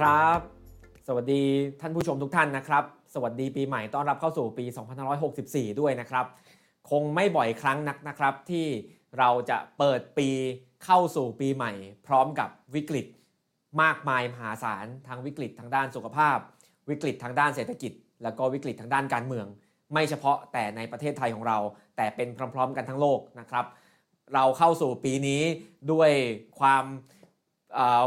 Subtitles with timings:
[0.00, 0.40] ครับ
[1.06, 1.42] สวัสดี
[1.80, 2.84] ท่านผู้ชมทุกท่านนะครับ
[3.14, 4.64] สวัสดีปีใหม่ต้อนรับเข้าสู่ปี
[5.22, 6.26] 2564 ด้วยนะครับ
[6.90, 8.66] คงไม่บ่อยครั้งนักนะครับ ที่
[9.18, 10.28] เราจะเปิดปี
[10.84, 11.72] เข้าสู่ปีใหม่
[12.06, 13.06] พร้อมกับวิกฤต
[13.82, 16.38] มากมายมหาศาลทั้งวิกฤตทางด้านสุขภาพ
[16.90, 19.46] วิกฤตทางด้านเศรษฐกิจ แล้วก็วิกฤตทางด้านการเมือง
[19.92, 21.58] ไม่เฉพาะแต่ในประเทศไทยของเรา
[21.96, 23.64] แต่เป็นพร้อม ๆ กันทั้งโลกนะครับ
[24.34, 25.42] เราเข้าสู่ปีนี้
[25.92, 26.10] ด้วย
[26.60, 26.84] ความ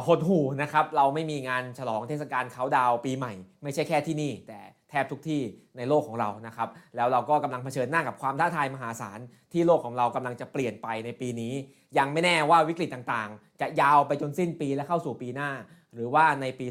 [0.07, 5.41] หดหูนะครับเราไม่มีงานฉลองเทศกาลเขาดาวปีใหม่ ไม่ใช่แค่ที่นี่ แต่แทบทุกที่
[5.77, 9.19] ในโลกของเรานะครับแล้วเราก็กำลังเผชิญหน้ากับความท้าทายมหาศาล
[9.51, 11.53] ที่โลกของเรากำลังจะเปลี่ยนไปในปีนี้
[11.97, 15.49] ยังไม่แน่ว่าวิกฤตต่างๆ จะยาวไปจนสิ้นปีและเข้าสู่ปีหน้า
[15.93, 16.65] หรือว่าในปี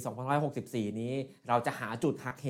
[0.47, 1.13] 2564 นี้
[1.49, 2.49] เราจะหาจุดหักเห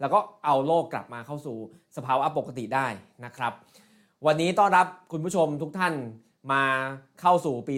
[0.00, 1.56] แล้วก็เอาโลกกลับมาเข้าสู่
[1.96, 2.86] สภาวะปกติได้
[3.24, 3.52] นะครับ
[4.26, 5.94] วันนี้ต้อนรับคุณผู้ชมทุกท่าน
[6.52, 6.64] มา
[7.20, 7.74] เข้าสู่ปี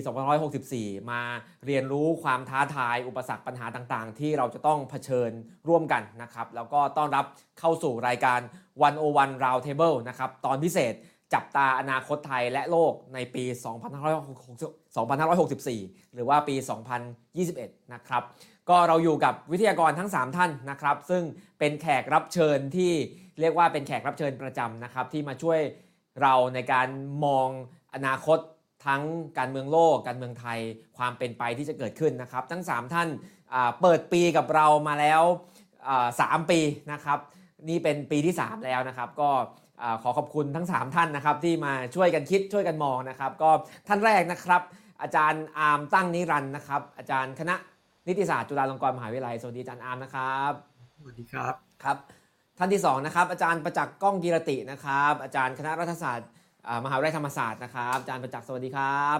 [0.55, 1.21] 2564 มา
[1.67, 5.31] เรียนรู้ความท้าทาย อุปสรรคปัญหาต่างๆ ที่เราจะต้องเผชิญ
[5.69, 7.25] ร่วมกันนะครับ แล้วก็ต้อนรับ
[7.59, 8.41] เข้าสู่รายการ
[8.87, 10.95] 101 Round Table นะครับ ตอนพิเศษ
[11.35, 13.45] จับตาอนาคตไทยและโลกในปี
[15.19, 16.55] 2564 หรือว่าปี
[17.25, 18.23] 2021 นะครับ
[18.69, 21.23] ก็เราอยู่กับวิทยากรทั้ง 3 ท่านนะครับ ซึ่ง
[21.59, 22.93] เป็นแขกรับเชิญที่
[23.41, 25.61] เรียกว่าเป็นแขกรับเชิญประจำนะครับที่มาช่วย
[26.23, 26.89] เราในการ
[27.25, 27.49] มอง
[27.95, 28.39] อนาคต
[28.87, 29.03] ทั้ง
[29.39, 30.59] การเมืองโลก การเมืองไทย
[30.99, 33.09] ความเป็นไปที่จะเกิดขึ้นนะครับ ทั้ง 3 ท่าน
[33.53, 35.23] อ่าเปิดปีกับเรามาแล้ว
[35.89, 36.61] อ่าสามปี
[36.93, 37.19] นะครับ
[37.69, 39.31] นี่เป็นปีที่ 3 แล้วนะครับ ก็
[39.83, 43.51] อ่าขอขอบคุณทั้ง 3 ท่านนะครับ ที่มาช่วยกันคิดช่วยกันมองนะครับ ก็
[43.89, 44.63] ท่านแรกนะครับ
[45.03, 47.55] อาจารย์อาร์มตั้งนิรันดร์นะครับ อาจารย์คณะ
[48.09, 50.53] นิติศาสตร์จุฬาลงกรณ์มหาวิทยาลัยสวัสดีอาจารย์อาร์มนะครับ
[50.97, 51.97] สวัสดีครับครับ
[52.59, 56.36] ท่านที่สองนะครับอาจารย์ประจักษ์ก้องกีรตินะครับ อาจารย์คณะรัฐศาสตร์อ่า
[56.85, 59.19] มหาวิทยาลัยธรรมศาสตร์นะครับอาจารย์ประจักษ์สวัสดีครับ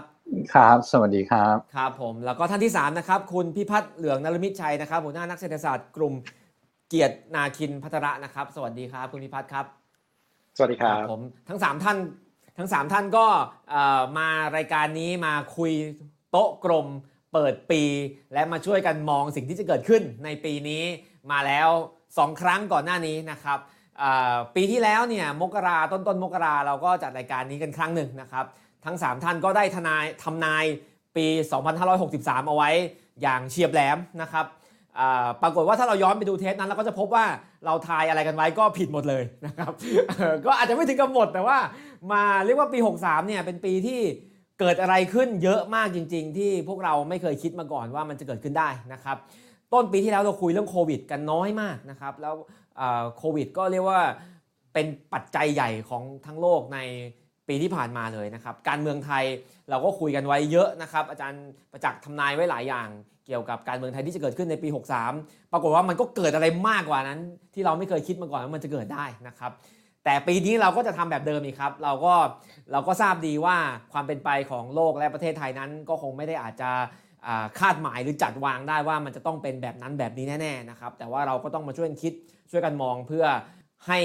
[0.55, 6.15] ครับ สวัสดีครับครับผมแล้วก็ท่านที่สามนะครับคุณพิพัฒน์เหลืองนรมิตชัยนะครับหัวหน้านักเศรษฐศาสตร์กลุ่ม
[6.89, 9.65] เกียรตินาคินพัทระนะครับ สวัสดีครับคุณพิพัฒน์ครับ
[10.57, 11.97] สวัสดีครับผมทั้ง 3 ท่าน
[12.59, 13.27] ทั้ง 3 ท่านก็
[13.71, 15.73] เอ่อมารายการนี้มาคุย
[16.31, 16.87] โต๊ะกลม
[17.33, 17.83] เปิดปี
[18.33, 20.83] และมาช่วยกันมองสิ่งที่จะเกิดขึ้นในปีนี้
[21.31, 21.69] มาแล้ว
[22.07, 23.76] 2 ครั้งก่อนหน้านี้นะครับเอ่อ
[24.55, 28.45] ปีที่แล้วเนี่ยมกราต้นต้นมกราเราก็จัดรายการนี้กันครั้งหนึ่งนะครับ
[28.85, 30.65] ทั้ง 3 ท่านก็ได้ทนายทำนาย
[31.17, 31.27] ปี
[31.87, 32.71] 2563 เอาไว้
[33.23, 34.47] อย่างเฉียบแหลมนะครับ
[35.43, 37.25] ปรากฏว่าถ้าเราย้อนไปดูเทปนั้นเราก็จะพบว่า
[37.65, 39.73] เราทายอะไรกันไว้ก็ผิดหมดเลยนะครับ
[40.47, 41.59] ก็อาจจะไม่ถึงกับหมดแต่ว่า
[42.13, 44.01] มาเรียกว่าปี 63 เนี่ยเป็นปีที่
[44.61, 49.17] เกิดอะไรขึ้นเยอะมากจริง ๆ ที่พวกเราไม่เคยคิดมาก่อนว่ามันจะเกิดขึ้นได้นะครับ
[49.73, 52.35] ต้นปีที่แล้วเราคุยเรื่องโควิด กันน้อยมากนะครับแล้ว
[53.17, 54.01] โควิด ก็เรียกว่า
[54.73, 56.79] เป็นปัจจัยใหญ่ของทั้งโลกใน
[57.49, 59.25] ปีที่ผ่านมาเลยนะครับ การเมืองไทย
[59.71, 62.89] เราก็คุยกันไว้เยอะนะครับ อาจารย์ประจักษ์ทำนายไว้หลายอย่าง
[63.27, 64.69] เกี่ยวกับการเมืองไทยที่จะเกิดขึ้นในปี
[65.11, 67.21] 63 ปรากฏว่ามันก็เกิดอะไรมากกว่านั้น
[67.55, 69.53] ที่เราไม่เคยคิดมาก่อนว่ามันจะเกิดได้นะครับ
[70.05, 72.15] แต่ปีนี้เราก็จะทำแบบเดิมอีกครับ เราก็
[72.73, 73.57] เราก็ทราบดีว่า
[73.93, 76.71] ความเป็นไปของโลกและประเทศไทยนั้นก็คงไม่ได้อาจจะ
[77.59, 82.13] คาดหมายหรือจัดวางได้ว่ามันจะต้องเป็นแบบนั้นแบบนี้แน่ๆนะครับแต่ว่าเราก็ต้องมาช่วยกันคิด
[82.51, 83.25] ช่วยกันมองเพื่อ
[83.87, 83.99] ให้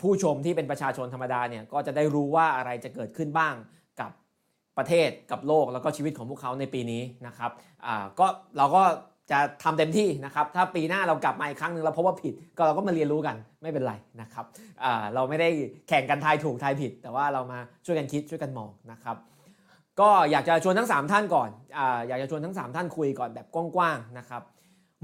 [0.00, 3.54] ผู้ชมที่เป็นประชาชนธรรมดาเนี่ยก็จะได้รู้ว่าอะไรจะเกิดขึ้นบ้าง
[4.00, 4.10] กับ
[4.78, 7.50] ประเทศกับโลกแล้วก็ชีวิตของพวกเขาในปีนี้นะครับ
[8.18, 8.26] ก็
[8.58, 8.82] เราก็
[9.30, 14.44] จะทำเต็มที่นะครับ ถ้าปีหน้าเรากลับมาอีกครั้งหนึ่งเราพบว่าผิดก็เราก็มาเรียนรู้กันไม่เป็นไรนะครับ
[15.14, 15.48] เราไม่ได้
[15.88, 19.16] แข่งกันทายถูกทายผิด แต่ว่าเรามาช่วยกันคิดช่วยกันมองนะครับ
[20.00, 24.42] ก็อยากจะชวนทั้ง 3 ท่านก่อนออยากจะชวนทั้ง 3 ท่านคุยก่อนแบบกว้างๆนะครับ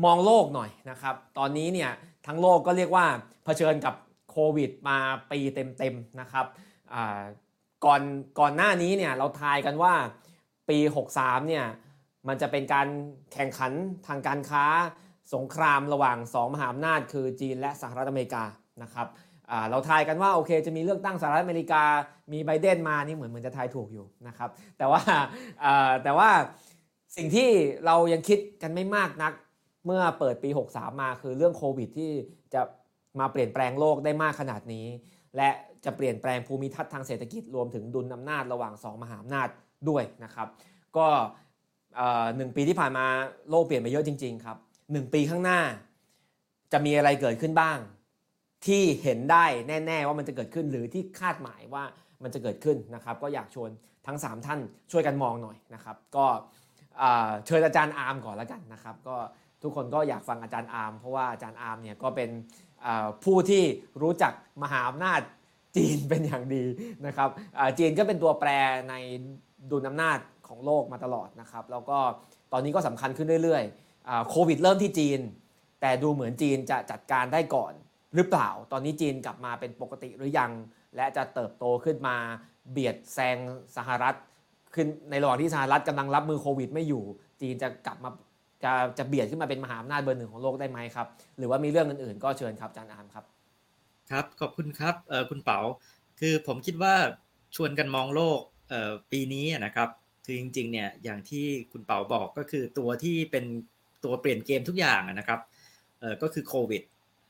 [0.04, 1.90] มองโลกหน่อยนะครับ ตอนนี้เนี่ย
[2.26, 3.06] ทั้งโลกก็เรียกว่า
[3.44, 3.94] เผชิญกับ
[4.30, 4.98] โควิดมา
[5.30, 6.46] ปีเต็มๆนะครับ
[7.84, 8.02] ก่อน
[8.40, 9.94] ก่อนหน้านี้เนี่ยเราทายกันว่า
[10.68, 10.78] ปี
[11.12, 11.64] 63เนี่ย
[12.28, 12.88] มันจะเป็นการ
[13.32, 13.72] แข่งขัน
[14.06, 14.64] ทางการค้า
[15.34, 18.44] สงครามระหว่าง 2 มหาอำนาจคือจีนและสหรัฐอเมริกา
[18.82, 19.06] นะครับ
[19.70, 21.82] เราทายกันว่าโอเคจะมีเลือกตั้งสหรัฐอเมริกา
[22.32, 25.02] มีไบเดนมานี่เหมือนเหมือนจะทายถูกอยู่นะครับ แต่ว่า
[26.04, 26.30] แต่ว่า
[27.16, 27.48] สิ่งที่
[27.86, 29.32] เรายังคิดกันไม่มากนัก
[29.86, 32.12] เมื่อเปิดปี 63 มาคือเรื่องโควิดที่
[32.54, 32.62] จะ
[33.20, 34.86] มาเปลี่ยนแปลงโลกได้มากขนาดนี้
[35.36, 35.50] และ
[35.84, 39.48] จะเปลี่ยนแปลงภูมิทัศน์ทางเศรษฐกิจรวมถึงดุลอำนาจระหว่าง 2 มหาอำนาจ
[39.88, 40.48] ด้วยนะครับ
[40.96, 41.06] ก็
[42.36, 43.06] หนึ่งปีที่ผ่านมา
[43.50, 44.56] โลกเปลี่ยนไปเยอะจริง ๆ ครับ
[44.92, 45.60] หนึ่งปีข้างหน้า
[46.72, 47.78] จะมีอะไรเกิดขึ้นบ้าง
[48.68, 49.44] ที่เห็นได้
[49.86, 51.84] แน่ๆว่ามันจะเกิดขึ้นหรือที่คาดหมายว่า
[52.22, 53.70] มันจะเกิดขึ้นนะครับ ก็อยากชวน
[54.06, 54.60] ทั้ง 3 ท่าน
[54.92, 56.26] ช่วยกันมองหน่อยนะครับ ก็
[57.46, 59.16] เชิญอาจารย์อาร์มก่อนแล้วกันนะครับ ก็
[59.62, 62.30] ทุกคนก็อยากฟังอาจารย์อาร์มเพราะว่าอาจารย์อาร์มเนี่ยก็เป็น
[63.24, 63.62] ผู้ที่
[64.02, 64.32] รู้จัก
[64.62, 65.20] มหาอำนาจ
[65.76, 66.64] จีนเป็นอย่างดี
[67.06, 67.28] นะครับ
[67.78, 68.50] จีนก็เป็นตัวแปร
[68.90, 68.94] ใน
[69.70, 70.18] ดุลอำนาจ
[70.48, 71.98] ของโลกมาตลอดนะครับ แล้วก็
[72.52, 75.20] ตอนนี้ก็สำคัญขึ้นเรื่อยๆโควิดเริ่มที่จีน
[75.80, 77.72] แต่ดูเหมือนจีนจะจัดการได้ก่อน
[78.16, 80.50] หรือเปล่า ตอนนี้จีนกลับมาเป็นปกติหรือยัง
[80.96, 82.16] และจะเติบโตขึ้นมา
[82.70, 83.36] เบียดแซง
[83.76, 84.14] สหรัฐ
[84.74, 87.04] ขึ้นในระหว่างที่สหรัฐกำลังรับมือโควิด ไม่อยู่
[87.40, 88.10] จีนจะกลับมา
[88.64, 91.06] จะจะเบียดขึ้นมาเป็นมหาอำนาจเบอร์หนึ่งของโลกได้ไหมครับ
[91.38, 93.24] หรือว่ามีเรื่องอื่นๆ ก็เชิญครับอาจารย์อามครับ
[94.10, 95.58] ครับขอบคุณครับเออคุณเปา
[96.20, 96.94] คือผมคิดว่า
[97.56, 99.88] ชวนกันมองโลกเอ่อปีนี้นะครับ
[100.24, 103.44] คือจริงๆเนี่ยอย่างที่คุณเปาบอกก็คือตัวที่เป็น
[104.04, 105.40] ตัวเปลี่ยนเกมทุกอย่างนะครับ
[106.00, 106.82] เออก็คือโควิด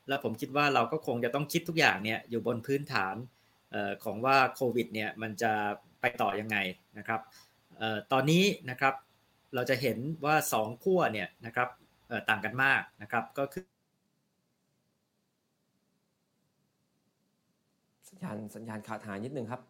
[0.07, 3.15] แล้วผมคิดว่าเราก็คงจะต้องคิดทุกอย่างเนี่ยอยู่บนพื้นฐาน
[3.71, 5.53] เอ่อของว่าโควิดเนี่ยมันจะ
[6.01, 6.57] ไปต่อยังไง
[6.97, 7.21] นะครับ
[7.77, 8.93] เอ่อตอนนี้นะครับ
[9.55, 11.69] เราจะเห็นว่าสองขั้วเนี่ยนะครับ
[12.07, 13.65] เอ่อต่างกันมากนะครับก็คือ
[18.09, 19.61] สัญญาณสัญญาณขาดหายนิดนึงครับ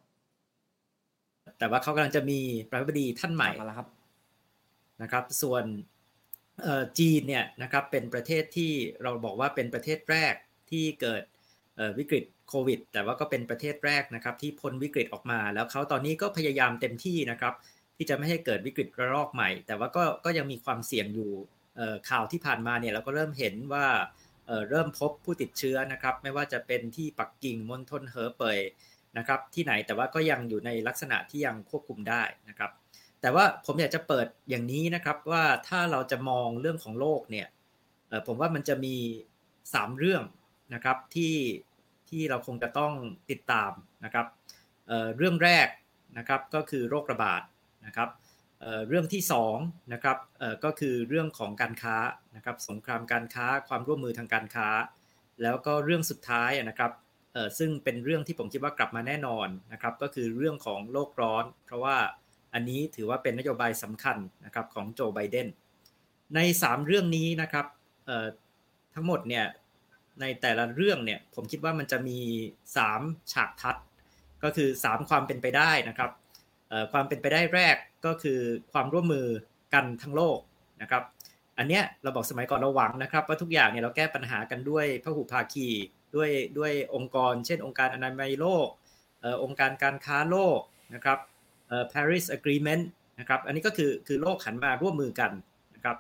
[1.59, 3.87] แต่ว่าเขากำลังจะมีประธานาธิบดีท่านใหม่มาแล้วครับ
[5.01, 5.63] นะครับ ส่วน
[6.99, 8.71] จีนเนี่ยนะครับเป็นประเทศที่
[9.03, 10.33] เราบอกว่าเป็นประเทศแรก
[10.71, 11.23] ที่เกิด
[11.97, 17.53] วิกฤตโควิด แต่ว่าก็เป็นประเทศแรกนะครับที่พ้นวิกฤตออกมา แล้วเขาตอนนี้ก็พยายามเต็มที่นะครับ
[17.97, 21.31] ที่จะไม่ให้เกิดวิกฤตระลอกใหม่ แต่ว่าก็ก็ยังมีความเสี่ยงอยู่
[22.09, 23.87] ข่าวที่ผ่านมาเนี่ยเราก็เริ่มเห็นว่า
[24.69, 28.59] เริ่มพบผู้ติดเชื้อนะครับ ไม่ว่าจะเป็นที่ปักกิ่งมณฑลเหอเป่ย
[29.17, 32.71] นะครับที่ไหนแต่ว่าก็ยังอยู่ในลักษณะที่ยังควบคุมได้นะครับ
[33.21, 37.47] แต่ว่าผมอยากจะเปิดอย่างนี้นะครับว่าถ้าเราจะมองเรื่องของโลกเนี่ย
[38.27, 38.95] ผมว่ามันจะมี
[39.51, 40.23] 3 เรื่อง
[40.73, 41.35] นะครับที่
[42.09, 42.93] ที่เราคงจะต้อง
[43.31, 43.71] ติดตาม
[44.05, 44.27] นะครับ
[44.87, 45.67] เเรื่องแรก
[46.17, 47.41] นะครับก็คือโรคระบาด
[47.85, 48.09] นะครับ
[48.59, 49.21] เเรื่องที่
[49.57, 50.17] 2นะครับ
[50.63, 51.97] ก็คือเรื่องของการค้า
[52.35, 54.67] นะครับสงครามการค้าความร่วมมือทางการค้า
[55.41, 56.91] แล้วก็เรื่องสุดท้ายนะครับ
[57.59, 61.97] ซึ่งเป็นเรื่องที่ผมคิดว่ากลับมาแน่นอนนะครับก็คือเรื่องของโลกร้อน เพราะว่า
[62.57, 65.47] อันนี้ถือว่าเป็นนโยบายสำคัญนะครับของโจไบเดน
[66.35, 67.65] ใน 3 เรื่องนี้นะครับ
[68.95, 69.45] ทั้งหมดเนี่ย
[70.21, 72.19] ในแต่ละเรื่องเนี่ยผมคิดว่ามันจะมี
[72.75, 73.75] 3 ฉากทัด
[74.43, 76.11] ก็คือ 3 ความเป็นไปได้นะครับ
[76.91, 77.75] ความเป็นไปได้แรก
[78.05, 78.39] ก็คือ
[78.73, 79.27] ความร่วมมือ
[79.73, 80.39] กันทั้งโลก
[80.81, 81.03] นะครับ
[81.57, 85.67] อันเนี้ยเราบอกสมัยก่อนเราหวังนะครับว่าทุกอย่างเนี่ยเราแก้ปัญหากันด้วยพหุภาคี
[86.15, 88.67] ด้วยด้วยองค์กร เช่น องค์การอนามัยโลก
[89.43, 90.59] องค์การการค้าโลก
[90.95, 91.19] นะครับ
[91.93, 92.83] Paris Agreement
[93.19, 95.31] นะครับอันนี้ก็คือคือโลกหันมาร่วมมือกัน
[95.75, 95.97] นะครับ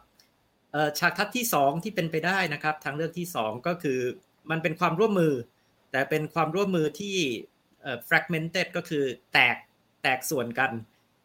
[0.99, 3.99] ฉากทัศน์ที่ 2 ที่เป็นไปได้นะครับ ทางเลือกที่ 2 ก็คือ
[4.51, 5.33] มันเป็นความร่วมมือ
[5.91, 7.15] แต่เป็นความร่วมมือที่
[8.07, 9.03] fragmented ก็คือ
[9.33, 9.55] แตก
[10.03, 10.71] แตกส่วนกัน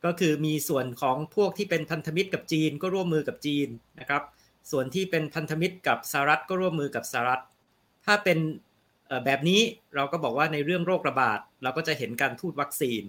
[0.05, 3.69] ก็คือมีส่วนของพวกที่เป็นพันธมิตรกับจีนก็ร่วมมือกับจีน
[4.00, 4.23] นะครับ
[4.71, 7.43] ส่วนที่เป็นพันธมิตรกับสหรัฐก็ร่วมมือกับสหรัฐ
[8.06, 8.39] ถ้าเป็น
[9.25, 9.61] แบบนี้
[9.94, 13.03] เราก็บอกว่าในเรื่องโรคระบาด เราก็จะเห็นการทูตวัคซีน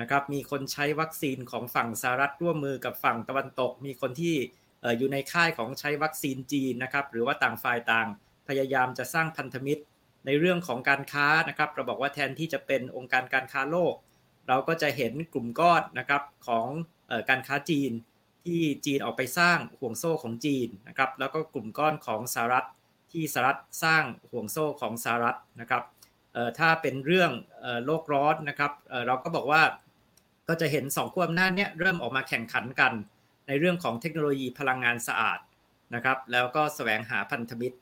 [0.00, 4.36] นะครับมีคนใช้วัคซีนของฝั่งสหรัฐร่วมมือกับฝั่งตะวันตก มีคนที่
[4.98, 8.08] อยู่ในค่ายของใช้วัคซีนจีนนะครับหรือว่าต่างฝ่ายต่าง
[8.48, 9.82] พยายามจะสร้างพันธมิตร
[10.26, 13.94] ในเรื่องของการค้านะครับเราบอกว่าแทนที่จะเป็นองค์การการค้าโลก
[14.48, 16.68] เราก็จะเห็นกลุ่มก้อนนะครับของ
[17.30, 17.90] การค้าจีน
[18.44, 22.66] ที่จีนออกไปสร้างห่วงโซ่ของจีนนะครับแล้วก็กลุ่มก้อนของสหรัฐ
[23.12, 25.82] ที่สหรัฐสร้างห่วงโซ่ของสหรัฐนะครับ
[26.58, 27.30] ถ้าเป็นเรื่อง
[27.86, 28.72] โลกร้อนนะครับ
[29.06, 29.62] เราก็บอกว่า
[30.52, 32.92] ก็จะเห็น2ขั้วอำนาจเนี้ยเริ่มออกมาแข่งขันกัน
[33.48, 35.38] ในเรื่องของเทคโนโลยีพลังงานสะอาด
[35.94, 37.76] นะครับ แล้วก็แสวงหาพันธมิตร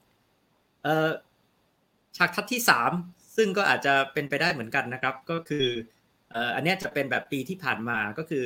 [2.17, 2.61] ฉากทัศน์ที่
[2.99, 5.67] 3 ซึ่งก็อาจจะเป็นไปได้เหมือนกันนะครับ ก็คือ
[6.55, 8.45] อันนี้จะเป็นแบบปีที่ผ่านมาก็คือ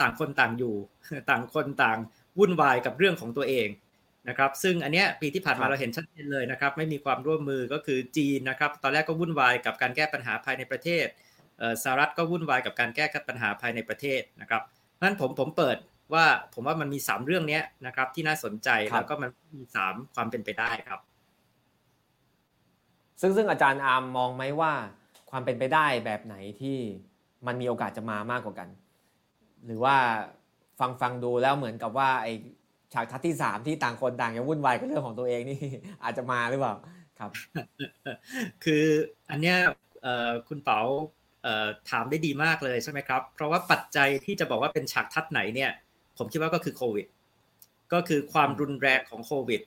[0.00, 0.74] ต่างคนต่างอยู่
[1.30, 1.98] ต่างคนต่าง
[2.38, 3.68] วุ่นวายกับเรื่องของตัวเอง
[4.28, 11.06] นะครับ ซึ่งอันเนี้ยปีที่ผ่านมาเราเห็นชัดเจนเลยนะครับ ไม่มีความร่วมมือก็คือจีนนะครับ ตอนแรกก็วุ่นวายกับการแก้ปัญหาภายในประเทศ
[11.82, 14.62] สหรัฐก็วุ่นวายกับการแก้ปัญหาภายในประเทศนะครับ
[15.02, 15.76] นั้นผมผมเปิด
[16.14, 21.00] ว่าผมว่ามันมี 3 เรื่องนี้นะครับ ที่น่าสนใจแล้วก็มันมี 3 ความเป็นไปได้ครับ
[23.20, 24.72] ซึ่งซึ่งอาจารย์อาร์มมองไหมว่า
[25.30, 26.78] ความเป็นไปได้แบบไหนที่
[27.46, 28.68] มันมีโอกาสจะมามากกว่ากัน
[29.66, 29.96] หรือว่า
[30.80, 32.28] ฟังฟังดูแล้วเหมือนกับว่าไอ
[32.94, 35.58] ฉากทัศที่สามที่ต่างคนต่างยังวุ่นวายกับเรื่องของตัวเองนี่
[36.02, 36.74] อาจจะมาหรือเปล่า
[37.18, 37.30] ครับ
[38.64, 38.84] คือ
[39.30, 39.56] อันเนี้ย
[40.48, 40.80] คุณเป๋า
[41.90, 45.70] ถามได้ดีมากเลยใช่ไหมครับ เพราะว่าปัจจัยที่จะบอกว่าเป็นฉากทัศไหนเนี่ย
[46.18, 47.06] ผมคิดว่าก็คือโควิด
[47.92, 49.62] ก็คือความรุนแรงของโควิด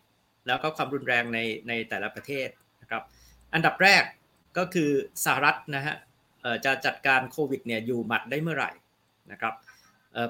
[0.47, 2.47] แล้วก็ความรุนแรงในในแต่ละประเทศ
[2.81, 3.03] นะครับ
[3.53, 4.03] อันดับแรก
[4.57, 4.89] ก็คือ
[5.25, 5.95] สหรัฐนะฮะ
[6.65, 8.71] จะจัดการโควิดเนี่ยอยู่หมัดได้เมื่อไหร่
[9.31, 9.53] นะครับ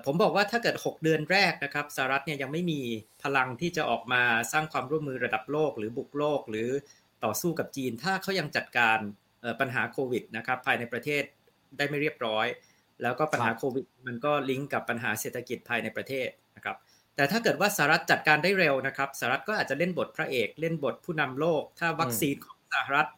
[0.05, 2.81] ผมบอกว่าถ้าเกิด 6 เดือนแรกนะครับสหรัฐเนี่ยยังไม่มี
[3.23, 6.69] พลังที่จะออกมาสร้างความร่วมมือระดับโลก หรือบุกโลกหรือ
[7.23, 8.99] ต่อสู้กับจีน ถ้าเขายังจัดการ
[9.59, 11.23] ปัญหาโควิดนะครับภายในประเทศ
[11.77, 12.47] ได้ไม่เรียบร้อย
[13.01, 16.77] แล้วก็ปัญหาโควิดมันก็ลิงก์กับปัญหาเศรษฐกิจภายในประเทศนะครับ
[17.15, 23.09] แต่ถ้าเกิดว่าสหรัฐจัดการได้เร็วนะครับสหรัฐก็อาจจะเล่นบทพระเอกเล่นบทผู้นำโลก ถ้าวัคซีนของสหรัฐ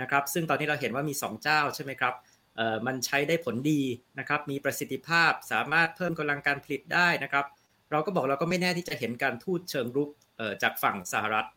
[0.00, 2.14] นะครับ ซึ่งตอนนี้เราเห็นว่ามี 2 เจ้าใช่ไหมครับ
[2.56, 3.80] เอ่อมันใช้ได้ผลดี
[4.18, 7.46] นะครับ มีประสิทธิภาพสามารถเพิ่มกำลังการผลิตได้นะครับ
[7.90, 11.48] เราก็บอกเราก็ไม่แน่ที่จะเห็นการทูตเชิงรุกเอ่อจากฝั่งสหรัฐ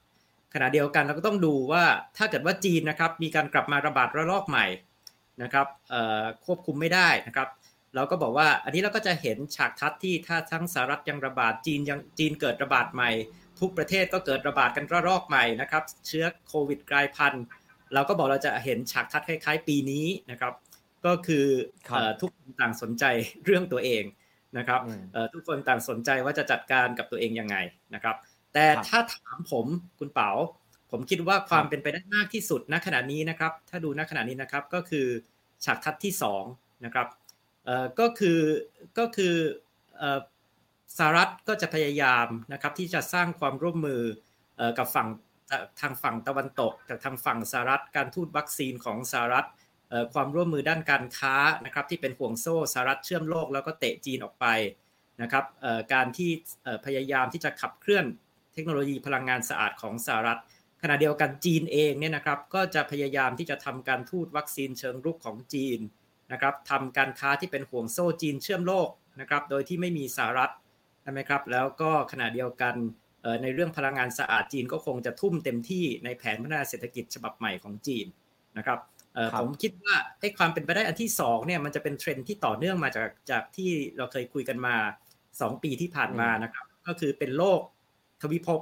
[0.54, 1.84] ขณะเดียวกันเราก็ต้องดูว่า
[2.18, 4.66] ถ้าเกิดว่าจีนนะครับมีการกลับมาระบาดระลอกใหม่
[5.44, 7.50] นะครับเอ่อควบคุมไม่ได้นะครับ
[7.96, 13.12] เราก็บอกว่าอันนี้เราก็จะเห็นฉากทัดที่ถ้าทั้งสหรัฐยังระบาดจีนยังจีนเกิดระบาดใหม่
[13.60, 17.44] ทุกประเทศก็เกิดระบาดกันระลอกใหม่นะครับ เชื้อโควิดกลายพันธุ์
[17.94, 20.54] เราก็บอกเราจะเห็นฉากทัดคล้าย ๆ ปีนี้นะครับ
[21.06, 21.46] ก็คือ
[22.22, 23.04] ทุกคนต่างสนใจ
[23.46, 24.04] เรื่องตัวเอง
[24.58, 24.82] นะครับ
[25.34, 27.56] ทุกคนต่างสนใจว่าจะจัดการกับตัวเองยังไง
[27.94, 28.16] นะครับ
[28.54, 29.66] แต่ถ้าถามผม
[30.00, 30.32] คุณเป๋า
[30.92, 35.08] ผมคิดว่าความเป็นไปได้มากที่สุดณขณะนี้นะครับ ถ้าดูณขณะนี้นะครับก็คือ
[35.66, 36.14] ฉากทัดที่
[36.48, 37.08] 2นะครับ
[38.00, 38.40] ก็คือ
[39.00, 39.36] ก็คือ
[40.98, 44.02] สหรัฐก็จะพยายามนะครับที่จะสร้างความร่วมมือ
[44.78, 45.08] กับฝั่ง
[45.82, 49.48] ทางฝั่งตะวันตกกับทางฝั่งสหรัฐการทูตวัคซีนของสหรัฐ
[50.14, 54.46] ความร่วมมือด้านการค้านะครับที่เป็นห่วงโซ่สหรัฐเชื่อมโลกแล้วก็เตะจีนออกไป
[55.22, 55.46] นะครับ
[55.94, 56.32] การที่
[56.86, 58.06] พยายามที่จะขับเคลื่อน
[58.54, 60.40] เทคโนโลยีพลังงานสะอาดของสหรัฐ
[60.82, 65.80] ขณะเดียวกันจีนเองเนี่ยนะครับก็จะพยายามที่จะทำการทูตวัคซีนเชิงรุกของจีน
[66.32, 70.52] นะครับทำการค้าที่เป็นห่วงโซ่จีนเชื่อมโลกนะครับโดยที่ไม่มีสหรัฐ
[71.02, 72.76] ใช่ไหมครับแล้วก็ขณะเดียวกัน
[73.44, 78.06] ในเรื่องพลังงานสะอาดจีนก็คงจะทุ่มเต็มที่ในแผนพัฒนาเศรษฐกิจฉบับใหม่ของจีน
[78.58, 78.80] นะครับ
[79.40, 84.76] ผมคิดว่าให้ความเป็นไปได้อันที่2เนี่ยมันจะเป็นเทรนที่ต่อเนื่องมาจากจากที่เราเคยคุยกันมา
[85.20, 87.62] 2 ปีที่ผ่านมานะครับก็คือเป็นโลก
[88.22, 88.62] ทวิภพ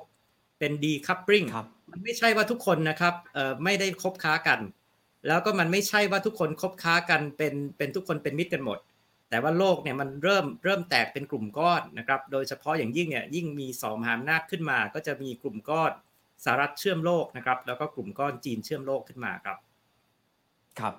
[0.60, 1.44] เป็นดีคัพปริง
[1.92, 3.14] มันไม่ใช่ว่าทุกคนนะครับ
[3.64, 4.60] ไม่ได้คบค้ากัน
[5.28, 8.80] แล้วก็มันไม่ใช่ว่าทุกคนคบค้ากันเป็นเป็นทุกคนเป็นมิตรกันหมด
[9.30, 15.92] แต่ว่าโลกเนี่ยมันเริ่มเริ่มแตกเป็นกลุ่มก้อนนะครับโดยเฉพาะอย่างยิ่งเนี่ยยิ่งมีสองมหาอำนาจขึ้นมา ก็จะมีกลุ่มก้อน
[16.44, 19.58] สหรัฐเชื่อมโลกนะครับแล้วก็กลุ่มก้อนจีนเชื่อมโลกขึ้นมาครับ
[20.80, 20.94] ครับ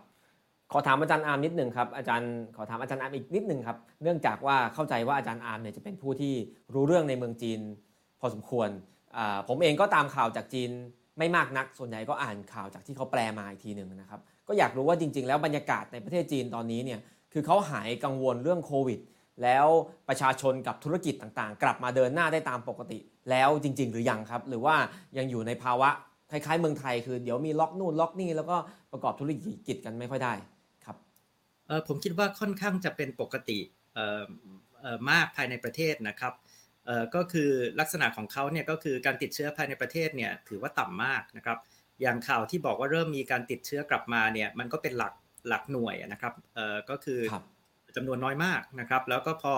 [0.72, 6.34] ขอถามอาจารย์อาร์มนิดหนึ่งครับอาจารย์ขอถามอาจารย์อาร์มอีกนิดหนึ่งครับเนื่องจากว่าเข้าใจว่าอาจารย์อาร์มเนี่ยจะเป็นผู้ที่
[6.74, 7.60] รู้เรื่องในเมืองจีน
[8.20, 8.68] พอสมควร
[9.48, 10.70] ผมเองก็ตามข่าวจากจีน
[11.18, 17.00] ไม่มากนัก ส่วนใหญ่ก็อ่านข่าวจากที่เขาแปลมาอีกทีหนึ่งนะครับ ก็อยากรู้ว่าจริง ๆ แล้วบรรยากาศในประเทศจีนตอนนี้เนี่ย
[17.32, 19.00] คือเขาหายกังวลเรื่องโควิด
[19.42, 19.66] แล้ว
[20.08, 22.98] ประชาชนกับธุรกิจต่างๆ กลับมาเดินหน้าได้ตามปกติ
[23.30, 24.74] แล้วจริง ๆ หรือยังครับ หรือว่า
[25.18, 25.90] ยังอยู่ในภาวะ
[26.30, 28.56] คล้ายๆเมืองไทยคือเดี๋ยวมีล็อกนู่นล็อกนี่แล้วก็
[28.92, 29.30] ประกอบธุร
[29.68, 30.34] กิจกันไม่ค่อยได้
[30.84, 30.96] ครับ
[31.88, 33.58] ผมคิดว่าค่อนข้างจะเป็นปกติ
[35.10, 36.32] มากภายในประเทศนะครับ
[37.14, 41.58] ก็คือลักษณะของเขาเนี่ยก็คือการติดเชื้อภายในประเทศเนี่ยถือว่าต่ำมากนะครับ
[42.02, 45.14] อย่างข่าวที่บอกว่าเริ่มมีการติดเชื้อกลับมาเนี่ยมันก็เป็นหลัก
[45.48, 47.20] หลักหน่วยนะครับเอ่อก็คือ
[47.96, 49.54] จำนวนน้อยมากนะครับ แล้วก็พอ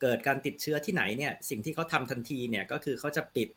[0.00, 3.48] เกิดการติดเชื้อที่ไหนเนี่ยสิ่งที่เขาทำทันทีเนี่ยก็คือเขาจะปิด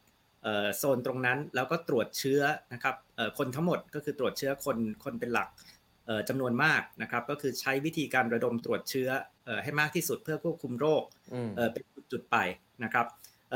[0.78, 2.42] โซนตรงนั้นแล้วก็ตรวจเชื้อ
[2.74, 2.96] นะครับ
[3.38, 5.48] คนทั้งหมดก็คือตรวจเชื้อคนคนเป็นหลัก
[6.30, 9.10] จำนวนมากนะครับ ก็คือใช้วิธีการระดมตรวจเชื้อ
[9.64, 11.04] ให้มากที่สุดเพื่อควบคุมโรค
[11.74, 12.38] เป็นจุดๆไป
[12.84, 13.06] นะครับ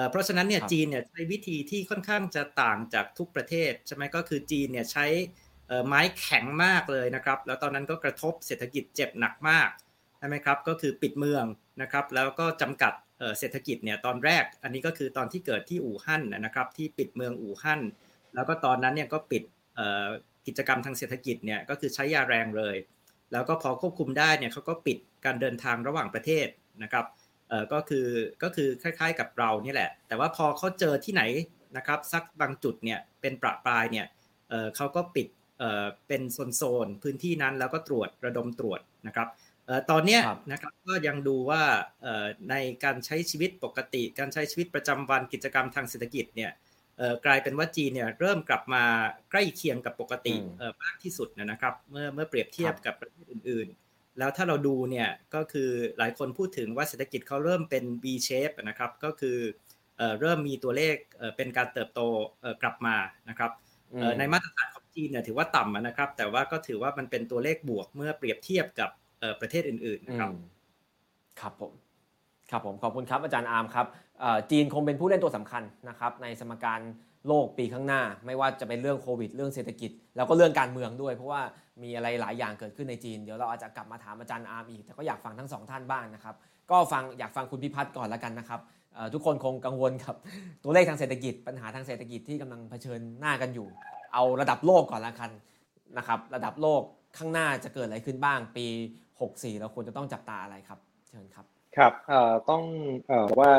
[0.09, 5.05] เพราะฉะนั้นเนี่ยจีนเนี่ยใช้วิธีที่ค่อนข้างจะต่างจากทุกประเทศใช่ไหมก็คือจีนเนี่ยใช้
[5.87, 9.69] ไม้แข็งมากเลยนะครับ แล้วตอนนั้นก็กระทบเศรษฐกิจเจ็บหนักมาก
[10.17, 11.45] ใช่ไหมครับก็คือปิดเมือง
[11.81, 12.93] นะครับ แล้วก็จำกัด
[13.39, 17.81] เศรษฐกิจเนี่ยตอนแรก อันนี้ก็คือตอนที่เกิดที่อู่ฮั่นนะครับ ที่ปิดเมืองอู่ฮั่น
[18.35, 19.43] แล้วก็ตอนนั้นเนี่ยก็ปิด
[20.49, 22.75] กิจกรรมทางเศรษฐกิจเนี่ยก็คือใช้ยาแรงเลย
[23.31, 26.47] แล้วก็พอควบคุมได้เนี่ยเขาก็ปิดการเดินทางระหว่างประเทศ
[26.83, 27.05] นะครับ
[27.49, 28.07] เอ่อก็คือ
[28.43, 31.23] ก็คือคล้ายๆกับเรานี่แหละ แต่ว่าพอเขาเจอที่ไหน
[31.77, 34.05] นะครับสักบางจุดเนี่ยเป็นประปรายเนี่ย
[34.49, 35.27] เอ่อเขาก็ปิด
[35.59, 36.21] เอ่อเป็น
[36.55, 39.27] โซนๆพื้นที่นั้นแล้วก็ตรวจระดมตรวจนะครับ
[39.65, 41.61] เอ่อตอนเนี้ยนะครับก็ยังดูว่า
[42.01, 46.68] เอ่อในการใช้ชีวิตปกติ การใช้ชีวิตประจำวันกิจกรรมทางเศรษฐกิจเนี่ยเอ่อ
[47.25, 48.83] กลายเป็นว่าจีนเนี่ยเริ่มกลับมา
[49.31, 59.37] ใกล้เคียงกับปกติเอ่อมากที่สุดนะครับ เมื่อเมื่อเปรียบเทียบกับประเทศอื่นๆ แล้วถ้าเราดูเนี่ยก็คือหลายคนพูดถึงว่าเศรษฐกิจเขาเริ่มเป็น V shape นะครับก็คือ
[59.97, 62.01] เอ่อเริ่มมีตัวเลขเอ่อเป็นการเติบโต
[62.41, 62.95] เอ่อกลับมา
[63.29, 63.51] นะครับ
[63.99, 68.89] เอ่อในมาตรฐานของจีนเนี่ยถือว่าต่ำนะครับ แต่ว่าก็ถือว่ามันเป็นตัวเลขบวกเมื่อเปรียบเทียบกับ
[69.19, 70.31] เอ่อประเทศอื่นๆนะครับ
[71.41, 71.73] ครับผม
[72.51, 73.87] ครับผมขอบคุณครับอาจารย์อาร์มครับ
[74.51, 76.79] จีนคงเป็นผู้เล่นตัวสำคัญนะครับในสมการ
[77.27, 81.41] โลกปีข้างหน้า ไม่ว่าจะเป็นเรื่องโควิด เรื่องเศรษฐกิจ แล้วก็เรื่องการเมืองด้วย เพราะว่า
[81.83, 86.35] มีอะไรหลายอย่างเกิดขึ้นในจีน เดี๋ยวเราอาจจะกลับมาถามอาจารย์อาร์มอีก แต่ก็อยากฟังทั้งสองท่านบ้างนะครับ
[86.71, 88.59] ก็ฟังอยากฟังคุณพิพัฒน์ก่อนล้วกันนะครับ
[89.13, 90.15] ทุกคนคงกังวลกับ
[90.63, 93.67] ตัวเลขทางเศรษฐกิจ ปัญหาทางเศรษฐกิจที่กำลังเผชิญหน้ากันอยู่
[94.13, 95.31] เอาระดับโลกก่อนละกัน
[95.97, 96.81] นะครับระดับโลก
[97.17, 98.65] ข้างหน้าจะเกิดอะไรขึ้นบ้าง ปี
[99.13, 101.45] 64 เราควรจะต้องจับตาอะไรครับ เชิญครับ
[101.77, 101.93] ครับ
[102.49, 102.63] ต้อง
[103.07, 103.51] เอ่อว่า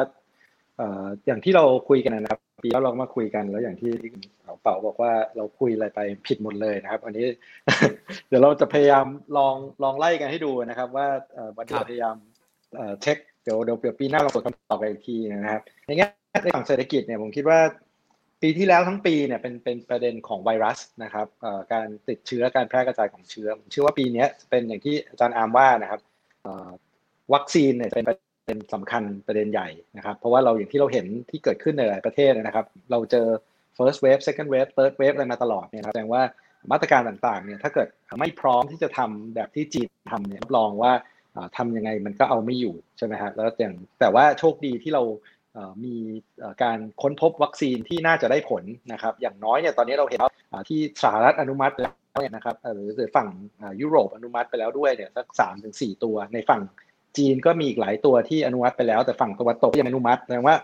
[1.26, 3.92] อย่างที่เราคุยกันนะครับปีแล้วเรามาคุยกันแล้วอย่างที่
[4.62, 7.26] เป่าบอกว่าเราคุยอะไรไปผิดหมดเลยนะครับวันนี้
[8.28, 9.06] เดี๋ยวเราจะพยายาม
[9.36, 11.06] ลองลองไล่กันให้ดูนะครับ ว่า
[11.56, 12.16] วันนี้พยายาม
[13.02, 16.06] เช็คเดี๋ยวเดี๋ยวปีหน้าเราตรวจคำตอบกันอีกทีนะครับในแง่
[16.42, 17.60] ในฝั่งเศรษฐกิจเนี่ยผมคิดว่า
[18.42, 21.26] ปีที่แล้วทั้งปีเนี่ยเป็นเป็นประเด็นของไวรัสนะครับ
[21.72, 26.00] การติดเชื้อการแพร่กระจายของเชื้อผมเชื่อว่าปีนี้เป็นอย่างที่อาจารย์อาร์มว่านะครับ
[27.34, 33.26] วัคซีนเนี่ยเป็นประ เด็นสำคัญประเด็นใหญ่นะครับ เพราะว่าเราอย่างที่เราเห็นที่เกิดขึ้นในหลายประเทศนะครับ เราเจอ
[33.76, 36.22] first wave second wave third wave อะไรมาตลอดเนี่ยแสดงว่า
[36.72, 37.88] มาตรการต่างๆเนี่ยถ้าเกิด
[38.18, 40.92] ไม่พร้อมที่จะทำแบบที่จีนทำเนี่ยรับรองว่า
[41.56, 45.02] ทำยังไงมันก็เอาไม่อยู่ใช่ไหมครับแล้วอย่างแต่ว่าโชคดีที่เรา
[45.84, 45.96] มี
[46.62, 50.20] การค้นพบวัคซีนที่น่าจะได้ผลนะครับ อย่างน้อยเนี่ยตอนนี้เราเห็น
[50.68, 53.28] ที่สหรัฐอนุมัติแล้วเนี่ยนะครับหรือฝั่ง
[53.80, 56.62] ยุโรปอนุมัติไปแล้วด้วยเนี่ยสักสามถึงสี่ตัวในฝั่ง
[57.16, 60.56] จีนก็มีอีกหลายตัวที่อนุมัติไปแล้ว แต่ฝั่งตะวันตกยังไม่อนุมัติแสดงว่า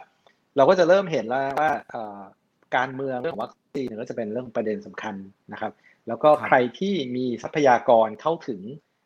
[0.56, 1.70] เราก็จะเริ่มเห็นแล้วว่า
[2.76, 5.14] การเมืองเรื่องของวัคซีนก็จะเป็นเรื่องประเด็นสำคัญ
[5.52, 5.72] นะครับ
[6.08, 8.60] แล้วก็ใครที่มีทรัพยากรเข้าถึง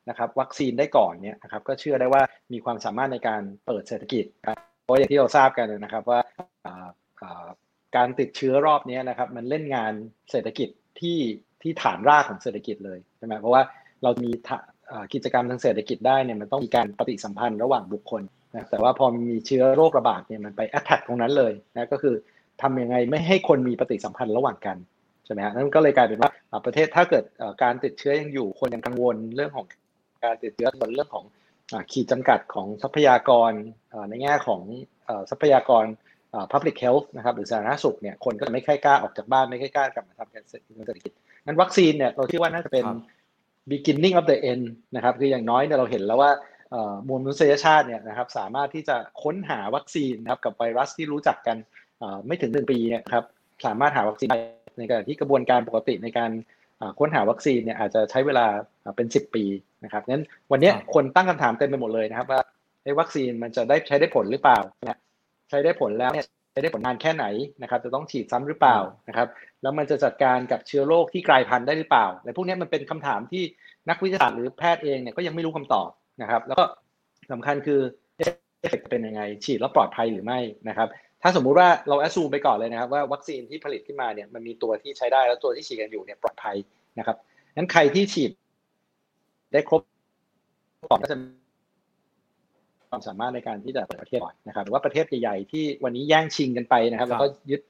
[0.09, 4.25] นะครับ วัคซีนได้ก่อนเนี่ยนะครับ ก็เชื่อได้ว่ามีความสามารถในการเปิดเศรษฐกิจ
[4.85, 6.21] เพราะอย่างที่เราทราบกันนะครับว่า
[7.97, 9.93] การติดเชื้อรอบนี้นะครับ มันเล่นงาน
[10.31, 10.69] เศรษฐกิจ
[11.01, 11.19] ที่
[11.63, 13.63] ที่ฐานรากของเศรษฐกิจเลยใช่ไหมเพราะว่า
[14.03, 14.31] เรามี
[15.15, 18.23] กิจกรรมทางเศรษฐกิจได้เนี่ยมันต้องมีการปฏิสัมพันธ์ระหว่างบุคคล
[18.55, 22.15] นะแต่ว่าพอมีเชื้อโรคระบาดเนี่ยมันไปแอตแทกตรงนั้นเลยนะก็คือ
[22.63, 24.77] ทำยังไงไม่ให้คนมีปฏิสัมพันธ์ระหว่างกัน
[25.25, 26.31] ใช่ไหมฮะนั่นก็เลยกลายเป็นว่า
[26.67, 27.25] ประเทศถ้าเกิด
[27.63, 29.67] การติดเชื้อยังอยู่คนยังกังวลเรื่องของ
[30.25, 31.25] การติดเชื้อส่วนเรื่องของ
[31.93, 33.53] ขีดจำกัดของทรัพยากร
[34.09, 34.61] ในแง่ของ
[35.31, 35.85] ทรัพยากร
[36.53, 40.63] public health นะครับหรือสาธารณสุขเนี่ยคนก็ไม่ค่อยกล้าออกจากบ้านไม่ค่อยกล้ากลับมาทำการเศรษฐ
[41.05, 41.13] กิจ
[41.47, 42.85] นั้นวัคซีนเนี่ยเราคิดว่าน่าจะเป็น
[43.73, 44.65] beginning of the end
[44.97, 46.31] นะครับคืออย่างน้อยเนี่ยเราเห็นแล้วว่า
[47.09, 51.57] มวลมนุษยชาติเนี่ยนะครับสามารถที่จะค้นหาวัคซีนนะครับกับไวรัสที่รู้จักกัน
[52.27, 53.25] ไม่ถึงหนึ่งปีเนี่ยครับ
[53.67, 54.29] สามารถหาวัคซีน
[54.79, 56.31] ในการที่กระบวนการปกติในการ
[56.99, 58.47] ค้นหาวัคซีนเนี่ยอาจจะใช้เวลา
[58.97, 59.45] เป็น 10 ปี
[59.85, 62.41] นะครับงั้นวันนี้คนตั้งคำถามเต็มไปหมดเลยนะครับว่า
[62.83, 64.59] ไอ้วัคซีนมันจะได้ใช้ได้ผลหรือเปล่า
[65.51, 67.27] ใช้ได้ผลแล้วเนี่ย ใช้ได้ผลนานแค่ไหน
[67.63, 69.29] นะครับจะต้องฉีดซ้ำหรือเปล่านะครับ
[69.63, 73.43] แล้วมันจะจัดการกับเชื้อโรคที่กลายพันธุ์ได้หรือเปล่าในพวกนี้มันเป็นคำถามที่
[73.89, 75.89] นักวิทยาศาสตร์หรือแพทย์เองเนี่ยก็ยังไม่รู้คำตอบ
[76.23, 76.65] นะครับแล้วก็
[77.33, 77.81] สำคัญคือ
[78.17, 78.33] เอฟ
[78.71, 80.89] เฟกเป็นยังไง ฉีดแล้วปลอดภัยหรือไม่นะครับ
[81.23, 86.57] ถ้าสมมุติว่าเรา assume ไปก่อนเลยนะครับว่าวัคซีนที่ผลิตขึ้นมาเนี่ยมันมีตัวที่ใช้ได้แล้วตัวที่ฉีดกันอยู่เนี่ยปลอดภัย
[86.99, 87.17] นะครับ
[87.57, 88.31] งั้นใครที่ฉีด
[89.53, 89.81] ได้ครบ
[90.91, 91.17] ก่อนก็จะ
[92.91, 97.61] ความสามารถในการที่จะเปิดประเทศก่อนนะครับหรือว่าประเทศใหญ่ๆที่วันนี้แย่งชิงกันไปนะครับแล้วก็ยึด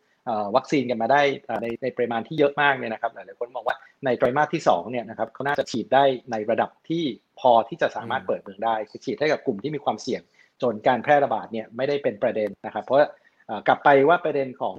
[0.57, 1.23] วัคซีนกันมาได้
[1.63, 7.05] ในในปริมาณที่เยอะมากเนี่ยนะครับหลายๆคนมองว่าในไตรมาสที่2เนี่ยนะครับเขาน่าจะฉีดได้ในระดับที่
[7.41, 10.23] พอที่จะสามารถเปิดเมืองได้คือฉีดให้กับกลุ่มที่มีความเสี่ยง
[10.63, 12.99] จนการแพร่ระบาดเนี่ยไม่ได้เป็นประเด็นนะครับ เพราะ
[13.69, 14.77] กลับไปว่าประเด็นของ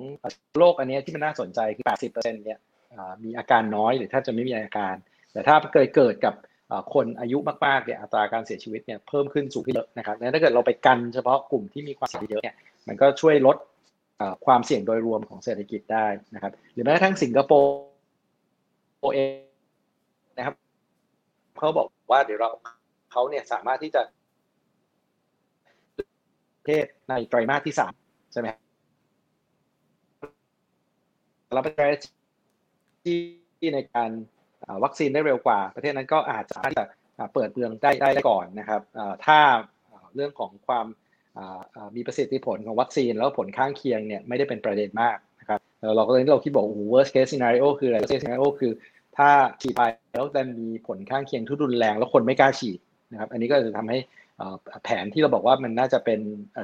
[0.57, 2.59] โรคอันนี้ที่มันน่าสนใจคือ 80%เนี่ย
[3.23, 4.95] มีอาการน้อยหรือถ้าจะไม่มีอาการ
[5.33, 6.33] แต่ถ้าเกิดเกิดกับ
[6.93, 12.55] คนอายุมากๆเนี่ยอัตราการเสียชีวิตเนี่ยเพิ่มขึ้นสูงขึ้นเยอะนะครับถ้าเกิดเราไปกันเฉพาะกลุ่มที่มีความเสี่ยงเยอะเนี่ย
[12.87, 13.57] มันก็ช่วยลด
[14.45, 16.05] ความเสี่ยงโดยรวมของเศรษฐกิจได้
[16.35, 19.33] นะครับ หรือแม้กระทั่งสิงคโปร์เอง
[20.37, 20.55] นะครับ
[21.57, 22.49] เขาบอกว่าเดี๋ยวเรา
[23.11, 24.01] เขาเนี่ยสามารถที่จะ
[26.65, 27.93] เทศในไตรมาสที่สาม
[28.31, 28.47] ใช่ไหม
[31.53, 31.99] เราเป็นประเทศ
[33.03, 34.09] ที่ในการ
[34.83, 36.83] วัคซีนได้เร็วกว่า ประเทศนั้นก็อาจจะ
[37.33, 38.81] เปิดเมืองได้ได้ก่อนนะครับ
[39.25, 39.39] ถ้า
[40.15, 40.85] เรื่องของความ
[41.95, 45.59] มีประสิทธิผลของวัคซีนแล้วผลข้างเคียงเนี่ยไม่ได้เป็นประเด็นมากนะครับ
[45.95, 48.71] เราก็เลยเราคิดบอกโอ้โห worst case scenario คืออะไร worst case scenario คือ
[49.17, 49.29] ถ้า
[49.61, 49.81] ฉีดไป
[50.15, 52.79] แล้วแต่มีผลข้างเคียงที่รุนแรงแล้วคนไม่กล้าฉีด
[53.11, 53.99] นะครับอันนี้ก็จะทำให้
[54.83, 56.19] แผนที่เราบอกว่ามันน่าจะเป็น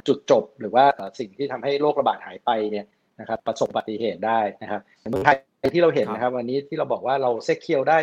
[0.08, 0.86] จุดจบ หรือว่า
[1.20, 2.86] สิ่งที่ทำให้โรคระบาดหายไปเนี่ย
[3.20, 5.38] นะครับประสบอุบัติเหตุได้นะครับเมืองไทย
[5.74, 8.00] ที่เราเห็นนะครับวันนี้ที่เราบอกว่าเราเซ็กเคียวได้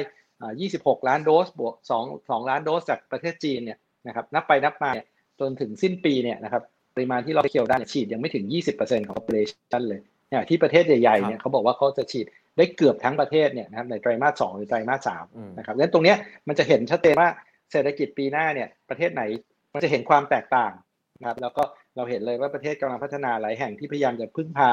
[0.51, 4.91] 26 ล้านโดสบวก2 2ล้านโดสจากประเทศจีนเนี่ยนะครับนับไปนับมา
[5.41, 6.63] จนถึงสิ้นปีเนี่ยนะครับ
[6.95, 8.45] ปริมาณที่เราเคียวได้ฉีดยังไม่ถึง
[8.77, 12.27] 20%ของ population เลยเนี่ยที่ประเทศใหญ่ๆเนี่ยเขาบอกว่าเขาจะฉีด
[12.59, 15.25] ได้เกือบทั้งประเทศเนี่ยนะครับในไตรมาสสหรือไตรมาสสาม
[15.59, 16.17] นะครับงั้นตรงเนี้ย
[16.49, 17.29] มันจะเห็นชัดเจนว่า
[17.73, 19.23] เศรษฐกิจปีหน้าเนี่ยประเทศไหน
[19.73, 20.73] มันจะเห็นความแตกต่าง
[21.21, 21.63] นะครับแล้วก็
[21.97, 24.71] เราเห็นเลยว่าประเทศกำลังพัฒนาหลายแห่งที่พยายามจะพึ่งพา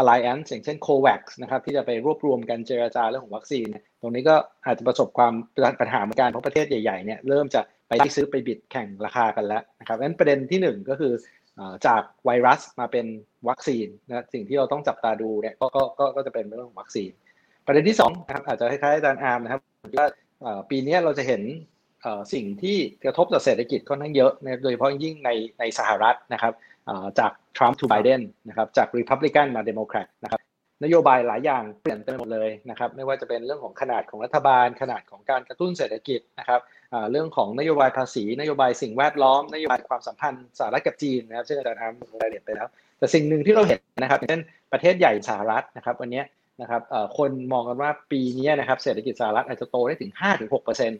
[0.00, 3.66] alliance อย่างเช่น COVAX นะครับที่จะไปรวบรวมกันเจรจาเรื่องของวัคซีน
[4.00, 5.32] ตรงนี้ก็อาจจะประสบความ
[5.80, 11.12] ปัญหาเหมือนกันเพราะประเทศใหญ่ๆเนี่ยเริ่มจะไปซื้อไปบิดแข่งราคากันแล้วนะครับนั้นประเด็นที่ 1 ก็คือ
[11.86, 13.06] จากไวรัสมาเป็น
[13.48, 15.66] วัคซีนนะสิ่งที่เราต้องจับตาดูเนี่ยก็
[15.98, 17.10] ก็ก็จะเป็นเรื่องของวัคซีน
[17.66, 19.60] ประเด็นที่2นะครับอาจจะคล้ายๆอาจารย์อาร์มนะครับ
[19.98, 20.08] ว่า
[20.70, 21.42] ปีนี้เราจะเห็น
[22.34, 26.52] สิ่งที่กระทบต่อเศรษฐกิจค่อนข้างเยอะ โดยเฉพาะยิ่งในในสหรัฐนะครับ
[27.18, 30.40] จากทรัมป์ to ไบเดนนะครับจากริพับลิกันมาเดโมแครตนะครับ
[30.84, 36.60] นโยบายหลายอย่างเปลี่ยนไปหมดเลยนะครับไม่ว่าจะเป็นเรื่องของขนาดของรัฐบาล ขนาดของการกระตุ้นเศรษฐกิจนะครับ
[37.10, 42.66] เรื่องของนโยบายภาษี นโยบายสิ่งแวดล้อม นโยบายความสัมพันธ์สหรัฐกับจีนนะครับซึ่งอาจารย์ทำรายละเอียดไปแล้ว
[42.98, 44.40] แต่สิ่งหนึ่งที่เราเห็นนะครับเช่น
[44.72, 46.22] ประเทศใหญ่สหรัฐนะครับวันนี้
[46.60, 46.82] นะครับ
[47.18, 50.12] คนมองกันว่าปีนี้นะครับเศรษฐกิจสหรัฐอาจจะโตได้ถึง
[50.50, 50.92] 5-6%น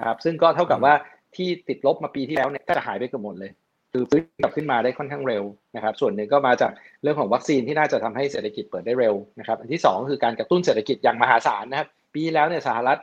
[0.00, 0.94] ะครับซึ่งก็เท่ากับว่า
[1.36, 3.50] ที่ติดลบมาปีที่แล้วเนี่ยก็จะหายไปเกือบหมดเลย
[3.96, 5.44] คือฟื้นกลับขึ้นมาได้ค่อนข้างเร็ว
[5.76, 12.98] นะครับ ส่วนหนึ่งก็มาจากเรื่องของวัคซีนที่น่าจะทำให้เศรษฐกิจเปิดได้เร็วนะครับ อันที่ 2 คือการกระตุ้นเศรษฐกิจอย่างมหาศาลนะครับ ปีแล้วเนี่ยสหรัฐ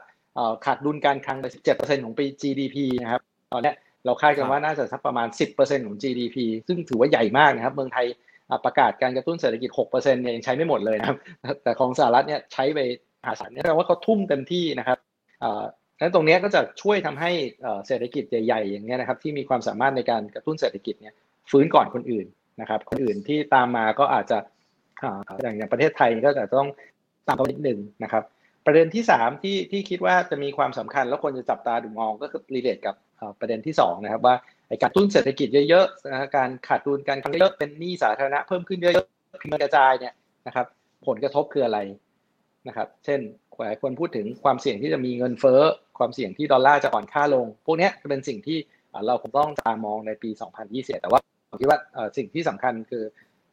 [0.65, 3.21] ขาดดุลการคลังไป 17%ของปี GDP นะครับ
[3.53, 3.73] ตอนนี้
[4.06, 5.27] เราคาดกันว่าน่าจะสักประมาณ
[5.58, 8.06] 10%ของ GDP ซึ่งถือว่าใหญ่มากนะครับ เมืองไทย
[8.65, 11.17] ประกาศการกระตุ้นเศรษฐกิจ 6%เนี่ยยังใช้ไม่หมดเลยนะครับ
[11.63, 12.79] แต่ของสหรัฐเนี่ยใช้ไป
[13.21, 14.97] มหาศาลนี่แปลว่าเขาทุ่มเต็มที่นะครับ
[16.04, 17.32] นั้นตรงนี้ก็จะช่วยทำให้
[17.88, 21.13] เศรษฐกิจใหญ่ ๆ อย่างเงี้ยนะครับ ที่มีความสามารถในการกระตุ้นเศรษฐกิจเนี่ย
[21.52, 22.26] ฟื้นก่อนคนอื่น
[22.62, 24.38] นะครับ คนอื่นที่ตามมาก็อาจจะ
[25.42, 26.68] อย่างอย่างประเทศไทยก็จะต้อง
[27.28, 28.24] ตามเขานิดหนึ่งนะครับ
[28.66, 32.96] ประเด็นที่3ที่ที่คิดว่าจะมีความสำคัญแล้วคนจะจับตาดูมองก็คือรีเลทกับ
[33.39, 34.36] ประเด็นที่2นะครับว่า
[34.82, 40.13] การตุ้นเศรษฐกิจเยอะๆการขาดดุลการคลังเยอะเป็นหนี้สาธารณะเพิ่มขึ้นเยอะๆพิมพ์กระจายเนี่ย
[40.48, 40.66] นะครับ
[41.08, 41.80] ผลกระทบคืออะไร
[42.68, 43.20] นะครับ เช่น
[43.66, 45.62] หลายคนพูดถึงความเสี่ยงที่จะมีเงินเฟ้อ
[45.97, 48.58] ความเสี่ยงที่ดอลลาร์จะอ่อนค่าลง พวกนี้จะเป็นสิ่งที่
[49.08, 50.29] เราคงต้องตามมองในปี
[50.65, 51.79] 2020 แต่ว่าผมคิดว่า
[52.17, 53.03] สิ่งที่สำคัญคือ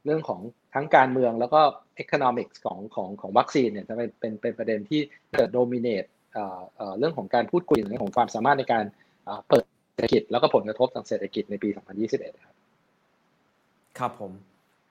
[0.05, 0.41] เรื่องของ
[0.75, 1.61] ทั้งการเมืองแล้วก็
[2.03, 5.01] economics ของของของวัคซีนเนี่ยจะเป็นเป็นเป็นประเด็นที่
[5.37, 6.05] เกิดโดมิเนต
[6.99, 8.85] เรื่องของการพูดคุยเรื่องของความสามารถในการ
[9.49, 11.69] เปิดเศรษฐกิจ แล้วก็ผลกระทบทางเศรษฐกิจในปี
[12.07, 12.55] 2021 ครับ
[13.99, 14.33] ครับผม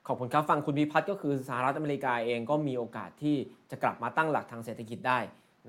[0.07, 3.35] ขอบคุณครับ ฟังคุณพิพัฒน์ก็คือสหรัฐอเมริกาเองก็มีโอกาสที่
[3.71, 5.19] จะกลับมาตั้งหลักทางเศรษฐกิจได้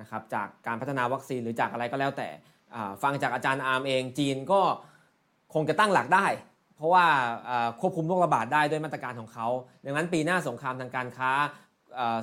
[0.01, 2.29] นะครับจากการพัฒนาวัคซีนหรือจากอะไรก็แล้วแต่
[3.03, 4.61] ฟังจากอาจารย์อาร์มเองจีนก็
[5.55, 6.27] คงจะตั้งหลักได้
[6.77, 7.05] เพราะว่า
[7.81, 9.47] ควบคุมโรคระบาดได้ด้วยมาตรการของเขา
[9.85, 11.31] ดังนั้นปีหน้าสงครามทางการค้า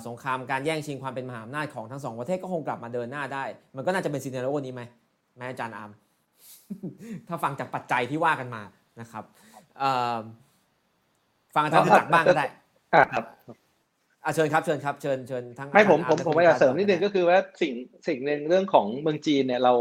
[0.08, 3.44] สงครามการแย่งชิงความเป็นมหาอำนาจของทั้งสองประเทศก็คงกลับมาเดินหน้าได้
[3.76, 4.82] มันก็น่าจะเป็นซีเนโรนี้ไหม
[5.38, 5.92] แม่อาจารย์อาร์ม
[7.28, 8.62] ถ้าฟังจากปัจจัยที่ว่ากันมา
[9.02, 9.24] นะครับ
[11.56, 12.46] ฟังอาจารย์ตักบ้างก็ได้
[13.14, 13.26] ครับ
[14.36, 17.74] เชิญครับเชิญครับเชิญเชิญทั้งไม่ผมผมผมอยากเสริมนิดนึงก็คือว่าสิ่ง
[18.08, 19.74] สิ่งหนึ่งเรื่องของเมืองจีนเนี่ยเรา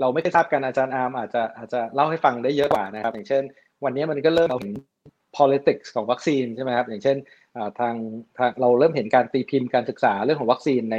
[0.00, 3.42] เราไม่ได้ทราบกันอาจารย์อาร์มอาจจะอาจจะเล่าให้ฟังได้เยอะกว่านะครับ อย่างเช่น
[3.84, 4.74] วันนี้มันก็เริ่มเราเห็น
[5.38, 7.16] politics ของวัคซีนใช่ไหมครับอย่างเช่น
[7.80, 7.94] ทาง
[8.38, 10.96] ทางเราเริ่มเห็นการตีพิมพ์การศึกษาเรื่องของวัคซีนใน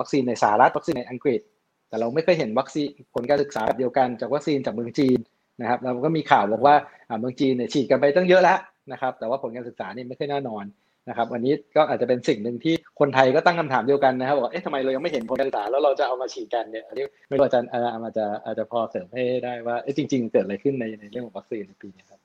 [0.00, 1.40] วัคซีนในสหรัฐวัคซีนในอังกฤษ
[1.88, 5.18] แต่เราไม่เคยเห็นวัคซีนผลการศึกษาแบบเดียวกันจากวัคซีนจากเมืองจีน
[5.60, 6.74] นะครับเราก็มีข่าวบอกว่า
[7.20, 8.58] เมืองจีนเนี่ยฉีดกันไปตั้งเยอะแล้ว
[8.92, 10.64] นะครับแต่ว่าผลการศึกษานี่ไม่ค่อยแน่นอน
[11.08, 22.20] นะครับวันนี้ก็อาจจะเป็นสิ่งหนึ่งที่คนไทยก็ตั้งคำถามเดียวกันนะครับบอกเอ๊ะทำไมเรายังไม่เห็นผลการศึกษาแล้วเราจะเอามาฉีดกันเนี่ยอันนี้ไม่รู้อาจารย์อาจจะอาจจะพอเสริมให้ได้ว่าเอ๊ะจริง ๆ เกิดอะไรขึ้นในในเรื่องของวัคซีนในปีนี้ครับ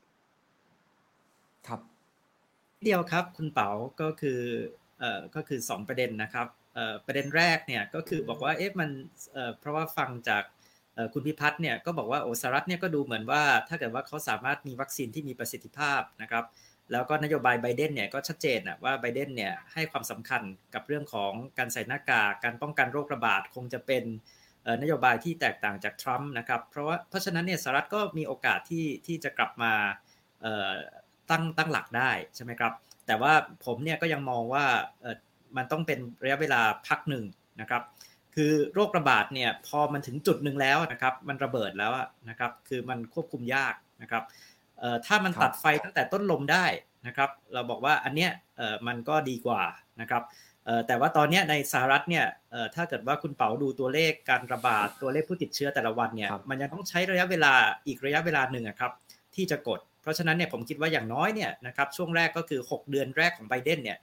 [1.67, 1.79] ครับ
[2.83, 3.69] เดียวครับคุณเป๋า
[4.01, 4.39] ก็คือ
[4.99, 8.89] เอ่อก็คือสองประเด็นนะครับเอ่อประเด็นแรกเนี่ยก็คือบอกว่าเอ๊ะมัน
[9.33, 10.43] เอ่อเพราะว่าฟังจาก
[11.13, 16.43] คุณพิพัฒน์เนี่ยก็บอกว่าโอสหรัฐเนี่ยก็ดูเหมือนว่าถ้าเกิดว่าเขาสามารถมีวัคซีนที่มีประสิทธิภาพนะครับ
[16.91, 20.41] แล้วก็นโยบายไบเดนเนี่ยก็ชัดเจนนะว่าไบเดนเนี่ยให้ความสำคัญ
[20.73, 24.03] กับเรื่องของการใส่หน้ากากการป้องกันโรคระบาดคงจะเป็น
[24.81, 29.73] นโยบายที่แตกต่างจากทรัมป์นะครับเพราะว่าเพราะฉะนั้นเนี่ยสหรัฐก็มีโอกาสที่ที่จะกลับมา
[31.29, 32.73] ตั้งตั้งหลักได้ใช่ไหมครับ
[33.07, 33.33] แต่ว่า
[33.65, 34.65] ผมเนี่ยก็ยังมองว่า
[35.57, 37.25] มันต้องเป็นระยะเวลาพักหนึ่ง
[37.61, 37.83] นะครับ
[38.35, 41.91] คือโรคระบาดเนี่ยพอมันถึงจุดหนึ่งแล้วนะครับมันระเบิดแล้ว
[42.29, 44.23] นะครับคือมันควบคุมยากนะครับ
[45.05, 46.65] ถ้ามันตัดไฟตั้งแต่ต้นลมได้
[47.07, 48.31] นะครับ เราบอกว่าอันเนี้ย
[48.87, 49.61] มันก็ดีกว่า
[50.01, 50.23] นะครับ
[50.87, 52.25] แต่ว่าตอนนี้ในสหรัฐเนี่ย
[52.75, 57.53] ถ้าเกิดว่าคุณเป๋าดูตัวเลขการระบาดตัวเลขผู้ติดเชื้อแต่ละวันเนี่ยมันยังต้องใช้ระยะเวลา
[57.87, 58.91] อีกระยะเวลาหนึ่งครับ
[59.35, 63.99] ที่จะกด เพราะฉะนั้นเนี่ยผมคิดว่าอย่างน้อยเนี่ยนะครับช่วงแรกก็คือ 6 เดือนแรกของไบเดนเนี่ย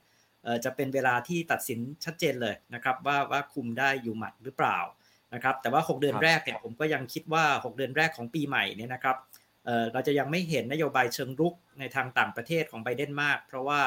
[0.65, 4.77] จะเป็นเวลาที่ตัดสินชัดเจนเลยนะครับว่าว่าคุมได้อยู่หมัดหรือเปล่า
[5.33, 9.15] นะครับแต่ว่า 6 เดือนแรกเนี่ยผมก็ยังคิดว่า 6 เดือนแรกของปีใหม่เนี่ยนะครับ
[9.93, 13.81] เราจะยังไม่เห็นนโยบายเชิงรุกในทางต่างประเทศของไบเดนมาก เพราะว่า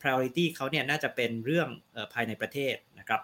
[0.00, 1.68] priority เขาเนี่ยน่าจะเป็นเรื่อง
[2.12, 3.20] ภายในประเทศนะครับ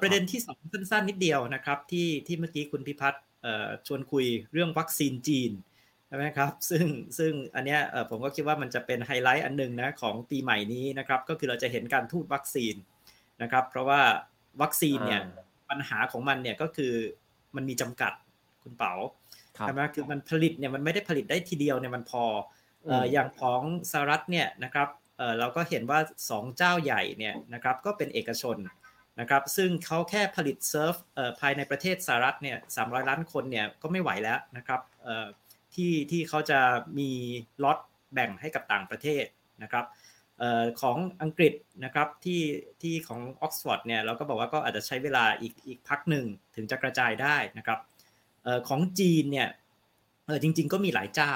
[0.00, 3.24] ประเด็นที่สองสั้นๆ นิดเดียวนะครับที่ที่เมื่อกี้คุณพิพัฒน์
[3.86, 5.52] ชวนคุยเรื่องวัคซีนจีน
[6.06, 6.84] ใช่ไหมครับซึ่ง
[7.18, 7.80] ซึ่งอันเนี้ย
[8.10, 12.74] ผมก็คิดว่ามันจะเป็นไฮไลท์อันหนึ่งนะของปีใหม่นี้นะครับก็คือเราจะเห็นการทูตวัคซีน
[13.42, 14.00] นะครับ เพราะว่า
[14.62, 15.22] วัคซีนเนี่ย
[15.70, 16.92] ปัญหาของมันเนี่ยก็คือ
[17.56, 18.12] มันมีจำกัด
[18.62, 18.92] คุณเป๋า
[19.60, 22.24] ใช่ไหมคือมันผลิตเนี่ยมันไม่ได้ผลิตได้ทีเดียวเนี่ยมันพอ
[23.12, 24.88] อย่างของสหรัฐเนี่ยนะครับ
[25.38, 25.98] เราก็เห็นว่า
[26.30, 28.56] 2 เจ้าใหญ่เนี่ยนะครับก็เป็นเอกชน
[29.20, 30.94] นะครับซึ่งเขาแค่ผลิตเซิร์ฟ
[31.40, 34.80] ภายในประเทศสหรัฐเนี่ยสามล้านคนเนี่ยก็ไม่ไหวแล้วนะครับ
[35.74, 36.60] ที่ที่เขาจะ
[36.98, 37.10] มี
[37.64, 37.78] ล็อต
[38.12, 39.24] แบ่งให้กับต่างประเทศ
[39.62, 39.86] นะครับ
[40.80, 42.42] ของอังกฤษนะครับที่
[42.82, 46.24] ที่ของออกซฟอร์ดเนี่ยเราก็บอกว่าก็อาจจะใช้เวลาอีกอีกพักหนึ่ง
[46.56, 47.78] ถึงจะกระจายได้นะครับ
[48.68, 49.48] ของจีนเนี่ย
[50.42, 51.34] จริง ๆ ก็มีหลายเจ้า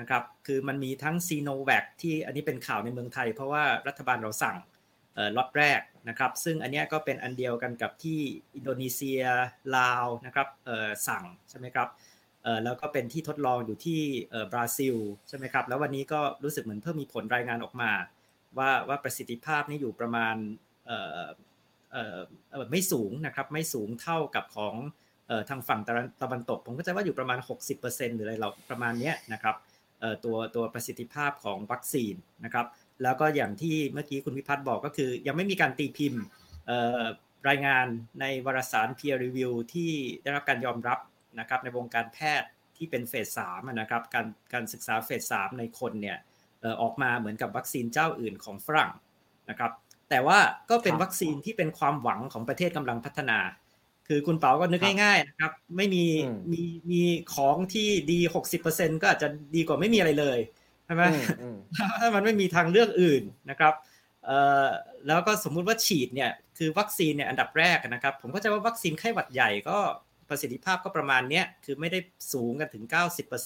[0.00, 4.56] นะครับ คือมันมีทั้งซีโนแวคที่อันนี้เป็นข่าวในเมืองไทย เพราะว่ารัฐบาลเราสั่ง
[5.36, 8.20] ล็อตแรกนะครับ ซึ่งอันนี้ก็เป็นอันเดียวกันกับที่
[8.54, 9.22] อินโดนีเซีย
[9.76, 10.48] ลาวนะครับ
[11.08, 11.88] สั่งใช่ไหมครับ
[12.64, 14.00] แล้วก็เป็นที่ทดลองอยู่ที่
[14.52, 14.96] บราซิล
[15.28, 17.90] ใช่ไหมครับ แล้ววันนี้ก็รู้สึกเหมือนเพิ่มมีผลรายงานออกมา
[18.58, 20.36] ว่าว่าประสิทธิภาพนี่อยู่ประมาณ
[22.70, 24.74] ไม่สูงนะครับ ไม่สูงเท่ากับของ
[25.48, 25.80] ทางฝั่ง
[26.22, 27.38] ตะวันตก ผมก็จะว่าอยู่ประมาณ
[27.78, 29.56] 60%หรืออะไรเราประมาณนี้นะครับ
[30.24, 32.66] ตัวตัวประสิทธิภาพของวัคซีนนะครับ
[33.02, 36.22] แล้วก็อย่างที่เมื่อกี้คุณวิพัฒน์บอกก็คือ ยังไม่มีการตีพิมพ์
[37.48, 37.86] รายงาน
[38.20, 39.90] ในวารสาร peer review ที่
[40.22, 40.98] ได้รับการยอมรับ
[41.40, 46.18] นะครับในวงการแพทย์ที่เป็นเฟสสามนะครับการการศึกษาเฟสสามในคนเนี่ย
[46.82, 48.92] ออกมาเหมือนกับวัคซีนเจ้าอื่นของฝรั่ง
[49.50, 49.72] นะครับ
[50.10, 50.38] แต่ว่า
[50.70, 53.38] ก็เป็นวัคซีนที่เป็นความหวังของประเทศกำลังพัฒนา
[54.08, 56.04] คือคุณเปาก็นึกง่ายๆนะครับ ไม่มี
[56.52, 57.02] มีมี
[57.34, 58.18] ของที่ดี
[58.60, 60.38] 60%ก็อาจจะดีกว่าไม่มีอะไรเลย
[60.86, 61.02] ใช่ไหม
[62.00, 63.74] ถ้ามันไม่มีทางเลือกอื่นนะครับ
[65.06, 69.78] แล้วก็สมมุติว่าฉีดเนี่ยคือวัคซีนเนี่ยอันดับแรกนะครับ ผมก็จะว่าวัคซีนไข้หวัดใหญ่ก็
[70.28, 71.98] ประสิทธิภาพก็ประมาณเนี้ยคือไม่ได้
[72.32, 72.84] สูงกันถึง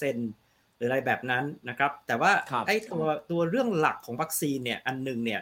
[0.09, 2.31] 90%หรืออะไรแบบนั้นนะครับ แต่ว่า
[2.67, 5.41] ไอ้ตัวตัวเรื่องหลักของวัคซีนเนี่ยอันหนึ่งเนี่ย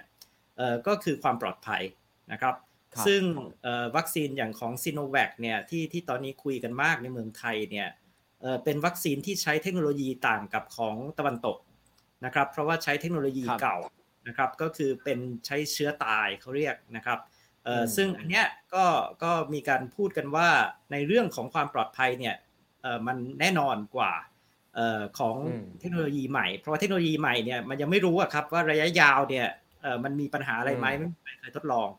[0.87, 1.81] ก็คือความปลอดภัย
[2.31, 2.55] นะครับ
[3.07, 3.21] ซึ่ง
[3.95, 7.87] วัคซีนอย่างของซีโนแวคเนี่ยที่ที่ตอนนี้คุยกันมากในเมืองไทยเนี่ย
[8.63, 11.57] เป็นวัคซีนที่ใช้เทคโนโลยีต่างกับของตะวันตก
[12.25, 13.77] นะครับเพราะว่าใช้เทคโนโลยีเก่า
[14.27, 17.19] นะครับก็คือเป็นใช้เชื้อตายเขาเรียกนะครับ
[17.95, 18.85] ซึ่งอันเนี้ยก็
[19.23, 20.49] ก็มีการพูดกันว่า
[20.91, 22.35] ในเรื่องของความปลอดภัยเนี่ย
[23.07, 24.13] มันแน่นอนกว่า
[25.19, 25.35] ของ
[25.79, 29.47] เทคโนโลยีใหม่ เพราะว่าเทคโนโลยีใหม่เนี่ยมันยังไม่รู้อะครับว่าระยะยาวเนี่ย
[30.03, 30.87] มันมีปัญหาอะไรไหม
[31.23, 31.89] ไม่เคยทดลอง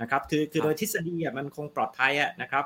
[0.00, 2.64] นะครับคือคือโดยทฤษฎีอะมันคงปลอดภัยอะนะครับ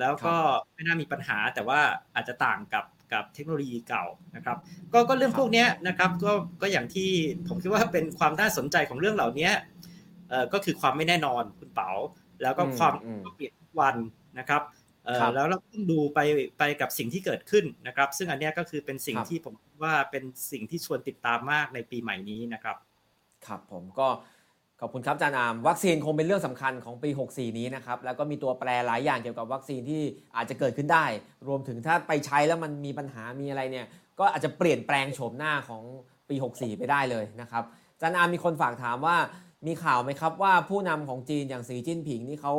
[0.00, 0.34] แล้วก็
[0.74, 1.80] ไม่น่ามีปัญหาแต่ว่า
[2.14, 4.04] อาจจะต่างกับกับเทคโนโลยีเก่า
[4.36, 4.56] นะครับ
[4.92, 6.32] ก็ก็เรื่องพวกนี้นะครับก็
[6.62, 7.10] ก็อย่างที่
[7.48, 9.50] ผมคิดว่าเป็นความน่าสนใจของเรื่องเหล่านี้
[10.52, 11.90] ก็คือความไม่แน่นอนคุณเป๋า
[12.42, 12.94] แล้วก็ความ
[13.34, 13.96] เปลี่ยนวัน
[14.38, 14.62] นะครับ
[15.34, 16.18] แล้วเราต้องดูไป
[16.58, 22.76] ไปกับสิ่งที่เกิดขึ้นนะครับ ซึ่งอันนี้ก็คือเป็นสิ่งที่ผมว่าเป็นสิ่งที่ชวนติดตามมากในปีใหม่นี้นะครับ
[23.46, 24.08] ครับผมก็
[24.80, 30.02] ขอบคุณครับอาจารย์อามวัคซีนคงเป็นเรื่องสำคัญของปี 64 นี้นะครับแล้วก็มีตัวแปรหลายอย่างเกี่ยวกับวัคซีนที่
[30.36, 31.04] อาจจะเกิดขึ้นได้
[31.48, 33.86] รวมถึงถ้าไปใช้แล้วมันมีปัญหามีอะไรเนี่ย
[34.18, 35.82] ก็อาจจะเปลี่ยนแปลงโฉมหน้าของ
[36.28, 37.64] ปี 64 ไปได้เลยนะครับ
[37.94, 39.16] อาจารย์อามมีคนฝากถามว่า
[39.66, 42.54] มีข่าวไหมครับว่าผู้นำของจีนอย่างสีจิ้นผิงนี่เขา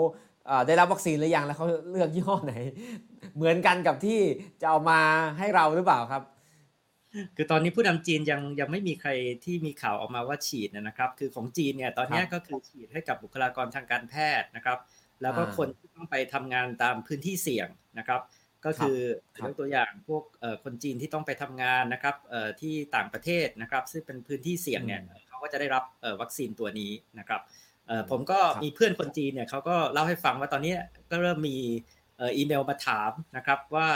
[0.67, 2.53] ได้รับวัคซีนหรือยังแล้วเขาเลือกยี่ห้อไหน
[3.35, 4.19] เหมือนกันกับที่
[4.61, 4.99] จะเอามา
[5.37, 6.23] ให้เราหรือเปล่าครับ
[7.35, 9.11] คือตอนนี้ผู้นำจีนยังยังไม่มีใคร
[9.45, 14.79] ที่มีข่าวออกมาว่าฉีดนะครับ คือของจีนเนี่ยตอนนี้ก็คือฉีดให้กับบุคลากรทางการแพทย์นะครับ
[15.21, 17.67] แล้วก็คนที่ต้องไปทำงานตามพื้นที่เสี่ยง
[17.99, 18.21] นะครับ
[18.65, 18.97] ก็คือ
[19.39, 20.23] ยกตัวอย่างพวก
[20.63, 22.15] คนจีนที่ต้องไปทำงานนะครับ
[22.61, 25.83] ที่ต่างประเทศนะครับ ซึ่งเป็นพื้นที่เสี่ยงเนี่ยเขาก็จะได้รับ
[26.21, 27.41] วัคซีนตัวนี้นะครับ
[28.11, 30.75] ผมก็มีเพื่อนคนจีนเนี่ยเขาก็เล่าให้ฟังว่าตอนนี้
[31.11, 31.57] ก็เริ่มมี
[32.19, 33.87] อีเมลมาถามนะครับว่า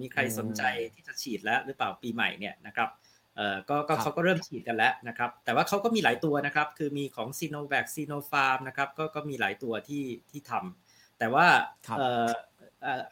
[0.00, 0.62] มีใครสนใจ
[0.94, 2.88] ที่จะฉีดแล้วหรือเปล่าปีใหม่เนี่ยนะครับ
[3.68, 11.46] ก็เขาก็เริ่มฉีดกันแล้วนะครับ แต่ว่าเขาก็มีหลายตัวนะครับ คือมีของซีโนแวคซีโนฟาร์มนะครับก็ก็มีหลายตัวที่ที่ทำแต่ว่า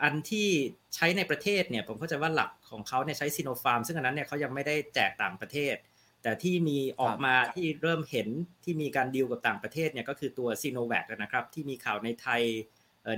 [0.02, 0.48] อันที่
[0.94, 5.76] ใช้ในประเทศเนี่ยผมเข้าใจว่าหลักของเขาเนี่ยใช้ซีโนฟาร์มซึ่งอันนั้นเนี่ยเขายังไม่ได้แจกต่างประเทศ
[6.22, 8.28] แต่ที่มีออกมาที่เริ่มเห็น
[8.64, 12.42] ที่มีการดีลกับต่างประเทศเนี่ยก็คือตัวซีโนแวคนะครับที่มีข่าวในไทย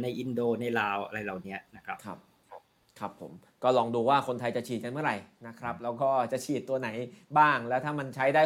[0.02, 2.18] ในอินโดในลาวอะไรเหล่านี้นะครับครับ
[2.98, 6.88] ครับผมก็ลองดูว่าคนไทยจะฉีดกันเมื่อไหร่นะครับ แล้วก็จะฉีดตัวไหน
[7.38, 8.42] บ้าง แล้วถ้ามันใช้ได้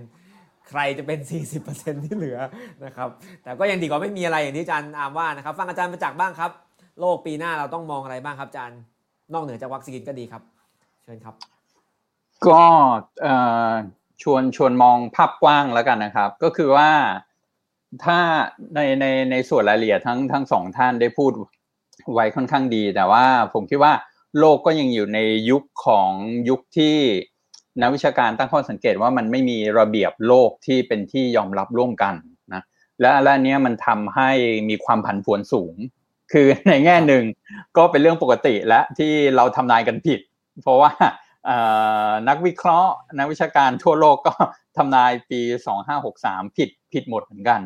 [0.00, 1.18] 60%ใครจะเป็น
[1.62, 2.38] 40%ที่เหลือ
[2.84, 3.08] นะครับ
[3.42, 6.50] แต่ก็ยังดีกว่าไม่มีอะไรอย่างที่อาจารย์อามว่านะครับ ฟังอาจารย์ประจักษ์บ้างครับ
[7.00, 8.80] โลกปีหน้าเราต้องมองอะไรบ้างครับอาจารย์
[9.32, 10.42] นอกเหนือจากวัคซีนก็ดีครับ
[11.02, 11.34] เชิญครับ
[12.46, 12.62] ก็
[14.22, 16.90] ชวนชวนมองภาพกว้างแล้วกันนะครับ ก็คือว่า
[18.04, 18.18] ถ้า
[18.74, 21.32] ในในในส่วนรายละเอียดทั้งทั้งสองท่านได้พูด
[22.12, 23.92] ไว้ค่อนข้างดี แต่ว่าผมคิดว่า
[24.38, 25.18] โลกก็ยังอยู่ใน
[25.50, 26.10] ยุคของ
[26.48, 26.96] ยุคที่
[27.82, 32.14] นักวิชาการตั้งข้อสังเกตว่ามันไม่มีระเบียบโลกที่เป็นที่ยอมรับร่วมกัน
[32.54, 32.62] นะ
[33.00, 34.30] และและนี้มันทำให้
[34.68, 35.74] มีความผันผวนสูง
[36.32, 37.24] คือในแง่หนึ่ง
[37.76, 40.20] ก็เป็นเรื่องปกติและที่เราทำนายกันผิด
[40.62, 40.92] เพราะว่า
[42.28, 44.34] นักวิเคราะห์ นักวิชาการทั่วโลกก็
[44.76, 45.40] ทำนายปี
[45.98, 47.60] 2563 ผิดผิดหมดเหมือนกัน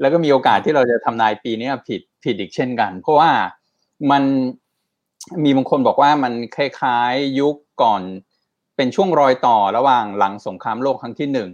[0.00, 3.30] แล้วก็มีโอกาสที่เราจะทำนายปีนี้ผิดผิดอีกเช่นกัน เพราะว่า
[4.10, 4.22] มัน
[5.44, 8.02] มีบางคนบอกว่ามันคล้ายๆยุคก่อน
[8.76, 11.50] เป็นช่วงรอยต่อระหว่างหลังสงครามโลกครั้งที่หนึ่ง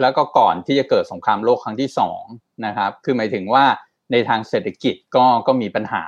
[0.00, 2.22] แล้วก็ก่อนที่จะเกิดสงครามโลกครั้งที่สอง
[2.66, 3.64] นะครับ คือหมายถึงว่า
[4.12, 6.04] ในทางเศรษฐกิจก็ก็มีปัญหา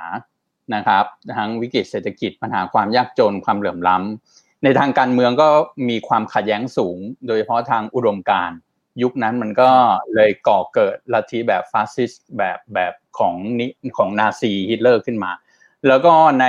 [0.75, 1.05] นะครับ
[1.37, 5.49] ทั้งวิกฤตเศรษฐกิจปัญหาความยากจนความเหลื่อมล้ำในทางการเมืองก็
[5.89, 8.57] มีความขัดแย้งสูง โดยเฉพาะทางอุดมการณ์
[9.01, 9.69] ยุคนั้นมันก็
[10.15, 13.65] เลยก่อเกิดลัทธิแบบฟาสซิสต์แบบแบบของนิ
[13.97, 15.31] ของนาซีฮิตเลอร์ขึ้นมา
[15.87, 16.45] แล้วก็ใน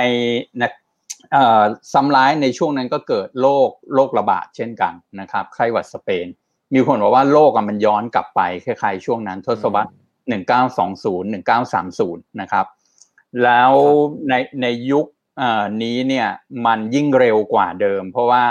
[1.93, 6.27] ซ้ำร้ายในช่วงนั้นก็เกิดโรคโรคระบาดเช่นกันนะครับไข้หวัดสเปน
[6.73, 11.33] มีคนบอกว่าโลกมันย้อนกลับไปคล้ายๆช่วงนั้นทศวรรษ1920
[11.75, 12.65] 1930นะครับ
[13.43, 13.71] แล้ว
[14.29, 15.05] ในในยุค
[15.83, 16.27] นี้เนี่ย
[16.65, 18.43] มันยิ่งเร็วกว่าเดิม เพราะว่า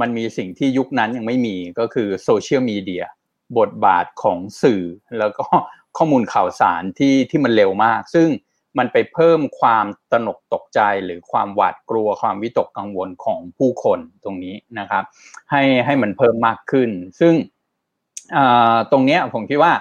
[0.00, 3.04] มันมีสิ่งที่ยุคนั้นยังไม่มีก็คือโซเชียลมีเดีย
[3.58, 4.82] บทบาทของสื่อ
[5.18, 5.44] แล้วก็
[5.96, 8.28] ข้อมูลข่าวสารที่ที่มันเร็วมาก ซึ่ง
[8.78, 15.04] มันไปเพิ่มความตนกตกใจหรือความหวาดกลัวความวิตกกังวลของผู้คนตรงนี้นะครับ
[15.50, 17.34] ให้ให้มันเพิ่มมากขึ้น ซึ่ง
[18.90, 19.72] ตรงนี้ผมคิดว่า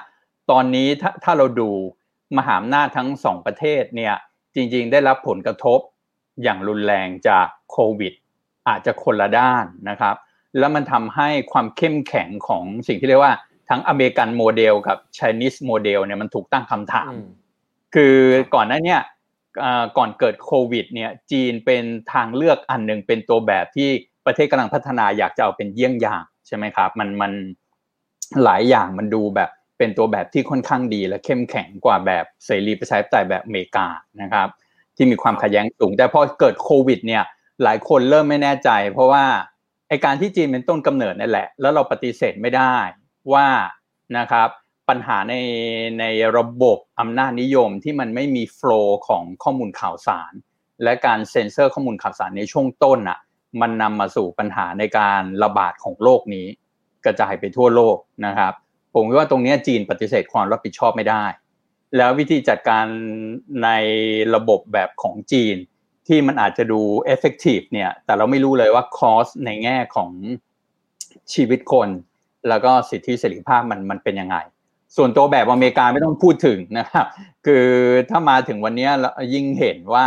[0.52, 1.70] ตอนนี้ถ้าถ้าเราดู
[2.38, 4.14] มหาอำนาจทั้งสองประเทศเนี่ย
[4.56, 5.80] จริง ๆ ได้รับผลกระทบ
[6.44, 8.14] อย่างรุนแรงจากโควิด
[8.68, 10.16] อาจจะคนละด้านนะครับ
[10.60, 13.34] แล้วมันทำให้ความเข้มแข็งของสิ่งที่เรียกว่า
[13.70, 17.12] ทั้ง American model กับ Chinese model เนี่ยมันถูกตั้งคำถาม
[17.96, 18.16] คือ
[18.56, 18.98] ก่อนหน้านี้
[19.98, 23.90] ก่อนเกิดโควิดเนี่ยจีนเป็นทางเลือกอันหนึ่งเป็นตัวแบบที่
[24.26, 27.32] ประเทศกำลังพัฒนาอยากจะเอาเป็นเยี่ยงอย่างใช่ไหมครับมันมัน
[28.44, 33.88] หลายอย่างมันดูแบบเป็นตัวแบบที่ค่อนข้างดีและเข้มแข็งกว่าแบบเสรีประชาธิปไตยแบบอเมริกา
[34.22, 34.48] นะครับ
[34.96, 37.24] ที่มีความขัดแย้งสูง แต่พอเกิดโควิดเนี่ย
[37.64, 39.24] หลายคนเริ่มไม่แน่ใจ เพราะว่า
[39.90, 42.76] ไอการที่จีนเป็นต้นกำเนิดนั่นแหละ แล้วเราปฏิเสธไม่ได้
[43.34, 43.48] ว่า
[44.18, 44.50] นะครับ
[44.90, 45.36] ปัญหาใน
[46.00, 46.06] ใน
[46.38, 50.34] ระบบอำนาจนิยมที่มันไม่มีโฟล์ของข้อมูลข่าวสาร
[50.84, 53.20] และการเซ็นเซอร์ข้อมูลข่าวสารในช่วงต้นอะ
[53.62, 56.48] มันนำมาสู่ปัญหาในการระบาดของโลกนี้
[57.06, 58.54] กระจายไปทั่วโลกนะครับ
[58.94, 61.24] ผมว่าตรงนี้จีนปฏิเสธความรับผิดชอบไม่ได้
[61.98, 62.86] แล้ววิธีจัดการ
[63.64, 63.70] ใน
[64.36, 65.56] ระบบแบบของจีน
[66.08, 66.82] ที่มันอาจจะดู
[67.14, 70.12] effective เนี่ยแต่เราไม่รู้เลยว่าคอสในแง่ของ
[71.34, 71.90] ชีวิตคน
[72.50, 74.38] แล้วก็สิทธิเสรีภาพมันมันเป็นยังไง
[74.96, 77.06] ส่วนตัวแบบอเมริกาไม่ต้องพูดถึงนะครับ
[77.46, 77.66] คือ
[78.10, 78.90] ถ้ามาถึงวันนี้
[79.34, 80.06] ยิ่งเห็นว่า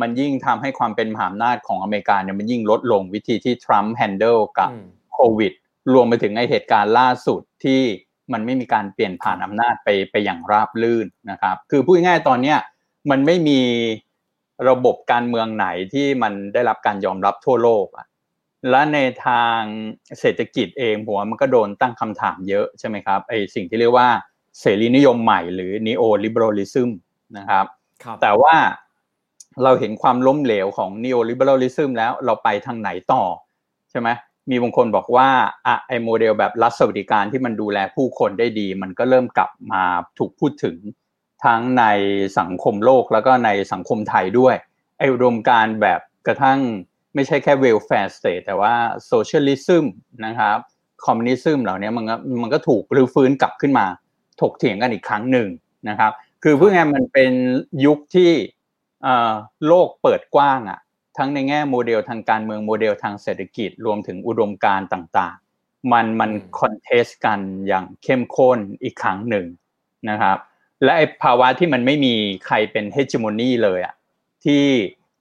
[0.00, 4.70] มันยิ่งทำให้ความเป็นมหาอำนาจของอเมริกาเนี่ยมันยิ่งลดลงวิธีที่ทรัมป์แฮนเดิลกับ
[5.12, 5.52] โควิด
[5.92, 7.80] รวมไปถึงไอเหตุการณ์ล่าสุดที่
[8.32, 12.58] มันไม่มีการเปลี่ยนผ่านอำนาจไปไปอย่างราบลื่นนะครับ คือพูดง่ายๆตอนเนี้ย
[13.10, 13.60] มันไม่มี
[14.68, 18.06] ระบบการเมืองไหนที่มันได้รับการยอมรับทั่วโลกอะ
[18.70, 19.60] และในทาง
[20.20, 24.08] เศรษฐกิจเองหัวมันก็โดนตั้งคำถามเยอะใช่ไหมครับไอสิ่งที่เรียกว่า
[24.60, 26.88] เสรีนิยมใหม่หรือ neo liberalism
[27.38, 27.66] นะครับ
[28.22, 28.54] แต่ว่า
[29.62, 33.22] เราเห็นความล้มเหลวของ neo liberalism แล้วเราไปทางไหนต่อ
[33.90, 34.08] ใช่ไหม
[34.50, 35.28] มีบางคนบอกว่า
[35.66, 39.82] อะไอโมเดลแบบรัฐสวัสดิการที่มันดูแลผู้คนได้ดี มันก็เริ่มกลับมา
[40.18, 40.76] ถูกพูดถึง
[41.44, 41.84] ทั้งใน
[42.38, 44.54] สังคมโลกแล้วก็ในสังคมไทยด้วย
[44.98, 46.58] ไออุดมการแบบกระทั่ง
[47.14, 48.74] ไม่ใช่แค่ welfare state แต่ว่า
[49.10, 49.84] socialism
[50.26, 50.58] นะครับ
[51.04, 53.86] communism เหล่านี้มันก็มันก็ถูกรื้อฟื้นกลับขึ้นมา
[54.40, 55.48] ถกเถียงกันอีกครั้งหนึ่ง
[55.88, 57.32] นะครับ คือเพื่อไงมันเป็น
[57.86, 58.30] ยุคที่
[59.66, 60.80] โลกเปิดกว้างอะ่ะ
[61.18, 69.46] ทั้งในแง่โมเดลทางการเมืองโมเดลทางเศรษฐกิจรวมถึงอุดมการณ์ต่างๆ มันมัน contest กันอย่างเข้มข้นอีกครั้งหนึ่ง
[70.10, 70.38] นะครับ
[70.84, 72.14] และไอ้ภาวะที่มันไม่มี
[72.46, 73.94] ใครเป็น hegemony เลยอะ
[74.44, 74.62] ที่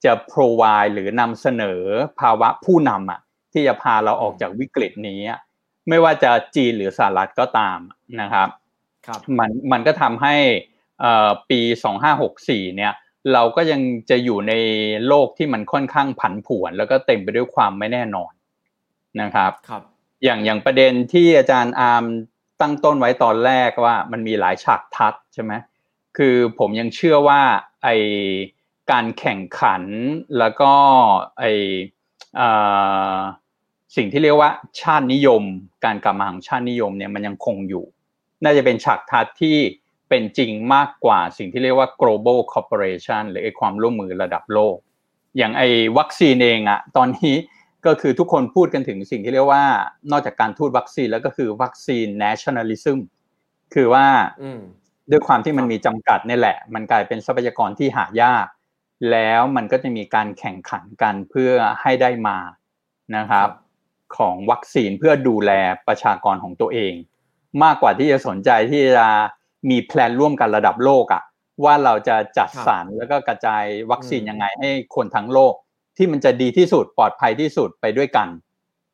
[0.05, 1.81] จะ provide หรือนำเสนอ
[2.19, 3.19] ภาวะผู้นำอะ
[3.53, 5.19] ที่จะพาเราออกจากวิกฤตนี้
[5.89, 7.79] ไม่ว่าจะจีนหรือสหรัฐก็ตาม
[8.21, 8.49] นะครับ
[9.07, 10.35] ครับมันมันก็ทำให้
[11.49, 11.59] ปี
[12.19, 12.93] 2564 เนี่ย
[13.33, 14.53] เราก็ยังจะอยู่ใน
[15.07, 18.31] โลกที่มันค่อนข้างผันผวน แล้วก็เต็มไปด้วยความไม่แน่นอน
[19.21, 19.83] นะครับครับ
[20.23, 22.03] อย่างอย่างประเด็นที่อาจารย์อาร์ม
[22.61, 25.53] ตั้งต้นไว้ตอนแรกว่ามันมีหลายฉากทัดใช่ไหม
[26.17, 27.41] คือผมยังเชื่อว่า
[27.84, 27.88] ไอ
[28.91, 29.83] การแข่งขัน
[30.39, 30.71] แล้วก็
[31.39, 31.43] ไอ
[33.95, 35.43] สิ่งที่เรียกว่าชาตินิยม
[35.85, 37.85] การกลับมาของชาตินิยมเนี่ยมันยังคงอยู่
[38.43, 39.57] น่าจะเป็นฉากทัดที่
[40.09, 44.75] เป็นจริงมากกว่าสิ่งที่เรียกว่า global cooperation หรือไอความร่วมมือระดับโลก
[45.37, 45.61] อย่างไอ
[45.97, 47.35] วัคซีนเองอะตอนนี้
[47.85, 49.63] ก็คือทุกคนพูดกันถึงสิ่งที่เรียกว่า
[50.11, 52.99] นอกจากการทูตวัคซีนแล้วก็คือวัคซีน nationalism
[53.73, 54.05] คือว่า
[55.11, 58.47] ด้วยความที่มันมีจำกัดนี่แหละ มันกลายเป็นทรัพยากรที่หายาก
[59.12, 62.38] แล้วมันก็จะมีการแข่งขันกันเพื่อให้ได้มา
[63.18, 63.49] นะครับ
[64.18, 65.52] ของวัคซีนเพื่อดูแล
[65.88, 66.93] ประชากรของตัวเอง
[67.64, 69.08] มากกว่าที่จะสนใจที่จะ
[69.70, 71.24] มีแพลนร่วมกันระดับโลกอะ
[71.64, 75.54] ว่าเราจะจัดสรรแล้วก็กระจายวัคซีนยังไงให้คนทั้งโลก
[75.97, 78.28] ที่มันจะดีที่สุดปลอดภัยที่สุดไปด้วยกัน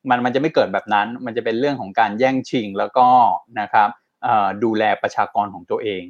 [0.08, 3.06] มันมันจะไม่เกิดแบบนั้น มันจะเป็นเรื่องของการแย่งชิงแล้วก็
[3.60, 3.88] นะครับ
[4.64, 6.02] ดูแลประชากรของตัวเอง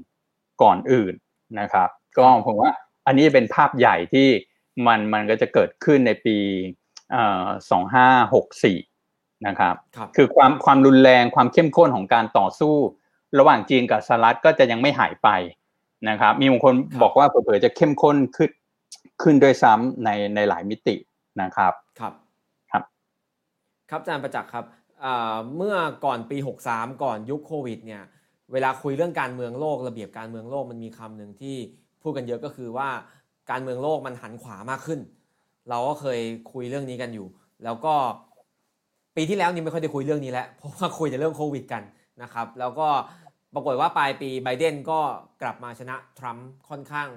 [0.62, 1.14] ก่อนอื่น
[1.60, 1.88] นะครับ
[2.18, 2.72] ก็ผมว่า
[3.08, 4.28] อันนี้เป็นภาพใหญ่ที่
[4.86, 6.36] มันมันก็จะเกิดขึ้นในปี
[7.70, 8.78] สองห้าหกสี่
[9.46, 12.74] นะครับรบคือความความรุนแรงความเข้มข้นของการต่อสู้
[13.38, 15.28] ระหว่างจีนกับสหรัฐก็จะยังไม่หายไป
[16.08, 18.50] นะครับ มีบางคนบอกว่าเผื่อจะเข้มข้นขึ้น
[19.22, 20.96] ขึ้นด้วยซ้ำในในหลายมิติ
[21.42, 22.12] นะครับ ครับ
[22.70, 22.82] ครับ
[23.90, 24.64] ครับอาจารย์ประจักษ์ครับ
[25.56, 26.36] เมื่อก่อนปี
[26.70, 28.02] 63 ก่อนยุคโควิดเนี่ย
[28.52, 31.56] เวลาคุยเรื่องการเมืองโลก ระเบียบการเมืองโลกมันมีคำหนึ่งที่
[32.02, 32.88] พูดกันเยอะก็คือว่า
[33.50, 35.00] การเมืองโลกมันหันขวามากขึ้น
[35.70, 36.20] เราก็เคย
[36.52, 37.26] คุยเรื่องนี้กันอยู่
[37.64, 37.94] แล้วก็
[39.16, 41.82] ปีที่แล้วนี่ไม่ค่อยได้คุยเรื่องนี้แล้วเพราะว่าคุยแต่เรื่องโควิดกัน
[42.22, 42.88] นะครับ แล้วก็
[43.54, 45.00] ปรากฏว่าปลายปีไบเดนก็
[45.42, 47.08] กลับมาชนะทรัมป์ค่อนข้าง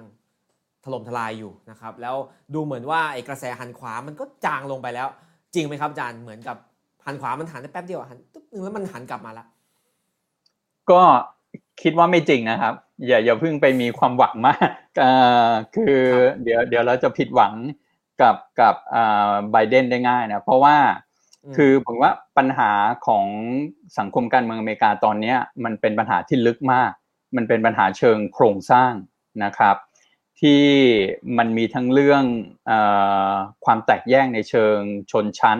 [0.84, 2.16] ถล่มทลายอยู่นะครับ แล้ว
[2.54, 5.08] ดูเหมือนว่าไอ้กระแสหันขวามันก็จางลงไปแล้ว
[5.54, 6.56] จริงไหมครับอาจารย์เหมือนกับ
[7.06, 9.44] หันขวามันหันได้แป๊บเดียวหันตุ๊บนึงแล้วมันหันกลับมาละ
[10.90, 11.02] ก็
[11.82, 12.74] คิดว่าไม่จริงนะครับ
[13.06, 14.68] อย่าอย่าเพิ่งไปมีความหวังมาก
[15.74, 16.06] คือ
[16.42, 17.54] เดี๋ยวเดี๋ยวเราจะผิดหวัง
[18.20, 18.74] กับกับ
[19.50, 20.76] ไบเดนได้ง่ายนะเพราะว่า
[21.56, 22.70] คือผมว่าปัญหา
[23.06, 23.26] ของ
[23.98, 26.90] สังคมการเมืองอเมริกาตอนนี้มันเป็นปัญหาที่ลึกมาก
[27.36, 28.92] มันเป็นปัญหาเชิงโครงสร้าง
[29.44, 29.76] นะครับ
[30.40, 30.64] ที่
[31.38, 32.24] มันมีทั้งเรื่อง
[32.70, 32.72] อ
[33.64, 34.78] ความแตกแยกในเชิง
[35.10, 35.58] ชนชั้น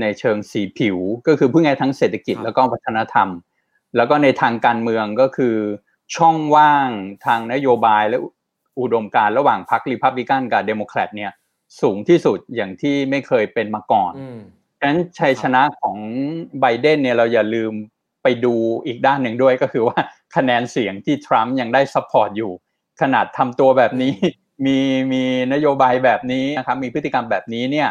[0.00, 3.28] ในเชิงสีผิว ก็คือพูดง่ายทั้งเศรษฐกิจแล้วก็วัฒนธรรม
[3.96, 5.56] แล้วก็ในทางการเมืองก็คือ
[6.16, 6.88] ช่องว่าง
[7.26, 8.18] ทางนโยบายและ
[8.80, 11.32] อุดมการณ์ระหว่างพรรครีพับลิกันกับเดโมแครตเนี่ย
[11.80, 14.12] สูงที่สุดอย่างที่ไม่เคยเป็นมาก่อน
[14.78, 15.96] ฉะนั้นชัยชนะของ
[16.60, 17.72] ไบเดนเนี่ยเราอย่าลืม
[18.22, 18.54] ไปดู
[18.86, 19.98] อีกด้านหนึ่งด้วยก็คือว่า
[20.36, 22.52] คะแนนเสียงที่ทรัมป์ยังได้ support อยู่
[23.00, 24.14] ขนาดทำตัวแบบนี้
[24.66, 24.78] มี
[25.12, 25.22] มี
[25.52, 27.88] นโยบายแบบนี้นะครับมีพฤติกรรมแบบนี้เนี่ย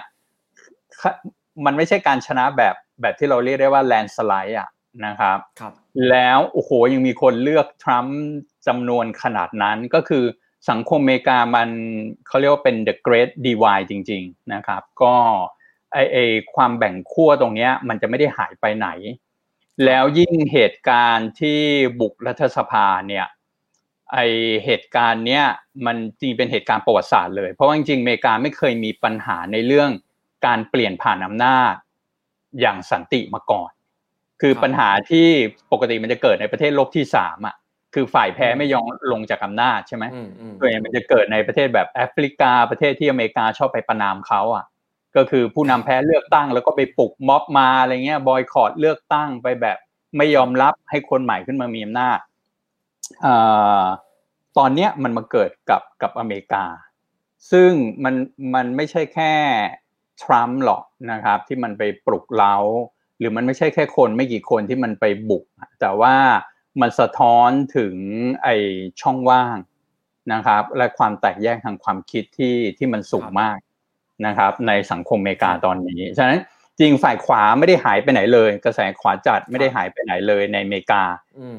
[1.65, 4.69] มันไม่ใช่การชนะแบบแบบที่เราเรียกได้ว่าแลนสไลด์อะ
[5.05, 5.73] นะครับครับ
[6.09, 8.19] แล้วโอ้โหยังมีคนเลือกทรัมป์
[8.67, 10.23] จำนวนขนาดนั้นก็คือ
[10.69, 11.69] สังคมอเมริกามัน
[12.27, 15.15] เขาเรียกว่าเป็น the great divide จริง ๆนะครับ ก็
[15.93, 16.17] ไอไอ
[16.53, 18.89] ความแบ่งขั้วตรงนี้มันจะไม่ได้หายไปไหน
[19.85, 21.59] แล้วยิ่งเหตุการณ์ที่
[21.99, 23.27] บุกรัฐสภาเนี่ย
[24.13, 24.19] ไอ
[24.65, 25.43] เหตุการณ์เนี้ย
[25.85, 29.89] มันจริงเป็นเหตุการณ์ประวัติศาสตร์เลย เพราะว่าจริงๆอเมริกาไม่เคยมีปัญหาในเรื่อง
[30.45, 31.73] การเปลี่ยนผ่านอำนาจ
[32.59, 33.71] อย่างสันติมาก่อน
[34.41, 35.27] คือปัญหาที่
[35.71, 37.55] ปกติมันจะเกิดในประเทศโลกที่สามอะ
[37.93, 40.05] คือฝ่ายแพ้ไม่ยอมลงจากอำนาจใช่ไหม
[40.59, 44.65] ตัวเองมันจะเกิดในประเทศแบบแอฟริกาประเทศที่อเมริกาชอบไปประนามเขาอะ
[45.15, 49.77] ก็คือผู้นำแพ้เลือกตั้ง แล้วก็ไปปลุกม็อบมาอะไรเงี้ยบอยคอรดเลือกตั้งไปแบบ
[50.17, 52.19] ไม่ยอมรับให้คนใหม่ขึ้นมามีอำนาจ
[54.57, 56.65] ตอนเนี้ยมันมาเกิดกับกับอเมริกา
[57.51, 57.71] ซึ่ง
[58.03, 58.15] มัน
[58.55, 59.33] มันไม่ใช่แค่
[60.23, 62.55] ทรัมป์หรอกนะครับ ที่มันไปปลุกเล้า
[63.21, 65.43] หรือมันไม่ใช่แค่คนไม่กี่คนที่มันไปบุก
[65.79, 66.15] แต่ว่า
[66.81, 67.95] มันสะท้อนถึง
[68.43, 68.49] ไอ
[69.01, 69.57] ช่องว่าง
[70.33, 73.57] นะครับ และความแตกแยกทางความคิดที่ที่มันสูงมาก
[74.25, 76.39] นะครับ ในสังคมอเมริกาตอนนี้ฉะนั้น
[76.79, 81.03] จริงฝ่ายขวาไม่ได้หายไปไหนเลย กระแสขวาจัดไม่ได้หายไปไหนเลยในอเมริกา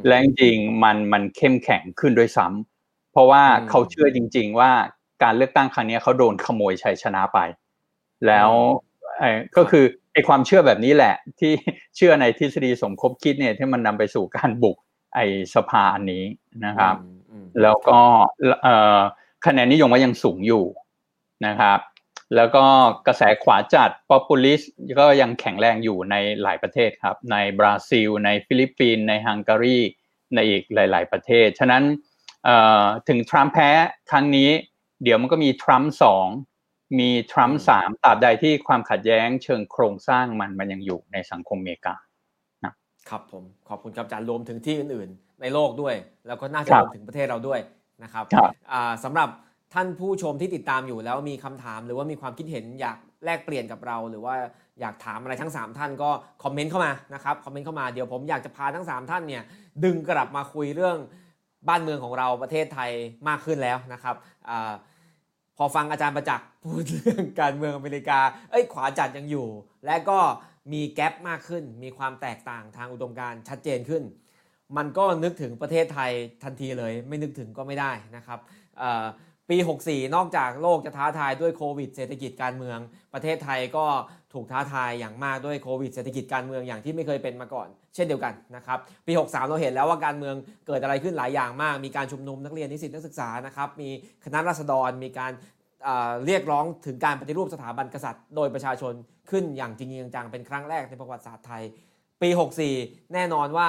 [0.06, 4.70] และจริงมันมันเข้มแข็งขึ้นด้วยซ้ำเพราะว่าเขาเชื่อจริง ๆ ว่า
[5.22, 7.38] การเลือกตั้งครั้งนี้เขาโดนขโมยชัยชนะไป
[8.26, 8.50] แล้ว
[9.56, 11.52] ก็คือไอ้ความเชื่อแบบนี้แหละ ที่
[11.96, 14.76] เชื่อในทฤษฎีสมคบคิดเนี่ยที่มันนำไปสู่การบุก
[15.14, 16.24] ไอ้สภาอันนี้
[16.66, 16.96] นะครับ
[17.62, 17.98] แล้วก็
[19.46, 20.64] คะแนนนิยมก็ยังสูงอยู่
[21.46, 21.78] นะครับ
[22.36, 22.64] แล้วก็
[23.06, 24.60] กระแสขวาจัด populist
[25.00, 29.78] ก็ยังแข็งแรงอยู่ในหลายประเทศครับ ในบราซิล ในฟิลิปปินส์ในฮังการี
[30.34, 31.82] ในอีกหลาย ๆ ประเทศ ฉะนั้น
[33.08, 33.70] ถึงทรัมป์แพ้
[34.10, 34.50] ครั้งนี้
[35.02, 36.26] เดี๋ยวมันก็มีทรัมป์สอง
[36.98, 41.94] มีทรัมป์สามตราบใดที่ความขัดแย้งเชิงโครงสร้างมันมันยังอยู่ในสังคมอเมริกา
[43.10, 45.94] ครับผมขอบคุณครับอาจารย์รวมถึงที่อื่นๆ ในโลกด้วย
[46.26, 47.60] แล้วก็น่าจะรวมถึงประเทศเราด้วย
[48.02, 48.24] นะครับ
[49.04, 49.28] สำหรับ
[49.74, 54.34] ท่านผู้ชมที่ติดตามอยู่แล้วมีคำถาม หรือว่ามีความคิดเห็นอยากแลกเปลี่ยนกับเรา หรือว่า
[54.80, 56.10] อยากถามอะไรทั้ง 3 ท่านก็
[56.42, 59.42] คอมเมนต์เข้ามานะครับคอมเมนต์เข้ามาเดี๋ยวผมอยากจะพาทั้ง 3 ท่านเนี่ย
[59.84, 60.96] ดึงกลับมาคุยเรื่อง
[61.68, 62.90] บ้านเมืองของเราประเทศไทย
[63.28, 64.14] มากขึ้นแล้วนะครับ
[64.48, 64.50] อ
[65.56, 69.48] พอฟังอาจารย์ประจักษ์พูดเรื่องการเมืองอเมริกา เอ้ยขวาจัดยังอยู่
[69.86, 70.18] และก็
[70.72, 74.02] มีแกลบมากขึ้น มีความแตกต่างทางอุดมการชัดเจนขึ้น
[74.76, 76.10] มันก็นึกถึงประเทศไทย
[76.44, 78.38] ทันทีเลย ไม่นึกถึงก็ไม่ได้นะครับ
[79.48, 82.78] ปปี64 นอกจากโลกจะท้าทายด้วยโควิด เศรษฐกิจการเมือง
[83.14, 83.86] ประเทศไทยก็
[84.34, 90.34] ถูกท้าทายอย่างมากด้วยโควิดเศรษฐกิจการเมืองอย่างที่ไม่เคยเป็นมาก่อน เช่นเดียวกันนะครับปี 63 เราเห็นแล้วว่าการเมือง
[90.66, 93.88] เกิดอะไรขึ้นหลายอย่างมาก มีการชุมนุมนักเรียนนิสิตนักศึกษานะครับมี
[94.24, 95.32] คณะราษฎรมีการ
[96.26, 98.92] เรียกร้องถึงการปฏิรูปสถาบันกษัตริย์ โดยประชาชน
[99.30, 101.62] ขึ้นอย่างจริงจังเป็นครั้งแรกในประวัติศาสตร์ไทย
[102.22, 102.28] ปี
[102.72, 103.68] 64 แน่นอนว่า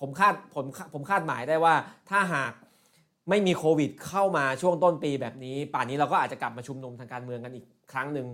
[0.00, 1.74] ผมคาดผมผมคาดหมายได้ว่า
[2.10, 2.52] ถ้าหาก
[3.28, 8.26] ไม่มีโควิดเข้ามาช่วงต้นปีแบบนี้ ป่านนี้เราก็อาจจะกลับมาชุมนุมทางการเมืองกันอีกครั้งหนึ่ง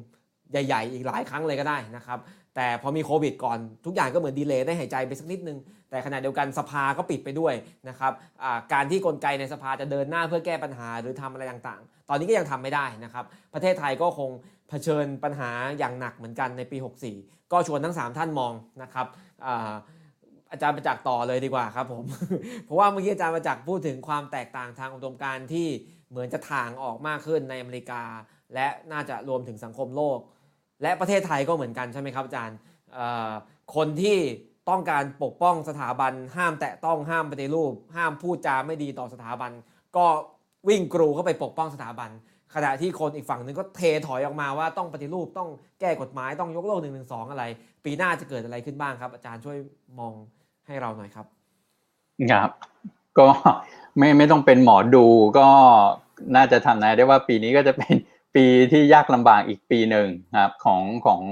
[0.52, 2.18] ใหญ่ๆ อีกหลายครั้งเลยก็ได้นะครับ
[2.56, 5.58] แต่พอมีโควิดก่อนทุกอย่างก็เหมือนดีเลย์ได้หายใจไปสักนิดนึง
[5.90, 7.54] แต่ขณะเดียวกันสภาก็ปิดไปด้วย
[7.88, 8.12] นะครับ
[8.72, 13.24] การที่กลไกในสภาจะเดินหน้าเพื่อแก้ปัญหาหรือทำอะไรต่างๆ ตอนนี้ก็ยังทำไม่ได้นะครับ
[13.54, 14.30] ประเทศไทยก็คง
[14.68, 16.78] เผชิญปัญหาอย่างหนักเหมือนกันในปี
[17.14, 19.06] 64 ก็ชวนทั้ง 3 ท่านมองนะครับ
[20.52, 22.04] อาจารย์ประจักษ์ต่อเลยดีกว่าครับผม
[22.64, 25.68] เพราะว่าเมื่อกี้อาจารย์ประจักษ์พูดถึงความแตกต่างทางอุดมการณ์ที่
[26.10, 28.02] เหมือนจะถ่างออกมากขึ้นในอเมริกา
[28.54, 30.18] และน่าจะรวมถึงสังคมโลก
[30.82, 32.58] และประเทศไทยก็เหมือนกันใช่ไหมครับอาจารย์
[33.74, 34.18] คนที่
[34.70, 39.50] ต้องการปกป้องสถาบัน ห้ามแตะต้องห้ามปฏิรูป ห้ามพูดจาไม่ดีต่อสถาบัน
[39.96, 40.06] ก็
[40.68, 42.10] วิ่งกรูเข้าไปปกป้องสถาบัน
[42.54, 45.48] ขณะที่คนอีกฝั่งหนึ่งก็เทถอยออกมาว่าต้องปฏิรูปต้อง
[45.80, 47.44] แก้กฎหมายต้องยกเลิกหนึ่งหนึ่งสองอะไร
[47.84, 49.56] ปีหน้าจะเกิดอะไรขึ้นบ้างครับ อาจารย์ช่วย
[49.98, 50.12] มอง
[50.66, 51.26] ให้เราหน่อยครับ
[52.30, 52.50] ครับ
[53.18, 53.26] ก็
[53.98, 55.06] ไม่ไม่ต้องเป็นหมอดู
[55.38, 55.48] ก็
[56.36, 57.94] น่าจะทำนายได้ว่าปีนี้ก็จะเป็น
[58.34, 60.08] ปีที่ยากลำบากอีกปีหนึ่ง
[60.40, 61.22] ครับของของ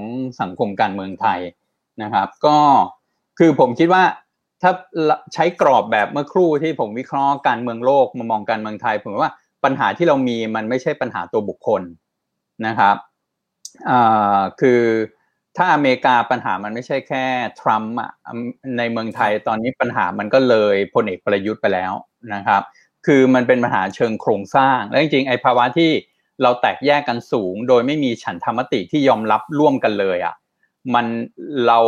[0.41, 1.39] สังคมการเมืองไทย
[2.03, 2.57] นะครับ ก็
[3.39, 4.03] คือผมคิดว่า
[4.61, 4.71] ถ้า
[5.33, 9.31] ใช้กรอบแบบเมื่อครู่ที่ผมวิเคราะห์การเมืองโลกมามองการเมืองไทย ผมว่า
[9.63, 11.81] ปัญหาที่เรามีมันไม่ใช่ปัญหาตัวบุคคล
[12.65, 12.95] นะครับ
[14.61, 14.81] คือ
[15.57, 17.25] ถ้าอเมริกาปัญหามันไม่ใช่แค่
[17.59, 17.95] ทรัมป์
[18.77, 21.93] ในเมืองไทยตอนนี้ปัญหามันก็เลยพลเอกประยุทธ์ไปแล้ว
[22.33, 22.61] นะครับ
[23.05, 25.91] คือมันเป็นปัญหาเชิงโครงสร้าง และจริงๆไอ้ภาวะที่
[26.43, 30.35] เราแตกแยกกันสูง โดยไม่มีฉันธรรมติที่ยอมรับร่วมกันเลยอะ
[30.95, 31.05] มัน
[31.65, 31.79] เรา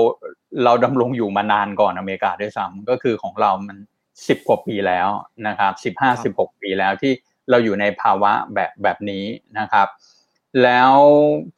[0.64, 3.78] เราดำรงอยู่มานานก่อนอเมริกาด้วยซ้ำก็คือของเรามัน
[4.28, 5.10] สิบกว่าปีแล้ว
[5.48, 7.14] นะครับสิบห้าสิบหกปีแล้วที่
[7.50, 9.26] เราอยู่ในภาวะแบบแบบนี้
[9.60, 9.88] นะครับ
[10.64, 10.94] แล้ว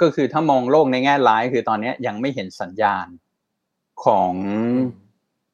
[0.02, 3.08] ก็คือถ้ามองโลกในแง่ร้ายคือตอนนี้ยังไม่เห็นสัญญาณ
[4.04, 4.34] ของ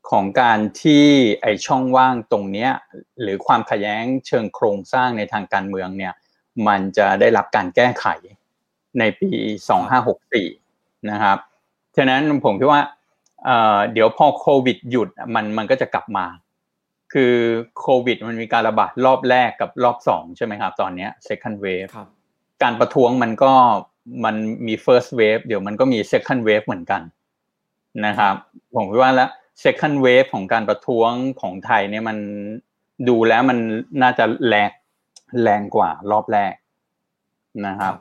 [0.09, 1.05] ของการที่
[1.41, 2.71] ไอช่องว่างตรงเนี้ย
[3.21, 6.13] หรือความขัดแย้งเชิงโครงสร้างในทางการเมืองเนี่ย
[6.67, 8.05] มันจะได้รับการแก้ไข
[8.99, 9.31] ในปี
[10.21, 11.37] 2564 นะครับ
[11.97, 12.81] ฉะนั้นผมคิดว่า
[13.93, 16.25] เดี๋ยวพอโควิดหยุดมันมันก็จะกลับมา
[17.13, 17.33] คือ
[17.79, 21.91] โควิดมันมีการระบาดรอบแรกกับรอบสองใช่ไหมครับ ตอนนี้ second wave
[22.63, 23.51] การประท้วงมันก็
[24.25, 24.35] มัน
[24.67, 27.01] มี first wave เดี๋ยวมันก็มี second wave เหมือนกัน
[28.05, 28.35] นะครับ
[28.75, 29.29] ผมคิดว่าแล้ว
[29.63, 32.17] second wave ของการประท้วงของไทยเนี่ยมัน
[33.07, 33.57] ดูแล้วมัน
[34.01, 34.71] น่าจะแรง
[35.41, 36.53] แรงกว่ารอบแรก
[37.67, 37.95] นะครับ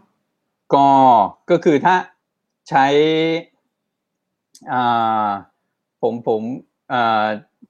[0.74, 0.88] ก็
[1.50, 1.96] ก็คือถ้า
[2.68, 2.86] ใช้
[6.02, 6.42] ผมผม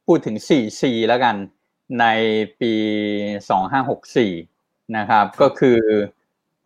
[0.07, 1.37] พูดถึง 4C แล้วกัน
[2.01, 2.07] ใน
[2.61, 2.75] ปี
[3.85, 5.79] 2564 นะครับ ก็คือ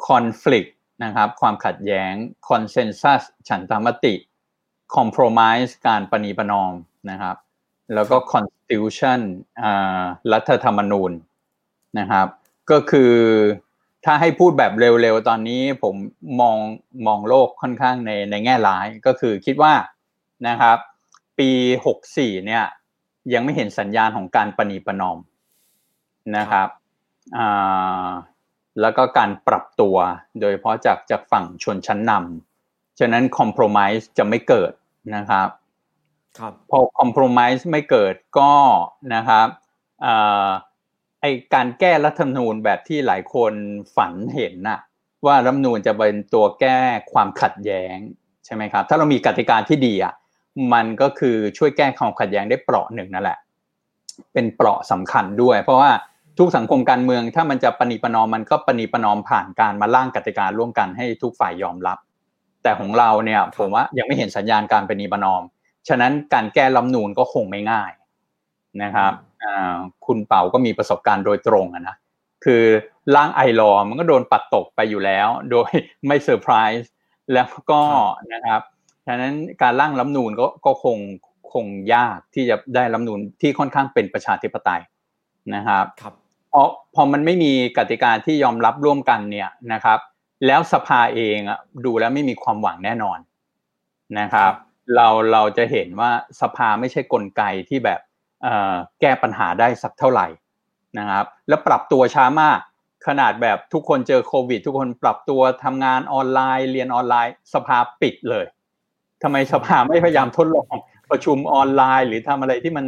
[0.07, 0.71] conflict
[1.05, 2.13] นะครับ ความขัดแย้ง
[2.49, 4.15] consensus ฉันทามติ
[4.97, 6.73] compromise การปณีประนอม
[7.11, 7.37] นะครับ
[7.95, 9.21] แล้วก็ constitution
[10.33, 11.13] รัฐธรรมนูญ
[11.99, 12.29] นะครับ
[12.71, 13.13] ก็คือ
[14.05, 15.95] ถ้าให้พูดแบบเร็วๆ ตอนนี้ผม
[16.41, 16.57] มอง
[17.07, 19.75] มองโลกค่อนข้างในในแง่ร้ายก็คือคิดว่า
[20.49, 20.79] นะครับ
[21.39, 21.51] ปี
[21.97, 22.65] 64 เนี่ย
[23.33, 25.19] ยังไม่เห็นสัญญาณของการปณีประนอม
[26.37, 26.69] นะครับ
[28.81, 29.97] แล้วก็การปรับตัว
[30.41, 34.73] โดยเฉพาะจากจากฝั่งชนชั้นนำฉะนั้นคอมเพลมไพร์จะไม่เกิด
[35.17, 35.49] นะครับ
[36.39, 38.53] ครับพอคอมเพลมไพร์ไม่เกิดก็
[39.15, 39.49] นะครับ
[41.25, 43.53] ไอการแก้รัฐธรรมนูญแบบที่หลายคน
[43.97, 44.81] ฝันเห็นน่ะ
[45.27, 46.79] ว่ารัฐธรรมนูญจะเป็นตัวแก้
[47.13, 47.97] ความขัดแย้ง
[48.45, 50.15] ใช่ไหมครับ ถ้าเรามีกติกาที่ดีอะ
[50.73, 53.39] มันก็คือช่วยแก้ความขัดแย้งได้เปราะหนึ่งนั่นแหละ
[54.33, 55.91] เป็นเปราะสำคัญด้วย เพราะว่า
[56.39, 61.99] ทุกสังคมการเมืองถ้ามันจะปณีประนอมมันก็ปณีประนอมผ่านการมาล่างกติการ่วมกันให้ทุกฝ่ายยอมรับ
[62.63, 65.43] แต่ของเราเนี่ยผมว่ายังไม่เห็นสัญญาณการปณีประนอม
[65.89, 67.93] ฉะนั้นการแก้ลำนูนก็คงไม่ง่าย
[68.83, 69.13] นะครับ
[70.07, 71.97] คุณเป่าก็มีประสบการณ์โดยตรงนะ
[72.45, 72.65] คือ
[73.15, 75.71] ร่างไอรอมันก็โดนปัดตกไปอยู่แล้ว โดย
[76.07, 76.91] ไม่เซอร์ไพรส์
[77.33, 77.83] แล้วก็
[78.33, 78.61] นะครับ
[79.07, 80.99] ฉะนั้นการร่างรัฐนูนก็ก็คง
[81.53, 84.83] คงยากที่จะได้รัฐนูนที่ค่อนข้างเป็นประชาธิปไตย
[85.55, 86.15] นะครับครับ
[86.53, 86.63] พอ
[86.95, 89.99] พอมันไม่มีกติกาที่ยอมรับร่วมกันเนี่ยนะครับ
[90.47, 93.19] แล้วสภาเองอะดูแล้วไม่มีความหวังแน่นอน
[94.19, 94.53] นะครับ
[94.95, 98.01] เราเราจะเห็นว่าสภาไม่ใช่กลไกที่แบบ
[99.01, 100.27] แก้ปัญหาได้สักเท่าไหร่
[100.99, 102.59] นะครับ แล้วปรับตัวช้ามาก
[103.07, 108.47] ขนาดแบบทุกคนเจอโควิด ทุกคนปรับตัวทำงานออนไลน์ เรียนออนไลน์ สภาปิดเลย
[109.23, 110.75] ทำไมสภาไม่พยายามทดลอง
[111.11, 112.87] ประชุมออนไลน์ หรือทำอะไรที่มัน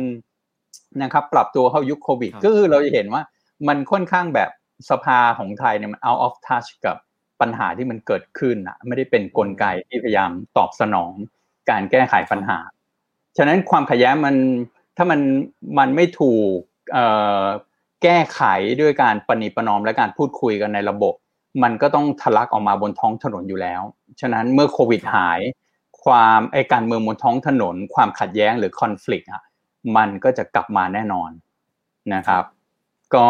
[1.02, 3.22] นะครับ ปรับตัวเข้ายุคโควิด ก็คือเราจะเห็นว่า
[3.68, 4.50] มันค่อนข้างแบบ
[4.90, 6.96] สภาของไทยเนี่ยมัน out of touch กับ
[7.40, 11.12] ปัญหาที่มันเกิดขึ้นอะไม่ได้เป็นนกลไกที่พยายามตอบสนอง
[11.70, 12.58] การแก้ไขปัญหา
[13.36, 14.36] ฉะนั้นความขัดแย้งมัน
[14.96, 15.20] ถ้ามัน
[15.78, 16.56] มันไม่ถูก
[18.02, 18.40] แก้ไข
[18.80, 21.14] ด้วยการปณิปนอมและการพูดคุยกันในระบบ
[21.62, 23.82] มันก็ต้องทะลักออกมาบนท้องถนนอยู่แล้ว
[24.20, 25.40] ฉะนั้นเมื่อโควิดหาย
[26.04, 29.42] ความไอการเมืองบนท้องถนน ความขัดแย้งหรือคอน FLICT อะ
[29.96, 31.30] มันก็จะกลับมาแน่นอน
[32.14, 32.44] นะครับ
[33.14, 33.28] ก็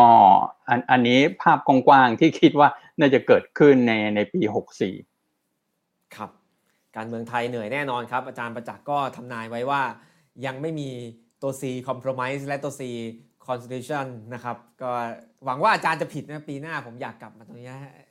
[0.69, 4.41] อันอันนี้ภาพกว้างๆที่คิดว่าน่าจะเกิดขึ้นในในปี
[5.45, 6.31] 64 ครับ
[6.97, 9.83] การเมืองไทยเหนื่อยแน่นอนครับ อาจารย์ประจักษ์ก็ทำนายไว้ว่า
[10.47, 10.91] ยังไม่มี
[11.47, 12.83] ตัว C compromise และตัว C
[13.47, 14.91] constitution นะครับก็
[15.45, 17.69] หวังว่าอาจารย์จะผิดนะปีหน้าผมอยากกลับมาตรงนี้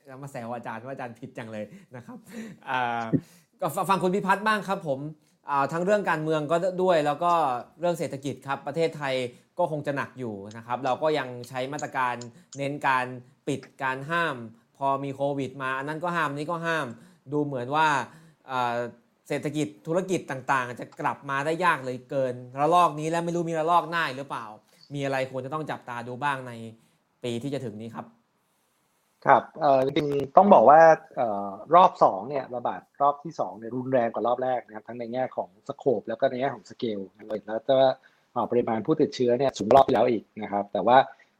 [0.07, 1.65] แล้วมาแซวอาจารย์ว่าอาจารย์ผิดจังเลย
[1.95, 2.17] นะครับ
[3.61, 4.99] ก็ฟังคุณพิพัฒน์บ้างครับผม
[5.71, 7.33] ทั้งเรื่องการเมืองก็ด้วยแล้วก็
[7.79, 9.13] เรื่องเศรษฐกิจครับประเทศไทย
[9.57, 12.15] ก็คงจะหนักอยู่นะครับ เราก็ยังใช้มาตรการ
[12.57, 13.05] เน้นการ
[13.47, 14.35] ปิดการห้าม
[14.77, 16.87] พอมีโควิด มาอันนั้นก็ห้ามนี้ก็ห้าม
[17.33, 17.87] ดูเหมือนว่า
[19.27, 24.45] เศรษฐกิจธุรกิจต่างๆ จะกลับมาได้ยากเลยเกิน ระลอกนี้แล้วไม่รู้มีระลอกหน้าหรือเปล่า
[24.93, 26.53] มีอะไรควรจะต้องจับตาดูบ้างใน
[27.23, 28.05] ปีที่จะถึงนี้ครับ
[29.25, 30.07] ครับเออจริง
[30.37, 30.79] ต้องบอกว่า
[31.19, 37.77] ออรอบสองเนี่ยระบาดรอบที่สองเนี่ยรุนแรงกว่ารอบแรกนะครับทั้งในแง่ของ scope แล้วก็ในแง่ของสเกลเลยแล้วก็
[38.51, 40.97] ปริมาณผู้ติดเชื้อเนี่ยสูงรอบแล้วอีกนะครับ แต่ว่า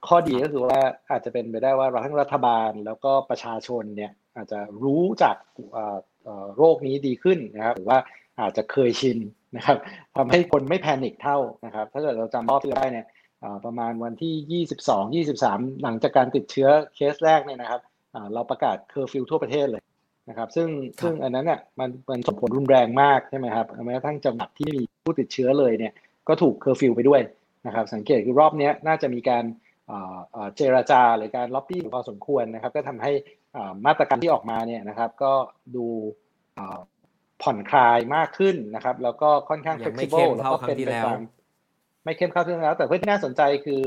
[0.07, 0.79] ข้อดีก็คือว่า
[1.11, 5.35] อาจจะเป็นไปได้ว่าทั้งรัฐบาลแล้วก็ประชาชนเนี่ยอาจจะรู้จัก
[6.57, 7.97] โรคนี้ดีขึ้นนะครับหรือว่า
[8.39, 9.17] อาจจะเคยชิน
[9.55, 9.77] นะครับ
[10.17, 13.05] ทำให้คนไม่ panic เท่านะครับถ้าเกิดเราจำรอบที่ได้เนี่ย
[13.65, 14.63] ประมาณวันที่
[15.21, 17.81] 22 23 หลังจากการติดเชื้อเคสแรกเนี่ยนะครับ
[18.33, 19.83] เราประกาศเคอร์ฟิวทั่วประเทศเลย
[20.29, 20.67] นะครับ ซึ่ง
[21.01, 25.93] ซึ่งอันนั้นเนี่ยมันมันส่งผลรุนแรงมากใช่ไหมครับแม้กระทั่งจังหวัดที่มีผู้ติดเชื้อเลยเนี่ย
[26.27, 27.21] ก็ถูกเคอร์ฟิวไปด้วย
[27.65, 29.43] นะครับสังเกตคือรอบนี้น่าจะมีการ
[30.55, 33.11] เจรจาหรือการล็อบบี้พอสมควรนะครับก็ทำให้
[33.85, 35.33] มาตรการที่ออกมาเนี่ยนะครับ ก็
[35.75, 35.85] ดู
[37.41, 41.19] ผ่อนคลายมากขึ้นนะครับ แล้วก็ค่อนข้าง flexible แล้วก็เป็นไปตาม
[42.03, 43.81] ไม่เข้มข้นขึ้นแล้ว แต่เพื่อที่น่าสนใจคือ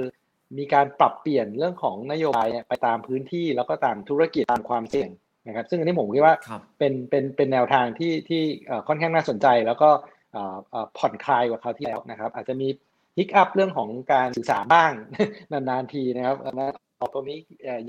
[0.59, 5.11] มีการปรับเปลี่ยนเรื่องของนโยบายไปตามพื้นที่แล้วก็ตามธุรกิจตามความเสี่ยง
[5.47, 6.35] นะครับ ซึ่งอันนี้ผมคิดว่า
[6.79, 8.43] เป็นเป็นเป็นแนวทางที่ที่
[8.89, 9.91] ค่อนข้างน่าสนใจ แล้วก็
[10.99, 12.69] ผ่อนคลายกว่าคราวที่แล้วนะครับ อาจจะมี
[13.19, 14.93] ฮิกอัพเรื่องของการสื่อสารบ้าง
[15.53, 16.37] นานๆทีนะครับ
[17.01, 17.39] นะตรงนี้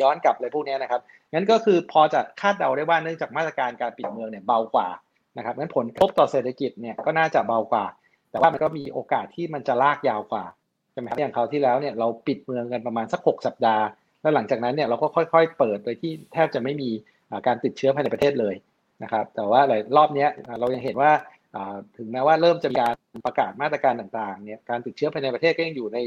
[0.02, 1.02] ย้อนกลับเลยพวกนี้นะครับ
[1.34, 4.88] งั้นก็คือพอจะคาดเดาได้ว่าเนื่องจากมาตรการการปิดเมืองเนี่ยเบากว่า
[5.38, 7.86] นะครับงั้นผลกระทบต่อเศรษฐกิจเนี่ยก็น่าจะเบากว่า
[8.32, 10.46] แต่ว่ามันก็มีโอกาสที่มันจะลากยาวกว่า
[10.92, 13.86] ใช่ไหมครับอย่างคราวที่แล้วเนี่ยเราปิดเมืองกันประมาณสัก 6 สัปดาห์
[14.22, 16.90] แล้วหลังจากนั้นเนี่ยเราก็ค่อย ๆ เปิดโดยที่แทบจะไม่มี
[17.48, 18.56] การติดเชื้อภายในประเทศเลย
[19.04, 20.28] นะครับแต่ว่าหลายรอบนี้
[20.60, 21.12] เรายังเห็นว่า
[21.98, 22.96] ถึงแม้ว่าเริ่มจะมีการ
[23.26, 25.98] ประกาศมาตรการต่างๆเนี่ยการติดเชื้อภายในประเทศก็ยังอยู่ใน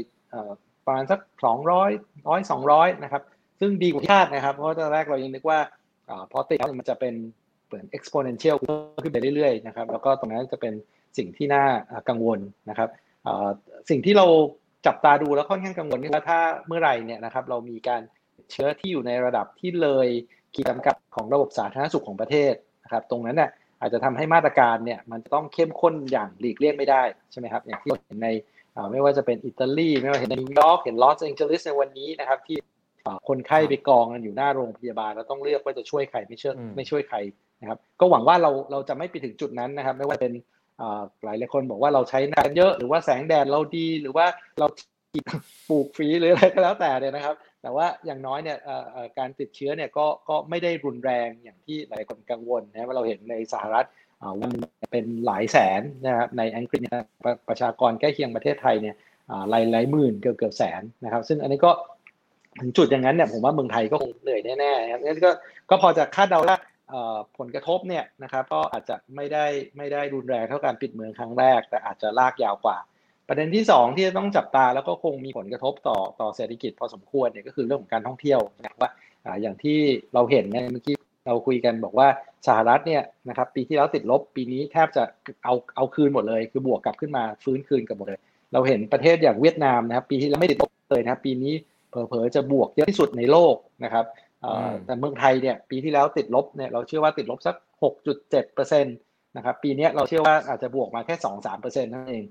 [0.85, 1.91] ประมาณสักสองร้อย
[2.27, 3.23] ร้อยสองร้อยนะครับ
[3.59, 5.59] ซึ่งดีกว่าคาดนะครับ เพราะตอนแรกเรายังนึกว่า
[6.31, 7.13] พอติดแล้วมันจะเป็น
[7.67, 8.55] เหมือน exponential
[9.03, 10.73] ขึ้นไปเรื่อยๆนะครับ แล้วก็ตรงนั้นจะเป็น
[11.17, 11.63] สิ่งที่น่า
[12.09, 12.89] กังวลนะครับ
[13.89, 14.25] สิ่งที่เรา
[14.85, 18.01] จับตาดูแล้วค่อนข้างกังวลนี่ว่าถ้าเมื่อไหร่เนี่ยนะครับเรามีการ
[18.51, 20.07] เชื้อที่อยู่ในระดับที่เลย
[20.53, 22.53] ขีดจำกัดของระบบสาธารณสุขของประเทศ
[22.83, 28.29] นะครับตรงนั้นเนี่ยอาจจะทำให้มาตรการเนี่ยมันต้องเข้มข้นอย่างหลีกเลี่ยงไม่ได้ใช่ไหมครับอย่างที่เห็นใน
[28.91, 32.57] ไม่ว่าจะเป็นอิตาลีไม่ว่าเห็นในนิวยอร์กเห็นลอสแองเจลิสในวันนี้นะครับ ที่
[33.29, 37.17] คนไข้ไปกองกันอยู่หน้าโรงพยาบาลแล้วต้องเลือกว่าจะช่วยใครไม่ช่วยไม่ช่วยใคร
[37.61, 40.33] นะครับ ก็หวังว่าเราเราจะไม่ไปถึงจุดนั้นนะครับ ไม่ว่าเป็น
[41.23, 44.25] หลายหลายคนบอกว่าเราใช้น้ำเยอะหรือว่าแสงแดดเราดีหรือว่า
[44.59, 44.67] เรา
[45.69, 48.57] ปลูกฝีหรืออะไรก็แล้วแต่เนี่ยนะครับ แต่ว่าอย่างน้อยเนี่ย
[49.19, 53.87] การติดเชื้อเนี่ยก็ก็ไม่ได้รุนแรงอย่างที่หลายคนกังวลนะว่าเราเห็นในสหรัฐ
[54.39, 54.51] วัน
[54.91, 57.01] เป็นหลายแสนนะครับในอังกฤษเนี่ย
[57.47, 58.95] ประชากรใกล้เคียงประเทศไทยเนี่ย
[59.49, 61.71] หลายหลายหมื่นเกือบเกือบแสนนะครับ ซึ่งอันนี้ก็
[62.61, 65.31] ถึงจุดอย่างนั้นเนี่ยผมว่าเมืองไทยก็คงเหนื่อยแน่ๆนะครับงั้นก็
[65.69, 66.57] ก็พอจะคาดเดาว่า
[67.37, 69.45] ผลกระทบเนี่ยนะครับก็อาจจะไม่ได้
[69.77, 72.77] ไม่ได้รุนแรงเท่าการปิดเมืองครั้งแรก แต่อาจจะลากยาวกว่า
[73.27, 78.91] ประเด็นที่ 2 ที่จะต้องจับตาแล้วก็คงมีผลกระทบต่อต่อเศรษฐกิจพอสมควรเนี่ยก็คือเรื่องของการท่องเที่ยวนะว่า
[79.41, 79.77] อย่างที่
[80.13, 80.95] เราเห็นเนี่ยเมื่อกี้
[81.27, 82.07] เราคุยกันบอกว่า
[82.47, 85.03] สหรัฐเนี่ยนะครับปีที่แล้วติดลบปีนี้แทบจะ
[85.43, 88.19] เอาเอาคืนหมดเลย คือบวกกลับขึ้นมาฟื้นคืนกับหมดเลย
[88.53, 91.53] เราเห็นประเทศอย่างเวียดนามนะครับ ปีที่แล้วไม่ติดลบเลยนะครับปีนี้
[91.89, 94.05] เผลอๆจะบวกเยอะที่สุดในโลกนะครับ
[94.85, 97.55] แต่เมืองไทยเนี่ยปีที่แล้วติดลบเนี่ยเราเชื่อว่าติดลบสัก
[98.21, 101.15] 6.7%นะครับปีนี้เราเชื่อว่าอาจจะบวกมาแค่
[101.45, 102.25] 2-3%นั่นเอง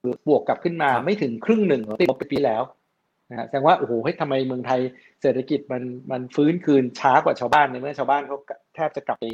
[0.00, 2.62] คือบวกกลับขึ้นมาไม่ถึงครึ่งหนึ่งติดลบไปปีแล้ว
[3.30, 4.80] นะฮะแสดงว่าโอ้โหเฮ้ยทำไมเมืองไทย
[5.22, 8.38] เศรษฐกิจมันมันฟื้นคืนช้ากว่าชาวบ้านในเมื่อชาวบ้านเขา
[8.74, 9.24] แทบจะกลับไป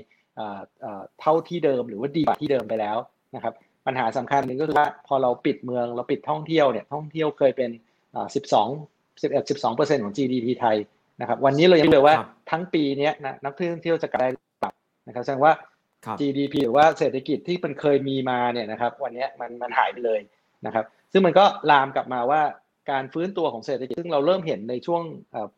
[1.20, 2.96] เท่าที่เดิมหรือว่าดีกว่าที่เดิมไปแล้ว
[3.34, 3.54] นะครับ
[3.86, 7.70] ปัญหาสำคัญหนึ่งก็คือว่าพอเราปิดเมืองเราปิดท่องเที่ยวเนี่ยท่องเที่ยวเคยเป็น
[8.34, 8.68] สิบสอง
[9.22, 10.76] สิบเอ็ดสิบสองเปอร์เซ็นต์ของ GDP ไทย
[11.20, 12.14] นะครับวันนี้เรายังเลยว่า
[12.50, 14.28] ทั้งปีนี้นะนักท่องเที่ยวจะกลับได้
[14.62, 14.72] กลับ
[15.06, 15.52] นะครับแสดงว่า
[16.20, 20.20] GDP หรือว่าเศรษฐกิจที่มันเคยมีมาเนี่ยนะครับวันนี้มันมันหายไปเลย
[20.66, 22.42] นะครับซึ่งมันก็ลามกลับมาว่า
[22.90, 25.02] การฟื้นตัวของเศรษฐกิจซึ่งเราเริ่มเห็นในช่วง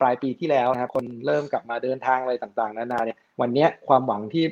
[0.00, 4.44] ปลายปีที่แล้วนะครับคนเริ่มกลับมาเดินทางอะไรต่างๆ นานาเนี่ยวันนี้ความหวังที่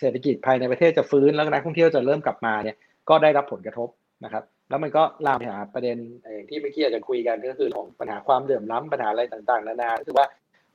[0.00, 2.76] เศรษฐกิจภายในประเทศจะฟื้นแล้วนักท่องเที่ยวจะเริ่มกลับมาเนี่ย
[3.08, 3.88] ก็ได้รับผลกระทบ
[4.24, 5.96] นะครับ แล้วมันก็ลามไปหาประเด็น
[6.48, 10.26] ที่เมื่อกี้อาจจะคุยกันก็คือของปัญหาความเหลื่อมล้ำปัญหาอะไรต่างๆ นานาคือว่า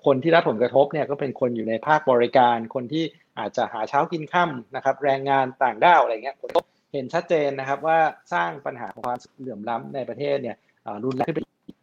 [0.05, 3.03] คนที่รับผลกระทบเนี่ยก็เป็นคนอยู่ในภาคบริการ คนที่
[3.39, 6.61] อาจจะหาเช้ากินค่ำนะครับ แรงงานต่างด้าวอะไรเงี้ยผมก็
[6.93, 7.99] เห็นชัดเจนนะครับว่า
[8.33, 10.55] สร้างปัญหาของความเหลื่อมล้ำในประเทศเนี่ย
[11.03, 11.39] รุนแรงขึ้นไป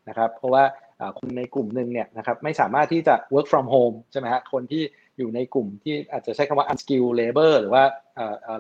[0.09, 0.65] นะครับ เพราะว่า
[1.19, 4.83] คนในกลุ่มหนึ่งเนี่ยนะครับไม่สามารถที่จะ work from home ใช่ไหมฮะคนที่
[5.19, 7.83] อยู่ในกลุ่มที่อาจจะใช้คำว่า unskilled labor หรือว่า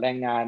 [0.03, 0.43] แรงงาน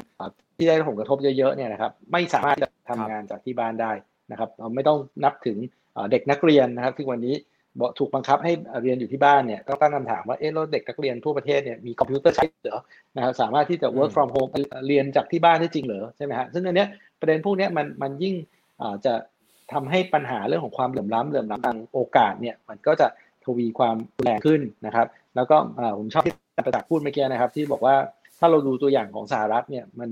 [0.57, 3.91] ที่ได้ผลกระทบเยอะๆเนี่ยนะครับไม่สามารถจะทำงานจากที่บ้านได้
[4.31, 5.57] นะครับเราไม่ต้องนับถึง
[6.11, 7.35] เด็กนักเรียนนะครับที่วันนี้
[7.99, 12.81] ถูกบังคับให้เรียนอยู่ที่บ้านเนี่ยต้องตั้งคำถามว่าเออแล้วเด็กนักเรียนทั่วประเทศเนี่ยมีคอมพิวเตอร์ใช้เหรอ
[13.15, 14.51] นะครับสามารถที่จะ work from home
[14.87, 16.89] เรียนจากที่บ้านได้จริงเหรอใช่ไหมฮะซึ่งอันเนี้ย
[17.19, 18.35] ประเด็นพวกเนี้ยมันมันยิ่ง
[19.05, 19.13] จะ
[19.73, 23.07] ทำให้ปัญหาเรื่องของความเหลื่อมล้ำเหลื่อมล้ำทางโอกาสเนี่ยมันก็จะ
[23.45, 25.57] ทวีความแรงขึ้นนะครับ แล้วก็
[25.97, 26.33] ผมชอบที่
[26.65, 27.95] ประจักษ์พูดเมื่อกี้นะครับ ที่บอกว่า
[28.39, 30.09] ถ้าเราดูตัวอย่างของสหรัฐเนี่ยมัน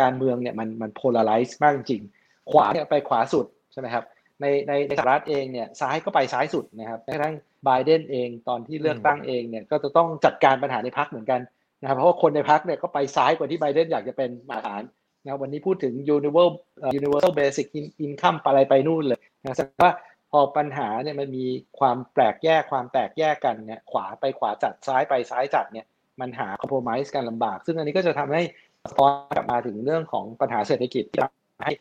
[0.00, 2.02] การเมืองเนี่ยมันมันโพลาไรซ์มากจริง
[2.50, 4.04] ขวาเนี่ยไปขวาสุดใช่ไหมครับ
[4.40, 7.34] ในในในสหรัฐเองเนี่ยซ้ายก็ไปซ้ายสุดนะครับแม้กระทั่ง
[7.64, 11.40] ไบเดนเองตอนที่เลือกตั้งเองเนี่ยก็จะต้องจัดการปัญหาในพักเหมือนกัน
[11.80, 14.82] นะครับเพราะว่าคนในพักเนี่ยก็ไปซ้ายกว่าที่ไบเดนอยากจะเป็นมาตรฐาน
[15.26, 16.50] นะวันนี้พูดถึง universal
[16.98, 17.66] universal basic
[18.06, 19.92] income อะไรไปนู่นเลยนะแสดงว่า
[20.30, 21.46] พอปัญหาเนี่ยมันมี
[21.78, 25.86] ความแปลกแยกความแตกแยกกันเนี่ยขวาไปขวาจัดซ้ายไปซ้ายจัดเนี่ย
[26.20, 28.42] มันหา compromise กันลำบาก ซึ่งอันนี้ก็จะทำให้
[28.84, 31.72] สะท้อนกลับมาถึงเรื่องของปัญหาเศรษฐกิจที่ทำให้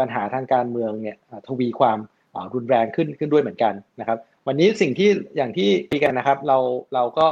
[0.00, 1.16] ปัญหาทางการเมืองเนี่ย
[1.48, 1.98] ทวีความ
[2.54, 6.58] รุนแรงขึ้นขึ้นด้วยเหมือนกันนะครับ วันนี้สิ่งที่อย่างที่คุยกันนะครับ เรา
[6.94, 7.26] เราก็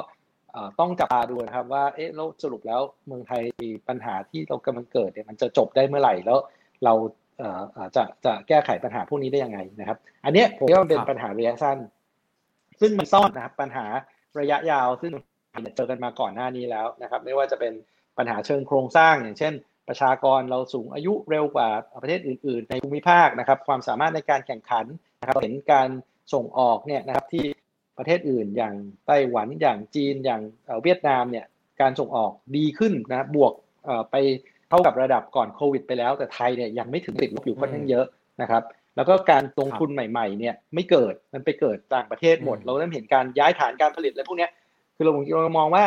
[0.81, 3.43] ต้องจับตาดูนะครับว่าเอ๊ะแล้วสรุปแล้วเมืองไทย
[3.89, 6.39] ปัญหาที่เรากำลังเกิดเนี่ยมันจะจบได้เมื่อไหร่แล้ว
[6.85, 6.95] เรา
[7.97, 11.79] จะจะแก้ไขปัญหาพวกนี้ได้ยังไงนะครับ อันนี้ผมว่ามันเป็นปัญหาระยะสั้น
[12.81, 13.87] ซึ่งมันซ่อนนะครับปัญหา
[14.41, 15.13] ระยะยาวซึ่ง
[15.77, 17.73] เจอกันมาก่อนหน้านี้แล้วนะครับ ไม่ว่าจะเป็น
[18.19, 19.55] ปัญหาเชิงโครงสร้าง อย่างเช่น
[19.89, 21.69] ประชากรเราสูงอายุเร็วกว่า
[22.03, 24.87] ประเทศอื่น ๆ ในภูมิภาคนะครับ ความสามารถในการแข่งขัน
[25.21, 25.89] นะครับเห็นการ
[26.35, 27.45] ส่งออกเนี่ยนะครับที่
[27.99, 28.75] ประเทศอื่น อย่าง
[29.07, 30.41] ไต้หวันอย่างจีนอย่าง
[30.83, 31.47] เวียดนามเนี่ย
[31.81, 33.53] การส่งออกดีขึ้นนะบวก
[34.11, 34.17] ไป
[34.69, 38.07] เท่ากับระดับก่อนโควิด ไปแล้ว แต่ไทยเนี่ยยังไม่ถึงติดลบอยู่ค่อนข้างเยอะ
[38.43, 38.63] นะครับ
[38.97, 44.49] แล้วก็การลงทุนใหม่ๆเนี่ยไม่เกิดมันไปเกิดต่างประเทศหมด เราเริ่มเห็นการย้ายฐานการผลิตอะไรพวกนี้
[44.97, 45.13] คือเรา
[45.43, 45.85] เรามองว่า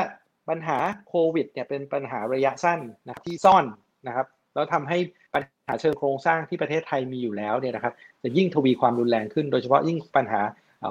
[0.49, 0.77] ปัญหา
[1.07, 3.65] โควิดเนี่ยเป็นปัญหาระยะสั้นนะที่ซ่อน
[4.07, 4.97] นะครับแล้วทำให้
[5.33, 7.93] ปัญหาเชิงโครงสร้างที่ประเทศไทยมีอยู่แล้วเนี่ยนะครับ
[8.23, 10.41] จะยิ่งทวีความรุนแรงขึ้น โดยเฉพาะยิ่งปัญหา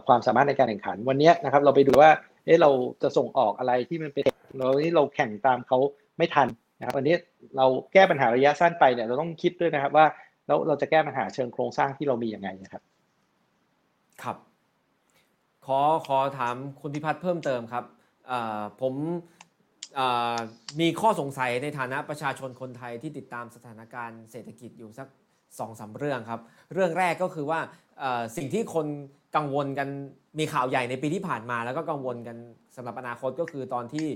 [0.08, 2.10] ความสามารถในการแข่งขันวันนี้นะครับเราไปดูว่า
[2.44, 2.70] เอ๊ะเรา
[3.02, 4.24] จะส่งออกอะไรที่มันเป็น
[4.58, 5.78] เราที่เราแข่งตามเขา
[6.18, 7.14] ไม่ทันนะครับวันนี้
[7.56, 10.06] เราแก้ปัญหาระยะสั้นไปเนี่ยเราต้องคิดด้วยนะครับว่า
[10.46, 12.82] แล้วเราจะแก้ปัญหาเชิงโครงสร้างที่เรามีอย่างไงนะครับ
[14.22, 14.36] ครับ
[15.66, 17.84] ขอขอถามคุณพิพัฒน์เพิ่มเติมครับ
[18.80, 18.94] ผม
[20.80, 25.08] มีข้อสงสัยในฐานะประชาชนคนไทยที่ติดตามสถานการณ์เศรษฐกิจอยู่สัก
[25.58, 26.40] สองสาเรื่องครับ
[26.72, 27.60] เรื่องแรกก็คือว่า
[28.36, 28.86] สิ่งที่คน
[29.36, 29.88] กังวลกัน
[30.38, 32.36] มีข่าวใหญ่ในปีที่ผ่านมา แล้วก็กังวลกัน
[32.76, 34.06] สำหรับอนาคตก็คือตอนที่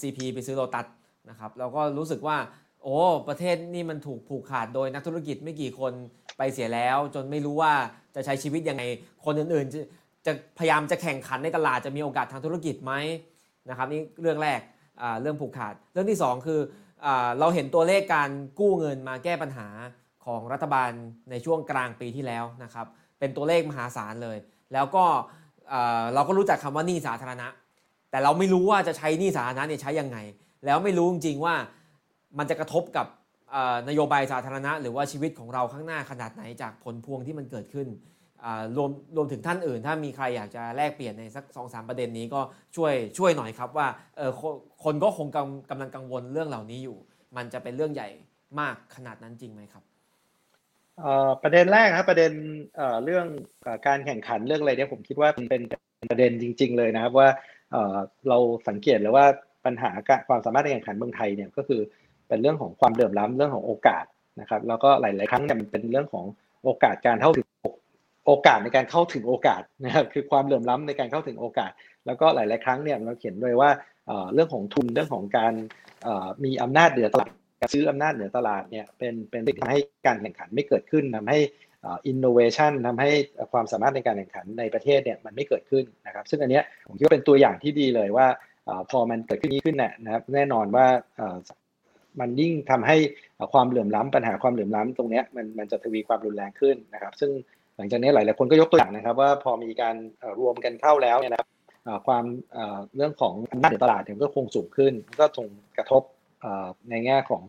[0.00, 0.86] ซีพีไปซื้อโลตัส
[1.30, 2.36] นะครับแล้วก็รู้สึกว่า
[2.82, 2.96] โอ้
[3.28, 5.92] ประเทศนี่มันถูกผูกขาดโดยนักธุรกิจไม่กี่คน
[6.38, 7.72] ไปเสียแล้ว จนไม่รู้ว่า
[8.14, 8.82] จะใช้ชีวิตยังไง
[9.24, 9.80] คนอื่นๆ จะ
[10.26, 12.92] จะพยายามจะแข่งขันในตลาดจะมีโอกาสทางธุรกิจไหม
[13.68, 14.60] นะครับนี่เรื่องแรก
[15.22, 16.60] เรื่องผูกขาด เรื่องที่ 2 คือ
[17.06, 17.08] อ
[17.40, 19.68] เราเห็นตัวเลขการกู้เงินมาแก้ปัญหา
[20.26, 20.90] ของรัฐบาล
[21.30, 22.86] ในช่วงกลางปีที่แล้วนะครับ
[23.18, 24.36] เป็นตัวเลขมหาศาลเลย
[24.72, 25.04] แล้วก็
[26.14, 27.48] เราก็รู้จักคำว่าหนี้สาธารณะ
[28.10, 30.18] แต่เราไม่รู้ว่าจะใช้หนี้สาธารณะเนี่ยใช้ยังไง
[30.64, 31.54] แล้วไม่รู้จริงๆว่า
[32.38, 33.06] มันจะกระทบกับ
[33.88, 37.88] นโยบายสาธารณะ หรือว่าชีวิตของเราข้างหน้าขนาดไหนจากผลพวงที่มันเกิดขึ้น
[38.76, 42.40] รวมรวมถึงท่านอื่น ถ้ามีใครอยากจะแลกเปลี่ยนในสักสองสามประเด็นนี้ก็
[42.76, 43.86] ช่วยช่วยหน่อยครับว่า
[44.84, 46.96] คนก็คงกำกำลังกังวลเรื่องเหล่านี้อยู่
[47.36, 48.08] มันจะเป็นเรื่องใหญ่
[48.60, 49.82] มากขนาดนั้นจริงไหมครับ
[51.42, 52.32] ประเด็นแรกครับประเด็น
[53.04, 53.26] เรื่อง
[53.86, 55.62] การแข่งขันเรื่องอะไรเนี่ยผมคิดว่าเป็น
[56.10, 57.28] ประเด็นจริง ๆ เลยนะครับว่า
[58.28, 58.38] เรา
[58.68, 59.26] สังเกตเลยว่า
[59.66, 59.90] ปัญหา
[60.28, 61.80] ความสามารถในแข่งขันเมืองไทยเนี่ยก็คือ
[62.28, 64.04] เป็นเรื่องของความเดือมล้ำเรื่องของโอกาส
[64.40, 66.26] นะครับ แล้วก็หลาย ๆ ครั้งเนี่ยมันเป็นเรื่องของ
[66.64, 67.46] โอกาสการเข้าถึง
[68.26, 71.70] โอกาสในการเข้าถึงโอกาสนะครับคือความเหลื่อมล้ำในการเข้าถึงโอกาส
[72.06, 73.70] แล้วก็หลาย ๆ ครั้งเนี่ยเราเขียนด้วยว่า
[74.34, 75.52] เรื่องของทุนเรื่องของการ
[76.44, 81.38] มีอำนาจเหนือตลาด การซื้ออำนาจเหนือตลาดเนี่ยเป็นเป็นสิ่งทำให้การแข่งขันไม่เกิดขึ้นทำให้
[81.86, 83.10] อินโนเวชันทำให้
[83.52, 88.26] ความสามารถในการแข่งขันในประเทศเนี่ยมันไม่เกิดขึ้นนะครับ ซึ่งอันเนี้ยผมคิดว่าเป็นตัวอย่างที่ดีเลยว่า
[88.90, 90.86] พอมันเกิดขึ้นนี้ขึ้นเนี่ยนะครับแน่นอนว่า
[92.20, 92.96] มันยิ่งทำให้
[93.52, 97.30] ความเหลื่อมล้ำปัญหาความเหลื่อมล้ำตรงนี้มันมันจะทวีความรุนแรงขึ้นนะครับ ซึ่ง
[97.76, 99.96] หลังจากนี้หลายๆคนก็ยกตัวอย่างนะครับ ว่าพอมีการ
[100.40, 101.48] รวมกันเข้าแล้วเนี่ยนะครับ
[102.06, 102.24] ความ
[102.96, 105.48] เรื่องของอำนาจในตลาดเนี่ยก็คงสูงขึ้น ก็ส่ง
[105.78, 106.02] กระทบ
[106.90, 107.42] ในแง่ของ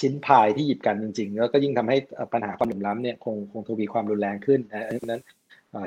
[0.00, 1.96] ชิ้นพายที่หยิบกันจริงๆ แล้วก็ยิ่งทำให้
[2.32, 5.22] ปัญหาความเหลื่อมล้ำเนี่ยคงคงทวีความรุนแรงขึ้นนะนั้น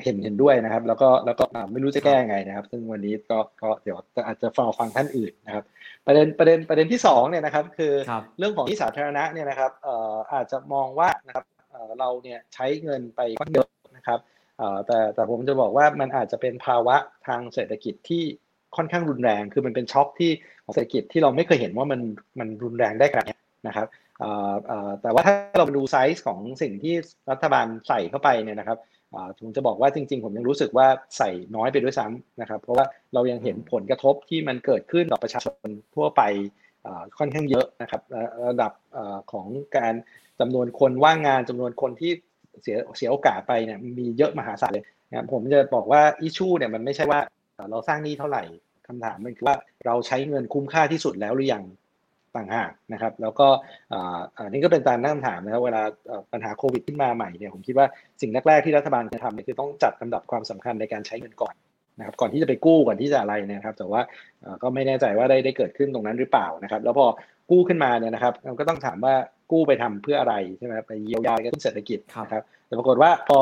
[0.04, 3.98] เห็นเห็นด้วยนะครับ แล้วก็แล้วก็ไม่รู้จะแก้ยังไงนะครับ ซึ่งวันนี้ก็ก็เดี๋ยว
[4.28, 5.64] อาจจะฟังฟังท่านอื่นนะครับ
[6.06, 7.94] ประเด็นประเด็นประเด็นที่สองเนี่ยนะครับ คือ
[8.40, 9.72] เรื่องของที่สาธารณะเนี่ยนะครับ
[10.34, 11.46] อาจจะมองว่านะครับ
[12.00, 13.68] เราเนี่ยใช้เงินไปค่อนเยอะ
[13.98, 14.20] นะครับ
[14.88, 16.96] แต่แต่ผมจะบอกว่ามันอาจจะเป็นภาวะ
[17.28, 18.24] ทางเศรษฐกิจที่
[18.78, 20.32] ค่อนข้างรุนแรง คือมันเป็นช็อคที่
[20.64, 22.02] ของเศรษฐกิจที่เราไม่เคยเห็นว่ามัน
[22.40, 23.88] มันรุนแรงได้ขนาดนี้นะครับ
[25.02, 26.96] แต่ว่าถ้าเราดูไซส์ของสิ่งที่
[27.32, 28.78] รัฐบาลใส่เข้าไปเนี่ยนะครับ
[29.40, 36.22] ผมจะบอกว่าจริง ๆ ผมยังรู้สึกว่าใส่น้อยไปด้วยซ้ำนะครับ เพราะว่าเรายังเห็นผลกระทบที่มันเกิดขึ้นต่อประชาชนทั่วไป
[37.18, 38.02] ค่อนข้างเยอะนะครับ
[38.50, 38.72] ระดับ
[39.32, 39.48] ของ
[39.78, 39.94] การ
[40.40, 42.12] จำนวนคนว่างงานจำนวนคนที่
[42.62, 47.20] เสียเสียโอกาสไปเนี่ยมีเยอะมหาศาลเลยนะผมจะบอกว่าอิชูเนี่ยมันไม่ใช่ว่า
[47.72, 48.44] เราสร้างหนี้เท่าไหร่
[48.88, 51.64] คำถามมันคือว่าเราใช้เงินคุ้มค่าที่สุดแล้วหรือยัง
[52.36, 53.48] ต่างหากนะครับ แล้วก็
[54.38, 55.82] อันนี้ก็เป็นการตั้งคำถามนะครับเวลา
[56.32, 57.88] ปัญหาโควิดขึ้นมาใหม่เนี่ยผมคิดว่า
[58.22, 61.56] สิ่งแรกๆที่รัฐบาลจะทำเนี่ยคือต้องจัดลำดับความสำคัญในการใช้เงินก่อน
[62.00, 64.02] นะครับก่อนที่จะไปกู้ก่อนที่จะอะไรนะครับ แต่ว่า
[64.62, 67.06] ก็ไม่แน่ใจว่าได้ได้เกิดขึ้นตรงนั้นหรือเปล่านะครับ แล้วพอ
[67.52, 69.16] กู้ขึ้นมาเนี่ยนะครับเราก็ต้องถามว่า
[69.52, 73.38] กู้ไปทำเพื่ออะไรใช่ไหมไปเยียวยากระตุ้นเศรษฐกิจนะครับแต่ปรากฏว่าพอ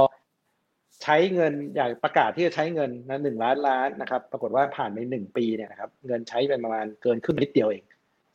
[1.03, 7.83] ใช้เงินอยากประกาศที่จะใช้เงินนะหนึ่งล้านล้านนะครับ ปรากฏว่าผ่านไปหนึ่งปีเนี่ยนะครับ เงินใช้เป็นประมาณเกินครึ่งนิดเดียวเอง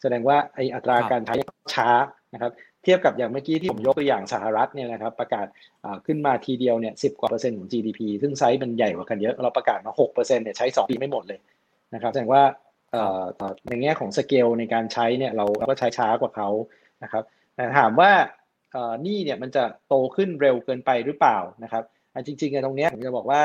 [0.02, 1.36] แสดงว่าไออัตราการใช้
[1.74, 1.88] ช้า
[2.34, 2.52] นะครับ
[2.84, 5.46] เทียบกับอย่างเมื่อกี้ที่ผมยกตัวอย่างสหรัฐเนี่ยนะครับ ประกาศ
[6.06, 11.38] ขึ้นมาทีเดียวเนี่ยสิบกว่าเปอร์เซ็นต์ของ GDP ซึ่งไซส์มันใหญ่กว่ากันเยอะ เราประกาศมาหกเปอร์เซ็นต์เนี่ยใช้สองปีไม่หมดเลย
[11.94, 12.42] นะครับ แสดงว่า
[13.68, 16.48] ในแง่ของสเกลในการใช้เนี่ยเราก็ใช้ช้ากว่าเขา
[17.02, 18.10] นะครับแต่ถามว่า
[19.06, 21.84] นี่เนี่ยมันจะโตขึ้นเร็วเกินไปหรือเปล่านะครับ
[22.16, 23.40] อันจริงๆในตรงนี้ผมจะบอกว่า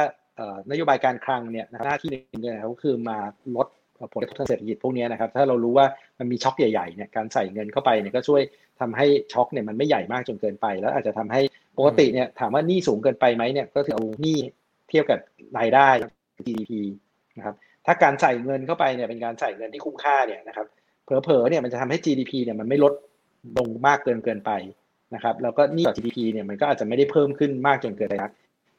[0.71, 3.17] นโยบายการคลังเนี่ยหน้าที่หนึ่งเนี่ยก็คือมา
[3.55, 3.67] ลด
[4.13, 5.85] ผลกระทบทางเศรษฐกิจพวกนี้นะครับ ถ้าเรารู้ว่า
[6.19, 8.41] มันมีช็อคใหญ่ๆเนี่ยการใส่เงินเข้าไปเนี่ยก็ช่วย
[8.81, 11.41] ทำให้ช็อคเนี่ยมันไม่ใหญ่มากจนเกินไป แล้วอาจจะทำให้
[11.77, 14.37] ปกติเนี่ยถามว่านี่สูงเกินไปไหมเนี่ยก็ถือเอานี่
[14.89, 15.19] เทียบกับ
[15.57, 15.89] รายได้
[16.45, 16.71] GDP
[17.37, 17.55] นะครับ
[17.85, 20.67] ถ้าการใส่เงินเข้าไปเนี่ยเป็นการใส่เงินที่คุ้มค่าเนี่ยนะครับ
[21.03, 22.93] เผลอๆเนี่ยมันจะทำให้ GDP เนี่ยมันไม่ลด
[23.57, 24.51] ลงมากเกินเกินไป
[25.15, 28.31] นะครับแล้วก็นี่ต่อ GDP เนี่ยมันก็อาจจะไม่ได้เพิ่มขึ้นมากจนเกินไปนัก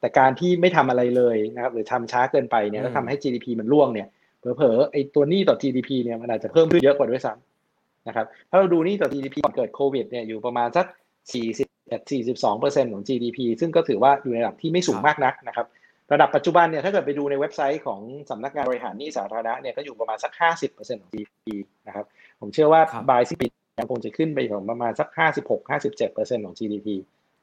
[0.03, 4.07] แต่การที่ไม่ทำอะไรเลยนะครับหรือทำช้าเกินไปเนี่ยแล้วทำให้ GDP มันร่วงเนี่ย
[4.39, 10.85] เผลอๆไอ้ตัวหนี้ต่อ GDP เนี่ยมันอาจจะเพิ่มขึ้นเยอะกว่าด้วยซ้ำนะครับถ้าเราดูหนี้ต่อ GDP ก่อนเกิดโควิดเนี่ยอยู่ประมาณสัก
[11.51, 15.67] 41 42เปอร์เซ็นต์ของ GDP ซึ่งก็ถือว่าอยู่ในระดับที่ไม่สูงมากนักนะครับ
[16.13, 17.99] ระดับปัจจุบันเนี่ยถ้าเกิดไปดูในเว็บไซต์ของ
[18.29, 21.47] สำนักงานบริหารหนี้สาธารณะเนี่ยก็อยู่ประมาณสัก 50เปอร์เซ็นต์ของ GDP
[21.87, 22.05] นะครับ
[22.39, 23.47] ผมเชื่อว่าบายสิ้นปี
[23.79, 25.07] ยังคงจะขึ้นไปถึงประมาณสัก
[25.57, 26.87] 56-57เปอร์เซ็นต์ของ GDP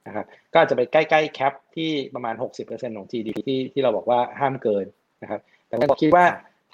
[0.07, 2.35] นะครับก็อาจจะไปใกล้ๆแคปที่ประมาณ
[2.65, 4.85] 60%ของ GDP ที่ที่เราบอกว่าห้ามเกิน
[5.23, 6.25] นะครับแต่ผมคิดว่า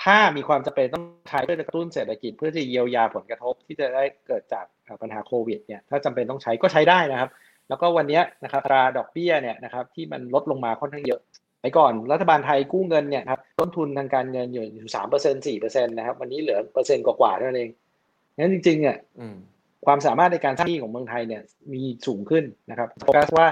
[0.04, 4.66] ถ้ามีความจำเป็นต้องใช้เพื่อจะกระตุ้นเศรษฐกิจเพื่อจะเยียวยาผลกระทบที่จะได้เกิดจาก
[5.02, 7.30] ปัญหาโควิดเนี่ยถ้าจำเป็นต้องใช้ก็ใช้ได้นะครับ
[7.70, 11.22] แล้วก็วันนี้นะครับราดอกเบี้ยเนี่ยนะครับที่มันลดลงมาค่อนข้างเยอะ
[11.62, 14.66] ไปก่อนรัฐบาลไทยกู้เงินเนี่ยครับต้นทุนทางการเงินอยู่
[14.96, 17.72] สามเปอร์เซ็นต์สี่เปอร์เซ็นต์นะครับวันนี้เหลือเปอร์เซ็นต์กว่าๆเท่านั้นเอง
[18.38, 18.98] งั้นจริงๆเนี่ย
[19.86, 21.42] ความสามารถในการสร้างหนี้ของเมืองไทยเนี่ย
[21.74, 23.48] มีสูงขึ้นนะครับโฟกัสว่า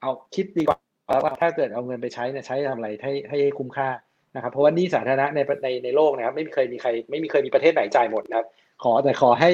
[0.00, 3.88] เอาคิดดีกว่าว่าถ้าเกิดเอาเงินไปใช้เนี่ยใช้ทำอะไรให้ให้คุ้มค่า
[4.34, 8.46] นะครับเพราะว่าหนี้สาธารณะในในในโลกนะครับ ไม่เคยมีใคร ไม่มีเคยมีประเทศไหนจ่ายหมดนะครับ
[8.82, 9.50] ขอแต่ขอให้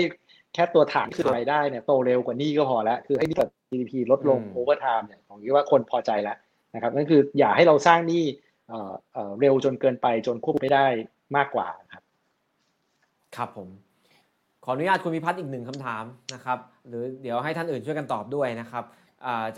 [0.55, 6.37] แค่ตัวฐานคือรายได้เนี่ยโตเร็วกว่านี้ก็พอแล้ว คือให้หนี้กับ GDP ลดลง over time เนี่ยผมคิดว่าคนพอใจแล้ว
[6.75, 8.25] นะครับนั่นคืออย่าให้เราสร้างนี่
[9.41, 10.87] เร็วจนเกินไปจนควบคุมไม่ได้
[11.37, 12.03] มากกว่าครับ
[13.37, 13.69] ครับผม
[14.69, 16.05] ขออนุญาตคุณพิพัฒน์อีกหนึ่งคำถาม
[16.35, 16.59] นะครับ
[16.89, 18.85] หรือเดี๋ยวให้ท่านอื่นช่วยกันตอบด้วยนะครับ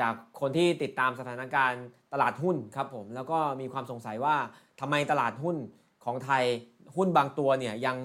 [0.00, 4.36] จากคนที่ติดตามสถานการณ์ตลาดหุ้นครับผมแล้วก็มีความสงสัยว่า
[4.80, 5.56] ทำไมตลาดหุ้น
[6.04, 6.44] ของไทย
[6.96, 7.96] หุ้นบางตัวเนี่ยยัง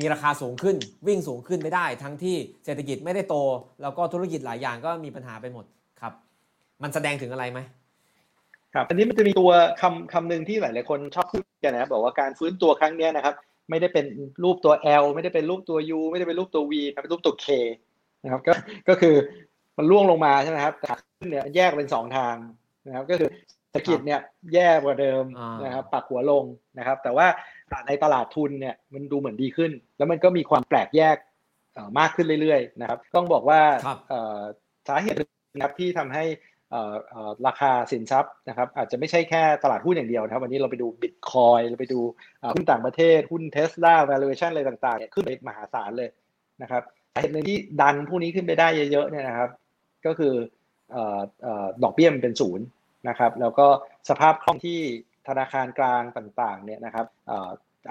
[0.00, 3.36] มีราคาสูงขึ้นวิ่งสูงขึ้นไม่ได้ ทั้งที่เศรษฐกิจไม่ได้โต
[3.82, 5.64] แล้วก็ธุรกิจหลายอย่างก็มีปัญหาไปหมด
[6.00, 6.12] ครับ
[6.82, 7.58] มันแสดงถึงอะไรไหม
[8.74, 9.50] ครับอันนี้มันจะมีตัว
[9.80, 13.34] คำคำหนึ่งที่หลายหลายคนชอบพูดกันนะบอกว่าการฟื้นตัวครั้งนี้นะครับ
[13.70, 14.06] ไม่ได้เป็น
[14.44, 17.46] รูปตัว L ไม่ได้เป็นรูปตัว U ไม่ได้เป็นรูปตัว V เป็นรูปตัว K
[18.22, 18.52] นะครับก็
[18.88, 19.14] ก็คือ
[19.76, 22.36] มันล่วงลงมาใช่ไหมครับขาขึ้นเนี่ยแยกเป็นสองทาง
[22.86, 23.30] นะครับก็คือ
[23.70, 24.20] เศรษฐกิจเนี่ย
[24.54, 26.44] แย่กว่าเดิมอ่านนะครับปักหัวลง
[26.78, 27.26] นะครับ แต่ว่า
[27.86, 31.16] ในตลาดทุนเนี่ยมันดูเหมือนดีขึ้น แล้วมันก็มีความแปลกแยก
[31.74, 34.40] เอ่อมากขึ้นเรื่อยๆนะครับ ต้องบอกว่าครับเอ่อ
[34.88, 36.49] สาเหตุหนึ่งนะครับที่ทำให้เอ่อเอ่อ
[37.46, 42.00] ราคาสินทรัพย์นะครับอาจจะไม่ใช่แค่ตลาดหุ้นอย่างเดียวนะครับ วันนี้เราไปดูบิตคอยเราไปดู
[42.54, 46.08] หุ้นต่างประเทศหุ้นเทสลา valuation อะไรต่างๆขึ้นไปมหาศาลเลย
[46.62, 46.82] นะครับ
[47.14, 49.50] สาเหตุหนึ่งที่ดันพวกนี้ขึ้นไปได้เยอะๆเนี่ยนะครับ
[50.06, 50.34] ก็คือ
[50.94, 50.96] อ
[51.82, 52.64] ดอกเบี้ยมันเป็นศูนย์
[53.08, 53.66] นะครับ แล้วก็
[54.08, 54.80] สภาพคล่องที่
[55.28, 57.32] ธนาคารกลางต่างๆเนี่ยนะครับอ,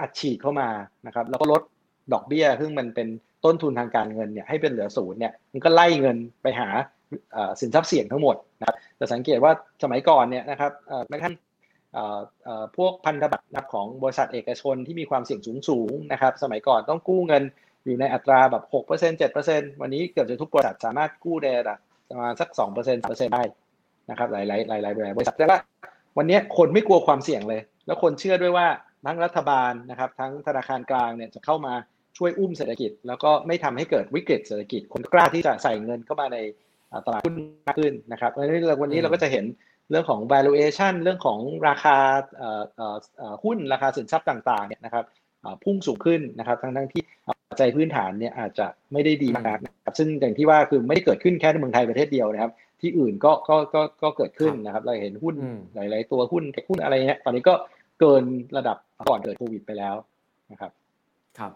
[0.00, 0.68] อัดฉีดเข้ามา
[1.06, 1.62] นะครับ แล้วก็ลด
[2.12, 3.08] ดอกเบี้ยซึ่งมันเป็น
[3.44, 6.68] ต้นทุนทางการเงินเนี่ยให้เป็นเหลือศูนย์เนี่ยมันก็ไล่เงินไปหา
[7.60, 9.52] สินทรัพย์เสี่ยงทั้งหมดนะครับจะสังเกตว่า
[9.82, 10.72] สมัยก่อนเนี่ยนะครับ
[11.08, 11.34] แม้กระทั่ง
[12.76, 17.42] พวกพันธบัตรนับของบริษัทเอกชนที่มีความเสี่ยงสูงๆนะครับสมัยก่อนต้องกู้เงิน
[17.84, 21.78] อยู่ในอัตราแบบ6% 7%วันนี้เกือบจะทุกบริษัทสามารถกู้ได้ระดับ
[22.10, 23.42] ประมาณสัก 2% 3%ได้
[24.10, 25.58] นะครับหลายๆหลายๆหลายบริษัทแต่ว่า
[26.18, 28.66] วันนี้คนไม่กลัวความเสี่ยงเลย แล้วคนเชื่อด้วยว่า
[29.06, 31.74] ทั้งรัฐบาลนะครับทั้งธนาคารกลางเนี่ยจะเข้ามา
[32.18, 36.38] ช่วยอุ้มเศรษฐกิจ แล้วก็ไม่ทำให้เกิดวิกฤตเศรษฐกิจคนกล้าที่จะใส่เงินเข้ามาใน
[37.06, 37.34] ตลาดหุ้น
[37.66, 39.44] มากขึ้นนะครับวันนี้เราวันนี้เราก็จะเห็น
[39.90, 41.38] เรื่องของ valuation เรื่องของ
[41.68, 41.96] ราคา
[42.36, 45.04] เอ่อเอ่อเอ่อหุ้นราคาสินทรัพย์ต่างๆเนี่ยนะครับ
[45.44, 47.02] อ่าพุ่งสูงขึ้นนะครับทั้งทั้งๆที่
[47.48, 57.54] ปัจจัยพื้นฐานเนี่ยอาจจะไม่ได้ดีมากนะครับซึ่งอย่างที่ว่าคือไม่ได้เกิดขึ้นแค่ในเมืองไทยประเทศเดียวนะครับ ที่อื่นก็ก็ก็ก็เกิดขึ้นนะครับ เราเห็นหุ้นอืมหลาย ๆ ตัวหุ้น tech หุ้นอะไรเงี้ยตอนนี้ก็
[58.00, 58.24] เกิน
[58.56, 58.76] ระดับ
[59.08, 59.94] ก่อนเกิดโควิดไปแล้ว
[60.52, 60.70] นะครับ
[61.38, 61.52] ครับ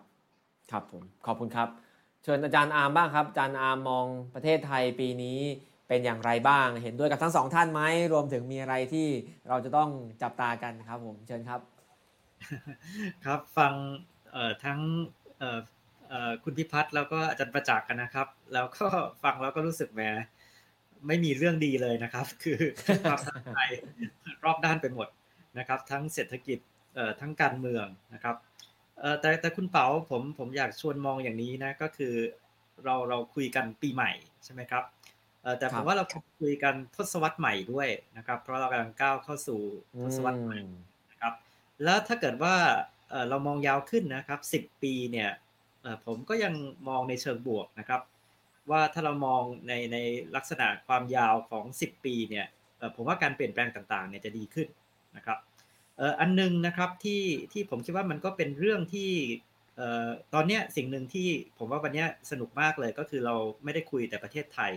[0.71, 1.69] ครับผมขอบคุณครับ
[2.25, 5.39] เชิญอาจารย์อาร์มบ้างครับอาจารย์อาร์มมองประเทศไทยปีนี้
[5.89, 9.09] เป็นอย่างไรบ้าง เห็นด้วยกับทั้งสองท่านไหมรวมถึงมีอะไรที่
[9.49, 9.91] เราจะต้อง
[10.23, 11.61] จับตากันครับ ผมเชิญครับ
[13.25, 13.73] ครับฟัง
[14.65, 14.81] ทั้ง
[16.45, 18.87] คุณพิพัฒน์แล้วก็อาจารย์ประจักษ์กันนะครับ แล้วก็
[19.23, 20.03] ฟังแล้วก็รู้สึกแหม
[21.07, 22.59] ไม่มีเรื่องดีเลยนะครับ คือ
[23.03, 23.69] ความท้าทาย
[24.45, 25.09] รอบด้านไปหมด
[25.59, 26.59] นะครับ ทั้งเศรษฐกิจ
[27.21, 28.37] ทั้งการเมืองนะครับ
[29.21, 32.15] แต่แต่คุณเปาผมผมอยากชวนมองอย่างนี้นะก็คือ
[32.85, 34.11] เราเราคุยกันปีใหม่
[34.45, 34.85] ใช่ไหมครับ
[35.43, 36.05] เอ่อแต่คผรับมว่าเรา
[36.41, 39.61] คุยกันทศวรรษใหม่ด้วยนะครับ เพราะเรากำลังก้าวเข้าสู่
[40.03, 40.59] ทศวรรษใหม่
[41.11, 41.33] นะครับ
[41.85, 42.55] แล้วถ้าเกิดว่า
[43.11, 45.31] เอ่อเรามองยาวขึ้นนะครับ10ปีเนี่ย
[45.83, 46.55] เอ่อผมก็ยัง
[46.89, 48.01] มองในเชิงบวกนะครับ
[48.71, 49.97] ว่าถ้าเรามองในใน
[50.37, 52.47] ลักษณะความยาวของ 10 ปีเนี่ย
[52.79, 54.69] เอ่อผมว่าการเปลี่ยนแปลงต่างๆเนี่ยจะดีขึ้น
[55.17, 57.23] นะครับเอ่ออันหนึงนะครับที่
[57.53, 59.11] ที่ผมคิดว่ามันก็เป็นเรื่องที่
[59.77, 61.29] เอ่อตอนเนี้ยสิ่งหนึ่งที่
[61.59, 63.35] ผมว่าวันเนี้ยสนุกมากเลยก็คือเรา
[63.65, 64.73] ไม่ได้คุยแต่ประเทศไทย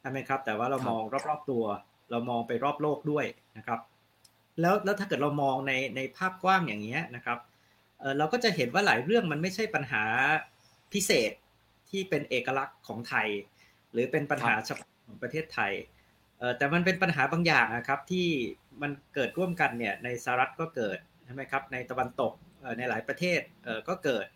[0.00, 1.64] ใช่ไหมครับ แต่ว่าเราครับมองรอบๆตัว
[2.10, 3.24] เรามองไปรอบโลกด้วย
[3.58, 3.80] นะครับ
[4.60, 7.38] แล้วแล้วถ้าเกิดเรามองในในภาพกว้างอย่างเงี้ยนะครับ
[7.98, 10.02] เอ่อเราก็จะเห็นว่าหลายเรื่องมันไม่ใช่ปัญหา
[10.92, 11.32] พิเศษ
[11.90, 13.28] ที่เป็นเอกลักษณ์ของไทย
[13.92, 15.97] หรือเป็นปัญหาเฉพาะของประเทศไทยเอ่อ
[16.56, 18.26] แต่มันเป็นปัญหาบางอย่างนะครับที่
[18.82, 22.32] มันเกิดร่วมกันเนี่ยในสหรัฐก็เกิดใช่ไหมครับในตะวันตก
[22.78, 24.26] ในหลายประเทศเก็เกิด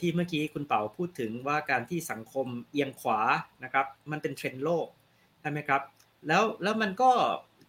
[0.00, 3.20] ที่เมื่อกี้คุณเป๋าพูดถึงว่าการที่สังคมเอียงขวา
[3.64, 4.86] นะครับมันเป็นเทรนด์โลก
[5.40, 5.82] ใช่ไหมครับ
[6.28, 7.10] แล้วแล้วมันก็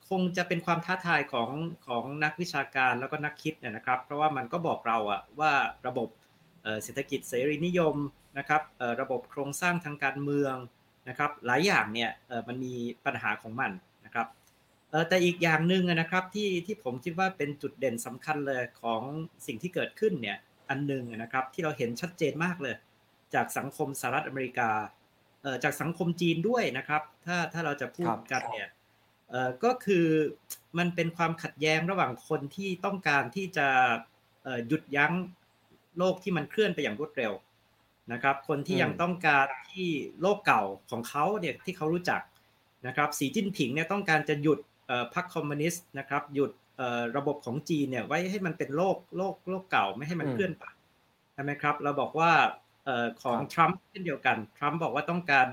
[0.10, 1.50] คงจะเป็นความท้าทายของ
[1.88, 5.52] ของนักวิชาการแล้วก็นักคิดเนี่ยนะครับ เพราะว่ามันก็บอกเราอะว่า
[5.88, 6.10] ระบบ
[6.84, 7.96] เศรษฐกิจเสรีนิยม
[8.38, 8.62] นะครับ
[9.02, 10.56] ระบบโครงสร้างทางการเมือง
[11.08, 12.10] นะครับหลายอย่างเนี่ย
[12.48, 12.74] มันมี
[13.06, 13.72] ปัญหาของมัน
[14.06, 14.28] นะครับ
[15.10, 19.02] แต่อีกอย่างหนึ่งนะครับที่ที่ผมคิดว่าเป็นจุดเด่นสำคัญเลยของ
[19.48, 20.38] สิ่งที่เกิดขึ้นเนี่ย
[20.70, 22.76] อันหนึ่งนะครับที่เราเห็นชัดเจนมากเลย
[23.34, 24.70] จากสังคมสหรัฐอเมริกา
[25.64, 28.70] จากสังคมจีนด้วยนะครับถ้าถ้าเราจะพูดกันเนี่ย
[29.64, 30.08] ก็คือ
[30.78, 33.68] มันเป็นความขัดแย้งระหว่างคนที่ต้องการที่จะ
[34.68, 35.14] หยุดยั้ง
[35.98, 37.32] โลกที่มันเคลื่อนไปอย่างรวดเร็ว
[38.12, 39.90] นะครับ คนที่อืมยังต้องการที่
[40.22, 42.22] โลกเก่าของเขาเนี่ยที่เขารู้จัก
[42.88, 50.64] นะครับสีจิ้นผิงเนี่ยต้องการจะหยุดเอ่อพรรคคอมมิวนิสต์นะครับหยุดเอ่อระบบของจีนเนี่ยไว้ให้มันเป็นโลกโลกโลกเก่าไม่ให้มันอืมเคลื่อนไป
[51.34, 52.32] ใช่ไหมครับ เราบอกว่า
[52.86, 55.48] เอ่อของครับทรัมป์เช่นเดียวกันทรัมป์บอกว่าต้องการ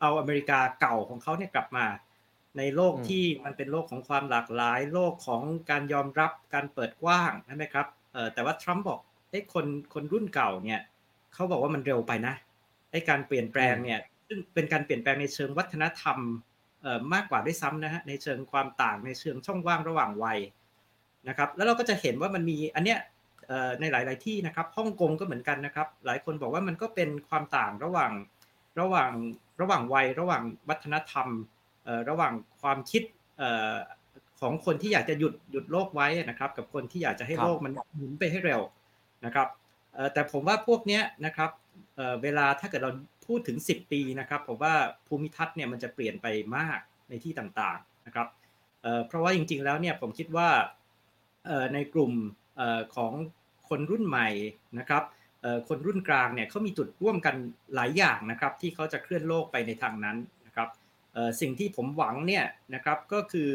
[0.00, 1.86] เอาอเมริกาเก่าของเขาเนี่ยกลับมา
[2.58, 10.80] ในโลกอืมที่มันเป็นโลกของความหลากหลาย โลกของการยอมรับการเปิดกว้างใช่ไหมครับเออแต่ว่าทรัมป์บอกไอ้ยคนคนรุ่นเก่าเนี่ย
[11.34, 12.34] เขาบอกว่ามันเร็วไปนะ
[12.90, 16.18] ไอ้การเปลี่ยนแปลงเนี่ยซึ่งเป็นการเปลี่ยนแปลงในเชิงวัฒนธรรม
[16.82, 20.38] เอ่อมากกว่าด้วยซ้ำนะฮะในเชิงความต่างในเชิงช่องว่างระหว่างวัย
[21.28, 22.98] นะครับแล้วเราก็จะเห็นว่ามันมีอันเนี้ย
[23.46, 28.12] เอ่อในหลาย ๆ ที่นะครับฮ่องกงก็เหมือนกันนะครับ หลายคนบอกว่ามันก็เป็นความต่างระหว่าง
[28.80, 29.12] ระหว่าง
[29.60, 31.28] ระหว่างวัยระหว่างวัฒนธรรม
[31.84, 33.02] เอ่อระหว่างความคิด
[33.38, 33.74] เอ่อ
[34.40, 38.60] ของคนที่อยากจะหยุดหยุดโลกไว้นะครับ กับคนที่อยากจะให้ครับโลกมันหมุนไปให้เร็ว
[39.24, 39.67] นะครับเอ่อ
[40.12, 41.50] แต่ผมว่าพวกเนี้ยนะครับ
[41.96, 42.92] เเวลาถ้าเกิดเรา
[43.26, 44.74] พูดถึง 10 ปีนะครับผมว่า
[45.06, 46.26] ภูมิทัศน์เนี่ยมันจะเปลี่ยนไป
[46.56, 46.78] มาก
[47.08, 48.28] ในที่ต่างๆนะครับ
[49.06, 50.48] เพราะว่าจริงๆแล้วเนี่ยผมคิดว่า
[51.74, 52.12] ในกลุ่ม
[52.94, 53.12] ของ
[53.68, 54.28] คนรุ่นใหม่
[54.78, 55.02] นะครับ
[55.68, 57.34] คนรุ่นกลางเนี่ยเขามีจุดร่วมกัน
[57.74, 60.16] หลายอย่างนะครับที่เขาจะเคลื่อนโลกไปในทางนั้น
[60.46, 60.68] นะครับ
[61.40, 63.50] สิ่งที่ผมหวังเนี่ยนะครับก็คือ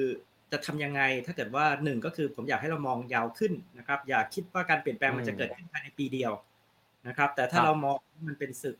[0.53, 6.33] จะทำยังไง ถ้าเกิดว่าหนึ่งก็คือผมอยากให้เรามองยาวขึ้นนะครับ อย่าคิดว่าการเปลี่ยนแปลงมันจะเกิดขึ้นภายในปีเดียว
[7.07, 7.95] นะครับ แต่ถ้าเรามอง
[8.29, 8.77] มันเป็นศึก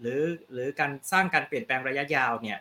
[0.00, 2.58] หรือหรือการสร้างการเปลี่ยนแปลงระยะยาวเนี่ย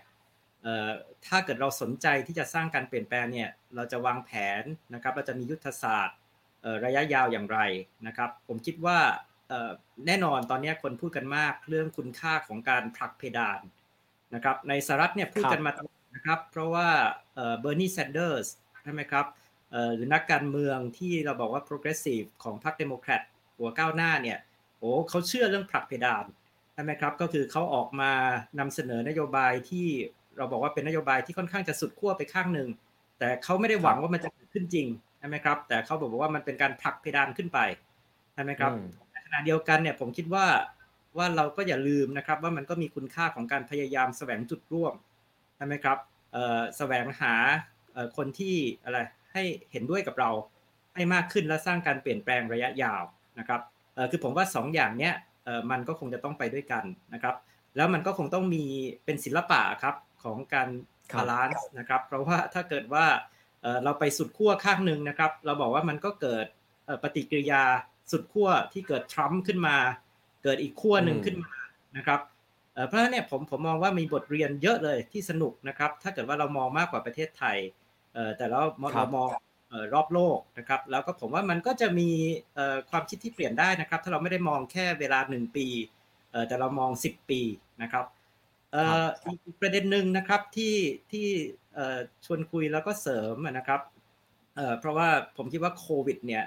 [1.27, 4.31] ถ้าเกิดเราสนใจที่จะสร้างการเปลี่ยนแปลงเนี่ยเราจะวางแผ
[4.61, 6.17] นนะครับ เราจะมียุทธศาสตร์
[6.85, 7.59] ระยะยาวอย่างไร
[8.07, 8.99] นะครับ ผมคิดว่า
[10.07, 13.59] แน่นอนตอนนี้คนพูดกันมากเรื่องคุณค่าของการผลักเพดาน
[14.35, 16.87] นะครับ ในสหรัฐเนี่ยพูดกันมาตลอด นะครับ เพราะว่า
[17.33, 18.47] เบอร์นีแซนเดอร์ส
[18.83, 19.25] ใช่ไหมครับ
[19.95, 23.21] หรือนักการเมืองที่เราบอกว่า progressive ของพรรคเดโมแครต
[23.57, 24.37] หัวก้าวหน้าเนี่ย
[24.79, 26.25] โอ้เขาเชื่อเรื่องผลักเพดาน
[26.73, 28.11] ใช่ไหมครับก็คือเขาออกมา
[28.59, 29.87] นำเสนอนโยบายที่
[30.37, 32.69] เราบอกว่าเป็นนโยบายที่ค่อนข้างจะสุดขั้วไปข้างหนึ่ง
[33.19, 34.87] แต่เขาไม่ได้หวังว่ามันจะเกิดขึ้นจริง
[35.17, 37.59] ใช่ไหมครับ แต่เขาบอกว่ามันเป็นการผลักเพดานขึ้นไป
[38.33, 38.71] ใช่ไหมครับ
[39.11, 40.45] ในขณะเดียวกันเนี่ยผมคิดว่า
[41.17, 45.97] ว่าเราก็อย่าลืมนะครับว่ามันก็มีคุณค่าของการพยายามแสวงจุดร่วมใช่ไหมครับ
[46.77, 47.33] แสวงหา
[48.17, 48.99] คนที่อะไร
[49.33, 50.29] ให้เห็นด้วยกับเรา
[50.95, 53.03] ให้มากขึ้นและสร้างการเปลี่ยนแปลงระยะยาว
[53.39, 53.61] นะครับ
[54.11, 55.13] คือผมว่า2 อย่างเนี้ย
[55.71, 56.83] มันก็คงจะต้องไปด้วยกัน
[57.13, 57.35] นะครับ
[57.75, 58.63] แล้วมันก็คงต้องมี
[59.05, 60.69] เป็นศิลปะครับของการ
[61.17, 63.05] balance นะครับ เพราะว่าถ้าเกิดว่า
[63.83, 66.45] เราไปสุดขั้วข้างหนึ่งนะครับ เราบอกว่ามันก็เกิด
[67.03, 67.63] ปฏิกิริยา
[68.11, 69.75] สุดขั้วที่เกิดทรัมป์ขึ้นมา
[70.43, 71.53] เกิดอีกขั้วหนึ่งขึ้นมา
[71.97, 72.19] นะครับ
[72.87, 77.57] เพราะฉะนั้นเนี่ยผมผมมองว่ามีบทเรียนเยอะเลยที่สนุกนะครับ ถ้าเกิดว่าเรามองมากกว่าประเทศไทย
[78.37, 78.61] แต่เรา
[78.95, 79.29] เรามอง
[79.93, 82.09] รอบโลกนะครับ แล้วก็ผมว่ามันก็จะมี
[82.89, 85.67] ความคิดที่เปลี่ยนได้นะครับ ถ้าเราไม่ได้มองแค่เวลาหนึ่งปี
[86.47, 87.41] แต่เรามองสิบปี
[87.81, 88.05] นะครับ
[89.45, 90.75] อีกประเด็นหนึ่งนะครับที่
[91.11, 91.27] ที่
[92.25, 93.81] ชวนคุยแล้วก็เสริมนะครับ
[94.79, 96.45] เพราะว่าผมคิดว่าโควิดเนี่ย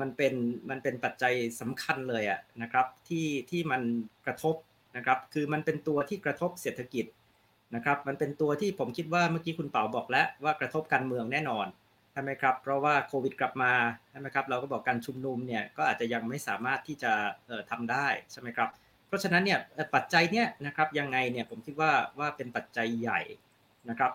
[0.00, 0.34] มันเป็น
[0.70, 3.82] มันเป็นปัจจัยสำคัญเลยอะนะครับที่ที่มัน
[4.26, 4.56] กระทบ
[4.96, 7.06] นะครับ คือมันเป็นตัวที่กระทบเศรษฐกิจ
[7.74, 11.66] นะครับ มันเป็นตัวที่ผมคิดว่าเมื่อกี้คุณเป๋าบอกแล้วว่ากระทบการเมืองแน่นอน
[12.12, 13.72] ใช่ไหมครับ เพราะว่าโควิดกลับมา
[14.10, 17.12] ใช่ไหมครับ เราก็บอกการชุมนุมเนี่ยก็อาจจะยังไม่สามารถที่จะ
[17.70, 18.68] ทำได้ใช่ไหมครับ
[19.06, 19.58] เพราะฉะนั้นเนี่ย
[19.94, 23.20] ปัจจัยเนี่ยนะครับยังไงเนี่ยผมคิดว่าว่าเป็นปัจจัยใหญ่
[23.90, 24.12] นะครับ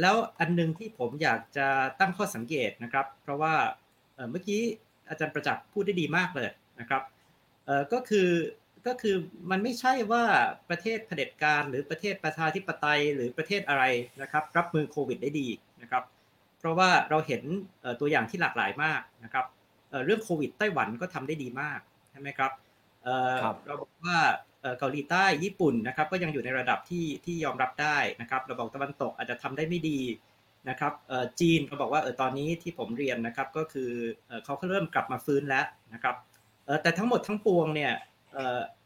[0.00, 1.66] แล้วอันนึงที่ผมอยากจะ
[2.00, 3.54] ตั้งข้อสังเกตนะครับ เพราะว่า
[4.30, 4.62] เมื่อกี้
[5.08, 7.02] อาจารย์ประจักษ์พูดได้ดีมากเลยนะครับ
[7.92, 8.28] ก็คือ
[8.86, 9.16] ก็คือ
[9.50, 10.24] มันไม่ใช่ว่า
[10.70, 13.84] ประเทศเผด็จการหรือประเทศประชาธิปไตยหรือประเทศอะไร
[14.22, 15.48] นะครับ รับมือโควิดได้ดี
[15.82, 16.04] นะครับ
[16.58, 17.42] เพราะว่าเราเห็น
[18.00, 19.46] ตัวอย่างที่หลากหลายมากนะครับ
[20.04, 22.52] เรื่องโควิดไต้หวันก็ทำได้ดีมากใช่ไหมครับ
[23.66, 24.18] เราบอกว่า
[24.78, 30.00] เกาหลีใต้ญี่ปุ่นนะครับ ก็ยังอยู่ในระดับที่ที่ยอมรับได้นะครับ เราบอกตะวันตกอาจจะทำได้ไม่ดี
[30.68, 30.92] นะครับ
[31.40, 33.90] จีนเขาบอกว่าเออตอนนี้ที่ผมเรียนนะครับก็คือ
[34.44, 36.16] เขาเริ่มกลับมาฟื้นแล้วนะครับ
[36.82, 37.92] แต่ทั้งหมดทั้งปวงเนี่ย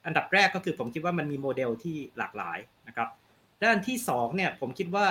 [0.06, 3.08] อันดับแรกก็คือผมคิดว่ามันมีโมเดลที่หลากหลายนะครับ
[3.64, 5.06] ด้านที่2เนี่ยผมคิดว่า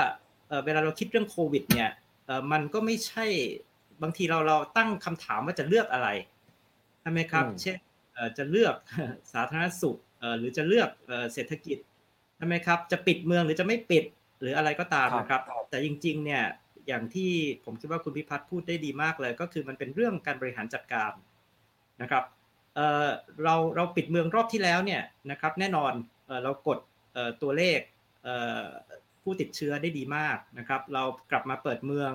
[0.65, 1.89] เวลาเราคิดเรื่องโควิดเนี่ย
[2.51, 3.25] มันก็ไม่ใช่
[4.01, 6.09] บางทีเราเราตั้งคำถามว่าจะเลือกอะไร
[7.01, 7.77] ใช่ไหมครับ เช่น
[8.37, 8.75] จะเลือก
[9.33, 9.97] สาธารณสุข
[10.39, 10.89] หรือจะเลือก
[11.33, 11.77] เศรษฐกิจ
[12.37, 14.03] ใช่ไหมครับ จะปิดเมืองหรือจะไม่ปิด
[14.41, 16.43] หรืออะไรก็ตามนะครับ แต่จริงๆเนี่ย
[16.87, 17.31] อย่างที่
[17.65, 21.11] ผมคิดว่าคุณพิพัฒน์พูดได้ดีมากเลย ก็คือมันเป็นเรื่องการบริหารจัดการ
[22.01, 22.23] นะครับ
[23.43, 25.01] เราเราปิดเมืองรอบที่แล้วเนี่ย
[25.31, 25.93] นะครับแน่นอน
[26.43, 26.79] เรากด
[27.41, 27.79] ตัวเลข
[29.23, 32.11] ผู้ติดเชื้อได้ดีมากนะครับเรากลับมาเปิดเมือง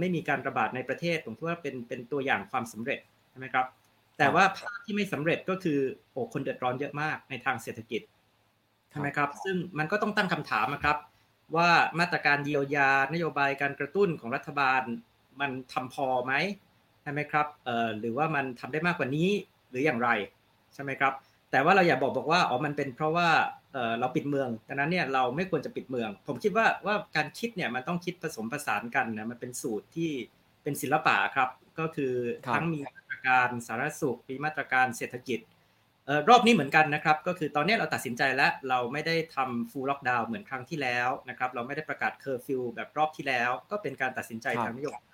[0.00, 3.00] ไม่มีการระบาดในประเทศผมคิดว่าเป็นเป็นตัวอย่างความสำเร็จ
[3.30, 3.66] ใช่ไหมครับ
[4.18, 5.78] แต่ว่าภาพที่ไม่สำเร็จก็คือ
[6.12, 8.02] โอ้คนเดือดร้อนเยอะมากในทางเศรษฐกิจ
[8.90, 10.96] ใช่ไหมครับซึ่งมันก็ต้องตั้งคำถามนะครับ
[11.56, 11.70] ว่า
[12.00, 14.82] มาตรการเยียวยานโยบายการกระตุ้นของรัฐบาล
[15.40, 16.34] มันทำพอไหม
[17.02, 17.46] ใช่ไหมครับ
[18.00, 19.30] หรือว่ามันทำได้มากกว่านี้
[19.70, 20.08] หรืออย่างไร
[20.74, 21.12] ใช่ไหมครับ
[21.50, 23.28] แต่ว่าเราอย่าบอกบอกว่าอ๋อมันเป็นเพราะว่า
[24.00, 30.10] เราปิดเมืองดังนั้นเนี่ยเราไม่ควรจะปิดเมือง ผมคิดว่าว่าการคิดเนี่ยมันต้องคิดผสมผสานกันนะมันเป็นสูตรที่
[30.62, 31.48] เป็นศิลปะครับ
[31.78, 32.12] ก็คือ
[32.54, 35.40] ทั้งมีมาตรการสาธารณสุขมีมาตรการเศรษฐกิจ
[36.28, 45.04] รอบนี้เหมือนกันนะครับ ก็คือตอนนี้เราตัดสินใจแล้วเราไม่ได้ทำ full ล็อกดาวน์เหมือนครั้งที่แล้วนะครับ เราไม่ได้ประกาศเคอร์ฟิวแบบรอบที่แล้ว ก็เป็นการตัดสินใจทางนโยบาย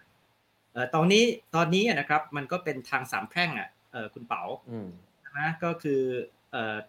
[0.94, 1.24] ตอนนี้
[1.56, 3.68] ตอนนี้นะครับมันก็เป็นทางสามแพร่งอะ
[4.14, 4.42] คุณเป๋า
[5.38, 6.02] นะก็คือ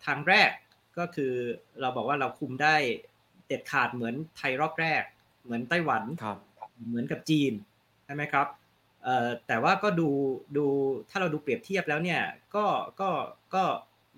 [0.06, 0.52] ทางแรก
[0.98, 1.34] ก็คือ
[1.82, 2.76] เราบอกว่าเราคุมได้
[3.48, 5.04] เด็ดขาดเหมือนไทยรอบแรก
[5.44, 6.04] เหมือนไต้หวัน
[6.88, 7.54] เหมือนกับจีน
[8.06, 8.48] ใช่ไหมครับ
[9.48, 10.10] แต่ว่าก็ดู
[10.58, 10.66] ดู
[11.10, 12.22] ถ้าเราดูเปรียบเทียบแล้วเนี่ย
[12.56, 12.66] ก็
[13.02, 13.10] ก็
[13.56, 13.64] ก็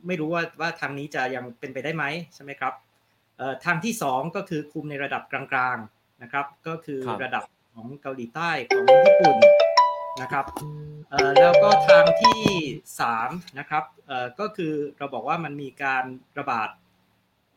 [0.07, 2.05] ไม่รู้ว่าว่าทางนี้จะยังเป็นไปได้ไหม
[2.35, 2.73] ใช่ไหมครับ
[3.65, 5.77] ทางที่ 2 ก็คือคุมในระดับกลาง
[6.23, 7.43] นะครับ ก็คือครับระดับ
[7.73, 9.37] ของเกาหลีใต้ของญี่ปุ่น
[10.21, 10.45] นะครับ
[11.09, 12.41] เอ่อแล้วก็ทางที่
[12.99, 13.29] สาม
[13.59, 16.05] นะครับเอ่อก็คือเราบอกว่ามันมีการ
[16.39, 16.69] ระบาด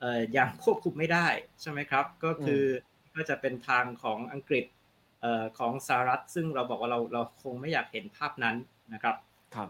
[0.01, 1.27] เอ่ออย่างควบคุมไม่ได้
[1.61, 2.63] ใช่ไหมครับ ก็คือ
[3.15, 4.65] ก็จะเป็นทางของอังกฤษ
[5.21, 8.57] เอ่อของสหรัฐ ซึ่งเราบอกว่าเราเราคงไม่อยากเห็นภาพนั้น
[8.93, 9.17] นะครับ
[9.55, 9.69] ครับ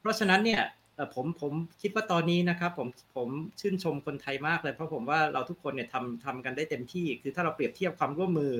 [0.00, 0.62] เพราะฉะนั้นเนี่ย
[0.94, 1.52] เอ่อผมผม
[1.82, 3.28] คิดว่าตอนนี้นะครับผมผม
[3.60, 8.54] ชื่นชมคนไทยมากเลย เพราะผมว่าเราทุกคนเนี่ยทำทำกันได้เต็มที่ คือถ้าเราเปรียบเทียบความร่วมมือ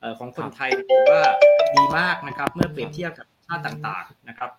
[0.00, 1.22] เอ่อของคนไทยผมว่า
[1.76, 4.50] ดีมากนะครับ เมื่อเปรียบเทียบกับชาติต่างๆนะครับ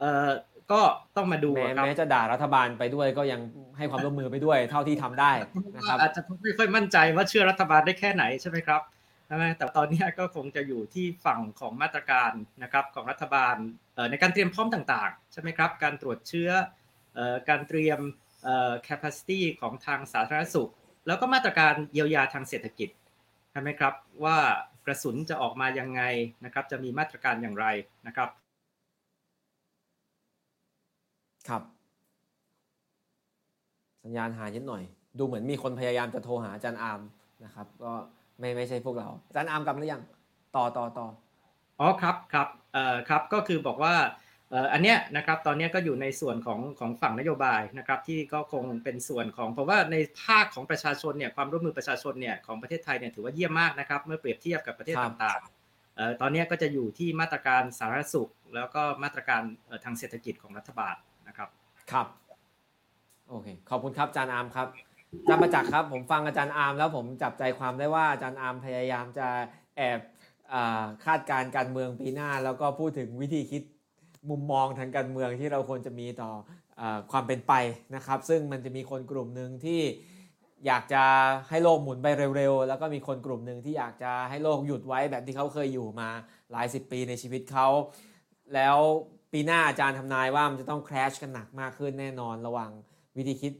[0.00, 0.30] เอ่อ
[0.72, 0.80] ก็
[1.16, 3.40] ต้องมาดูแม้ครับแม้จะด่ารัฐบาลไปด้วยก็ยัง
[3.78, 5.32] ให้ความร่วมมือไปด้วยเท่าที่ทำได้
[5.76, 8.80] นะครับอาจจะไม่ค่อยมั่นใจว่าเชื่อรัฐบาลได้แค่ไหนใช่ไหมครับ
[9.26, 12.32] ใช่ไหมแต่ตอนนี้ก็คงจะอยู่ที่ฝั่งของมาตรการ
[12.62, 13.56] นะครับของรัฐบาล
[13.94, 16.50] เอ่อในการเตรียมพร้อมต่างๆใช่ไหมครับการตรวจเชื้อ
[17.14, 18.00] เอ่อการเตรียม
[18.44, 20.70] เอ่อ capacity ของทางสาธารณสุข
[21.06, 22.88] แล้วก็มาตรการเยียวยาทางเศรษฐกิจ
[23.52, 23.94] ใช่ไหมครับ
[24.24, 24.38] ว่า
[24.86, 26.02] กระสุนจะออกมายังไง
[26.44, 27.66] นะครับ จะมีมาตรการอย่างไร
[28.06, 28.28] นะครับ
[31.48, 31.62] ครับ
[34.04, 34.82] สัญญาณหายนิดหน่อย
[35.18, 37.00] ดูเหมือนมีคนพยายามจะโทรหาอาจารย์อาร์ม
[37.44, 37.92] นะครับ ก็
[38.38, 40.02] ไม่ไม่ใช่พวกเราอาจารย์อาร์มกลับมาหรือยัง
[40.56, 41.06] ต่อต่อต่อ
[41.80, 59.42] อ๋อครับครับเอ่อครับก็คือบอกว่าเอันเนี้ยนะครับตอนนี้ก็อยู่ในส่วนของของฝั่งนโยบายนะครับที่ก็คงเป็นส่วนของเพราะว่าในภาคของประชาชนเนี่ยความร่วมมือประชาชนเนี่ยของประเทศไทยเนี่ยถือว่าเยี่ยมมากนะครับ เมื่อเปรียบเทียบกับประเทศต่างๆตอนนี้ก็จะอยู่ที่มาตรการสาธารณสุข แล้วก็มาตรการ
[59.84, 60.94] ทางเศรษฐกิจของรัฐบาล
[61.28, 61.48] นะครับ
[61.92, 62.06] ครับ
[63.28, 64.68] โอเคขอบคุณครับอาจารย์อาร์มครับ
[65.20, 69.28] อาจารย์ประจักษ์ครับผมฟังอาจารย์อาร์มแล้วผมจับใจความได้ว่าอาจารย์อาร์มพยายามจะ
[69.76, 70.00] แอบ
[71.04, 73.62] คาดการณ์การเมืองปีหน้า แล้วก็พูดถึงวิธีคิด
[74.28, 76.30] มุมมองทางการเมืองที่เราควรจะมีต่อ
[76.80, 76.82] อ
[77.12, 77.52] ความเป็นไป
[77.94, 79.80] นะครับ ซึ่งมันจะมีคนกลุ่มหนึ่งที่
[80.66, 81.02] อยากจะ
[81.48, 82.06] ให้โลกหมุนไป
[82.36, 86.08] เร็วๆ แล้วก็มีคนกลุ่มหนึ่งที่อยากจะให้โลกหยุดไว้แบบที่เขาเคยอยู่มา
[86.52, 87.68] หลายสิบปีในชีวิตเขา
[88.54, 88.76] แล้ว
[89.32, 92.70] ปีหน้าอาจารย์ทำนายว่ามันจะต้อง crash กันหนักมากขึ้นแน่นอนระหว่าง
[93.16, 93.52] วิธีคิด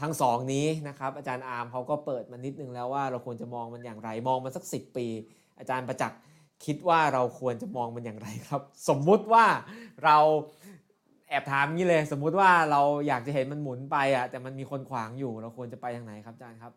[0.00, 5.06] ทั้งสองนี้นะครับอาจารย์อาร์มเขาก็เปิดมานิดนึงแล้วว่าเราควรจะมองมันอย่างไรมองมันสักสิปี
[5.58, 6.18] อาจารย์ประจักษ์
[6.64, 9.44] คิดว่าเราควรจะมองมันอย่างไรครับ สมมุติว่า
[10.04, 10.16] เรา
[11.28, 16.72] แอบถามงี้เลย สมมุติว่าเราอยากจะเห็นมันหมุนไปอะแต่มันมีคนขวางอยู่เราควรจะไปทางไหนครับอาจารย์ครับ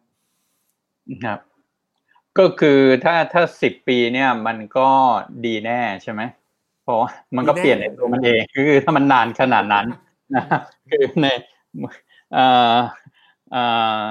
[1.25, 1.39] ครับ
[2.37, 4.89] ก็คือถ้าถ้าสิบปีเนี่ยมันก็
[5.45, 6.21] ดีแน่ใช่ไหม
[6.83, 9.85] เพราะว่ามันก็ดีแน่เปลี่ยนในตัวมันเองคือถ้ามันนานขนาดนั้น
[10.35, 11.27] นะครับคือใน
[12.33, 12.75] เอ่อ
[13.51, 13.63] เอ่
[14.01, 14.03] อ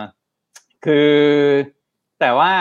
[0.85, 1.13] คือ
[2.21, 2.53] แต่ว่า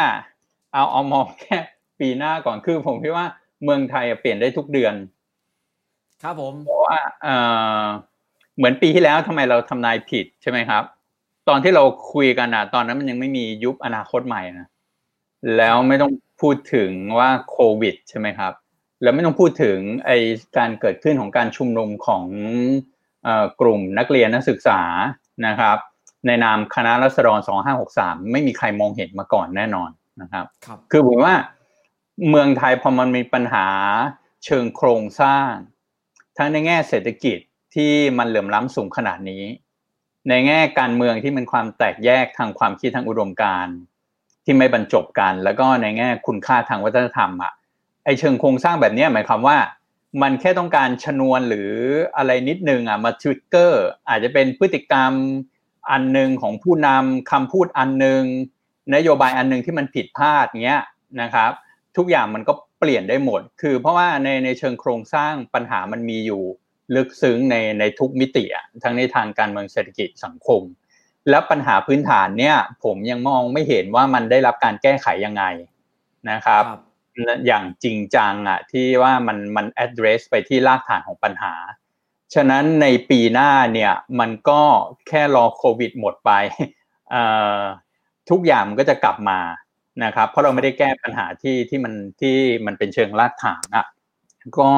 [0.73, 1.57] เอาเอามองแค่
[2.03, 3.25] ปีหน้าก่อนคือผมคิดว่า
[3.63, 4.95] เมืองไทยอะเปลี่ยนได้ทุกเดือน
[6.23, 7.35] ครับผมเพราะว่าเอ่
[7.81, 7.83] อ
[8.57, 10.83] เหมือนปีที่แล้วทำไมเราทำนายผิดใช่ไหมครับ
[11.49, 14.67] ตอนที่เราคุยกันอะตอนนั้นมันยังไม่มียุบอนาคตใหม่นะ
[15.57, 16.11] แล้วไม่ต้อง
[16.41, 18.53] พูดถึงว่าโควิด ใช่ไหมครับ
[19.01, 20.11] แล้วไม่ต้องพูดถึงไอ
[20.57, 22.25] การเกิดขึ้นของการชุมนุมของ
[23.23, 24.79] เอ่อกลุ่มนักเรียนนักศึกษา
[25.47, 25.77] นะครับ
[26.27, 27.39] ในนามคณะรัษฎร
[27.85, 29.89] 2563 ไม่มีใครมองเห็นมาก่อนแน่นอน
[30.21, 31.35] นะครับ ครับคือผมว่า
[32.29, 33.67] เมืองไทยพอมันมีปัญหา
[34.45, 35.51] เชิงโครงสร้าง
[36.37, 37.37] ทั้งในแง่เศรษฐกิจ
[37.75, 39.43] ที่มันเหลื่อมล้ำสูงขนาดนี้
[40.29, 43.75] ในแง่การเมืองที่มันความแตกแยกทางความคิดทางอุดมการณ์
[44.43, 47.53] ที่ไม่บรรจบกัน แล้วก็ในแง่คุณค่าทางวัฒนธรรมอะ
[48.05, 49.57] ไอเชิงโครงสร้างแบบนี้หมายความว่า
[50.21, 51.71] มันแค่ต้องการชนวนหรือ
[52.17, 55.11] อะไรนิดนึงอะมาทริกเกอร์อาจจะเป็นพฤติกรรม
[55.91, 58.23] อันหนึ่งของผู้นำคำพูดอันหนึ่ง
[58.95, 60.81] นโยบายอันหนึ่งที่มันผิดพลาดเงี้ย
[61.21, 61.51] นะครับ
[61.97, 66.43] ทุกอย่างมันก็เปลี่ยนได้หมด คือเพราะว่าในในเชิงโครงสร้างปัญหามันมีอยู่
[66.95, 70.61] ลึกซึ้งในในทุกมิติอะทั้งในทางการเมืองเศรษฐกิจสังคม
[71.29, 75.43] แล้วปัญหาพื้นฐานเนี่ย ผมยังมองไม่เห็นว่ามันได้รับการแก้ไขยังไง
[76.31, 76.63] นะครับ
[77.47, 81.53] อย่างจริงจังอะที่ว่ามันมัน address ไปที่รากฐานของปัญหา
[82.33, 84.61] ฉะนั้นในปีหน้าเนี่ยมันก็
[85.07, 86.31] แค่รอโควิดหมดไป
[87.11, 87.23] เอ่
[87.57, 87.59] อ
[88.29, 89.39] ทุกอย่างมันก็จะกลับมา
[90.03, 93.85] นะครับ เพราะเราไม่ได้แก้ปัญหาที่ที่มันที่มันเป็นเชิงรากฐานอะ
[94.59, 94.69] ก็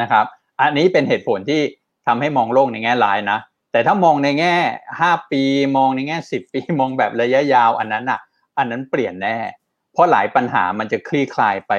[0.00, 0.24] นะครับ
[0.60, 1.60] อันนี้เป็นเหตุผลที่
[2.06, 3.38] ทำให้มองโลกในแง่ร้ายนะ
[3.72, 4.54] แต่ถ้ามองในแง่
[5.00, 5.42] ห้าปี
[5.76, 8.20] มองในแง่สิบปีมองแบบระยะยาว อันนั้นอะ
[8.58, 9.36] อันนั้นเปลี่ยนแน่
[9.92, 11.72] เพราะหลายปัญหามันจะคลี่คลายไป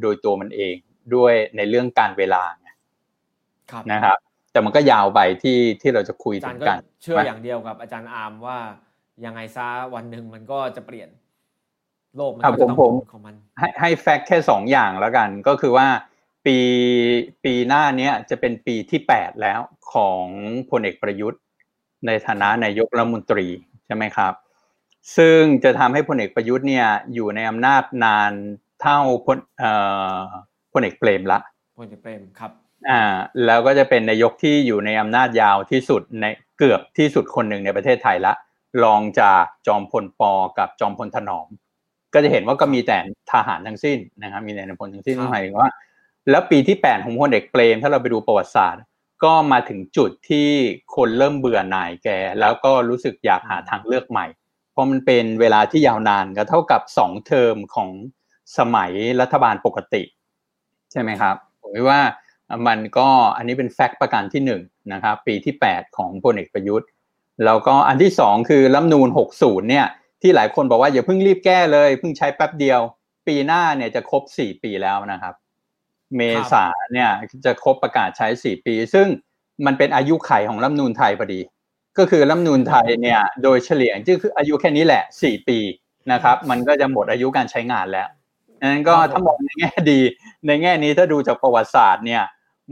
[0.00, 0.74] โดยตัวมันเอง
[1.14, 2.68] ด้วยในเรื่องการเวลาไง
[3.70, 4.16] ครับนะครับ
[4.52, 8.58] แต่มันก็ยาวไปที่ที่เราจะคุยอาจาถึรย์งก็กัน เชื่ออย่างเดียวกับอาจารย์อาร์มว่า
[9.24, 11.08] ยังไงซะวันหนึ่งมันก็จะเปลี่ยน
[12.16, 15.86] โลกมันอะก็ผจะมต้องผมของมันให้ให้แฟกต์แค่สองอย่างแล้วกัน ก็คือว่า
[16.46, 16.58] ปี
[17.44, 19.60] ปีหน้าเนี้ยจะเป็นปีที่แปดแล้ว
[19.92, 20.26] ของ
[20.70, 21.40] พลเอกประยุทธ์
[22.06, 23.46] ในฐานะนายกรัฐมนตรี
[23.86, 24.32] ใช่ไหมครับ
[25.16, 28.32] ซึ่งจะทำให้พลเอกประยุทธ์เนี่ยอยู่ในอำนาจนาน
[28.80, 29.72] เท่าพลเอ่
[30.16, 30.20] อ
[30.72, 31.38] พลเอกเปรมละ
[31.78, 32.50] พลเอกเปรมครับ
[32.88, 33.02] อ่า
[33.46, 36.26] แล้วก็จะเป็นนายกที่อยู่ในอำนาจยาวที่สุดใน
[36.58, 38.32] เกือบที่สุดคนหนึ่งในประเทศไทยละ
[38.84, 41.48] รองจากจอมพลปอกับจอมพลถนอม
[42.14, 42.98] ก็จะเห็นว่าก็มีแต่
[43.32, 45.68] ทหารทั้งสิ้นนะครับมีแต่นายพลทั้งสิ้นครับหมายถึงว่า
[46.30, 48.82] แล้วปีที่แปดของพลเอกเปรม ถ้าเราไปดูประวัติศาสตร์
[49.24, 50.48] ก็มาถึงจุดที่
[50.96, 52.08] คนเริ่มเบื่อหน่ายแก
[52.40, 54.26] แล้วก็รู้สึกอยากหาทางเลือกใหม่
[54.72, 57.90] เพราะมันเป็นเวลาที่ยาวนานก็เท่ากับสองเทอมของ
[58.58, 60.02] สมัยรัฐบาลปกติ
[60.92, 62.00] ใช่ไหมครับผมว่า
[62.66, 64.62] มันก็อันนี้เป็นแฟกต์ประการที่หนึ่ง
[64.92, 66.88] นะครับปีที่แปดของพลเอกประยุทธ์
[67.44, 69.08] แล้วก็อันที่สองคือรัฐธรรมนูน
[69.38, 69.86] 60เนี่ย
[70.22, 72.80] ที่หลายคนบอกว่าอย่าเพิ่งรีบแก้เลยเพิ่งใช้แป๊บเดียว
[73.26, 75.34] ปีหน้าเนี่ยจะครบสี่ปีแล้วนะครับ
[76.16, 76.20] เม
[76.52, 77.10] ษาเนี่ย
[77.44, 79.06] จะครบประกาศใช้สี่ปี ซึ่ง
[79.66, 81.40] มันเป็นอายุไขของรัฐธรรมนูนไทยพอดี
[81.98, 85.58] ก็คือรัฐธรรมนูนไทยเนี่ยโดยเฉลี่ยก็คืออายุแค่นี้แหละสี่ปี
[86.12, 88.08] นะครับ มันก็จะหมดอายุการใช้งานแล้ว
[88.70, 90.00] นั้นก็ถ้ามองในแง่ดี
[90.46, 92.22] ในแง่นี้ถ้าดูจากประวัติศาสตร์เนี่ย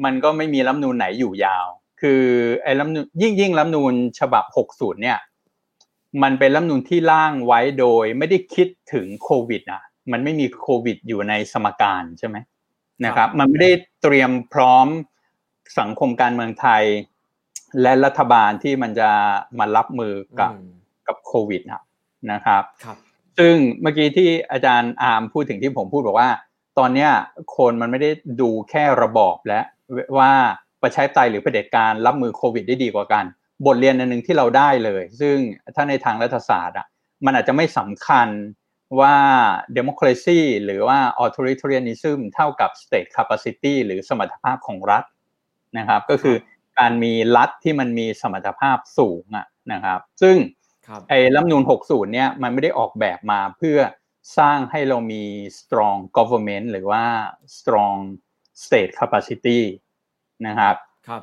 [0.05, 1.67] มันก็ไม่มีรัฐธรรมนูนไหนอยู่ยาว
[2.01, 2.23] คือ
[2.63, 5.19] ไอ้รัฐธรรมนูญยิ่งยิ่งรัฐธรรมนูญฉบับ 60 เนี่ย
[6.23, 9.83] มันเป็นรัฐธรรมนูญที่ร่างไว้โดยไม่ได้คิดถึงโควิดอะ
[10.13, 12.37] มันไม่มีโควิดอยู่ในสมการใช่ไหม
[13.05, 13.71] นะครับ มันไม่ได้
[14.03, 14.87] เตรียมพร้อม
[15.79, 16.83] สังคมการเมืองไทย
[17.83, 19.11] และรัฐบาลที่มันจะ
[19.59, 20.71] มารับมือกับอืม
[21.07, 21.83] กับโควิดอะ
[22.33, 22.97] นะครับครับ
[23.39, 26.31] ซึ่งเมื่อกี้ที่อาจารย์อาร์มพูดถึงที่ผมพูดบอกว่า
[26.79, 27.11] ตอนเนี้ย
[27.57, 28.11] คนมันไม่ได้
[28.41, 29.61] ดูแค่ระบอบและ
[30.19, 30.33] ว่า
[30.83, 33.25] ประชาธิปไตยหรือเผด็จการรับมือโควิดได้ดีกว่ากัน
[33.67, 35.37] บทเรียนอันหนึ่งที่เราได้เลย ซึ่ง
[35.75, 36.87] ถ้าในทางรัฐศาสตร์อะ
[37.25, 38.29] มันอาจจะไม่สำคัญ
[39.01, 39.17] ว่า
[39.77, 45.05] democracy หรือว่า authoritarianism เท่ากับ state capacity หรือสมรรถภาพของรัฐ
[45.79, 46.37] นะครับ ก็คือ
[46.79, 50.37] การมีรัฐที่มันมีสมรรถภาพสูงอะนะครับ ซึ่ง
[50.87, 53.79] ครับไอ้รัฐธรรมนูล60 เนี่ยมันไม่ได้ออกแบบมาเพื่อ
[54.39, 55.25] สร้างให้เรามี
[55.59, 57.05] strong government หรือว่า
[57.59, 57.99] strong
[58.65, 59.61] state capacity
[60.47, 60.77] นะครับ
[61.09, 61.23] ครับ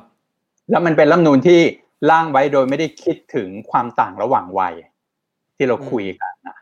[0.70, 1.60] แล้วมันเป็นรัฐธรรมนูลที่
[2.10, 4.74] ร่างไว้โดยไม่ได้คิดถึงความต่างระหว่างวัย
[5.56, 6.58] ที่เราคุยกันนะ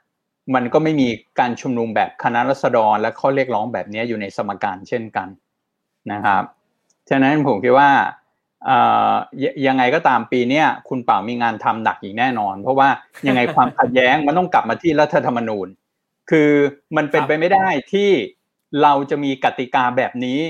[0.54, 1.08] มันก็ไม่มี
[1.38, 5.28] การชุมนุมแบบคณะรัษฎรและข้อเรียกร้องแบบนี้อยู่ในสมการเช่นกัน
[6.12, 6.42] นะครับ
[7.08, 7.90] ฉะนั้นผมคิดว่า
[8.66, 8.70] เอ
[9.10, 12.88] อยยังไงก็ตามปีเนี้ยคุณเป่ามีงานทำหนักอีกแน่นอน เพราะว่า
[13.26, 15.68] ยังไงความขัดแย้งมันต้องกลับมาที่รัฐธรรมนูญ
[16.30, 16.50] คือ
[16.96, 18.10] มันเป็นไปไม่ได้ที่
[18.82, 20.40] เราจะมีกติกาแบบนี้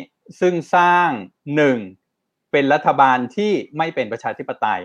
[0.41, 1.09] ซึ่งสร้าง
[1.57, 1.79] หนึ่ง
[2.53, 4.83] เป็นรัฐบาลที่ไม่เป็นประชาธิปไตย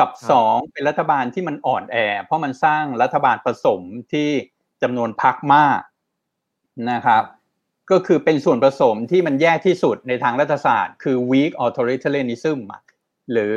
[0.00, 3.80] กับสองเป็นรัฐบาลที่มันอ่อนแอ เพราะมันสร้างรัฐบาลผสม
[4.12, 4.28] ที่
[4.82, 5.80] จำนวนพรรคมาก
[6.90, 7.24] นะครับ
[7.90, 12.82] ก็คือเป็นส่วนผสมที่มันแย่ที่สุดในทางรัฐศาสตร์ คือ weak authoritarianism อะ
[13.32, 13.56] หรือ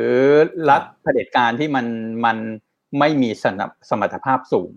[0.70, 1.86] รัฐเผด็จการที่มัน
[2.24, 2.38] มัน
[2.98, 4.74] ไม่มีสนับสมรรถภาพสูง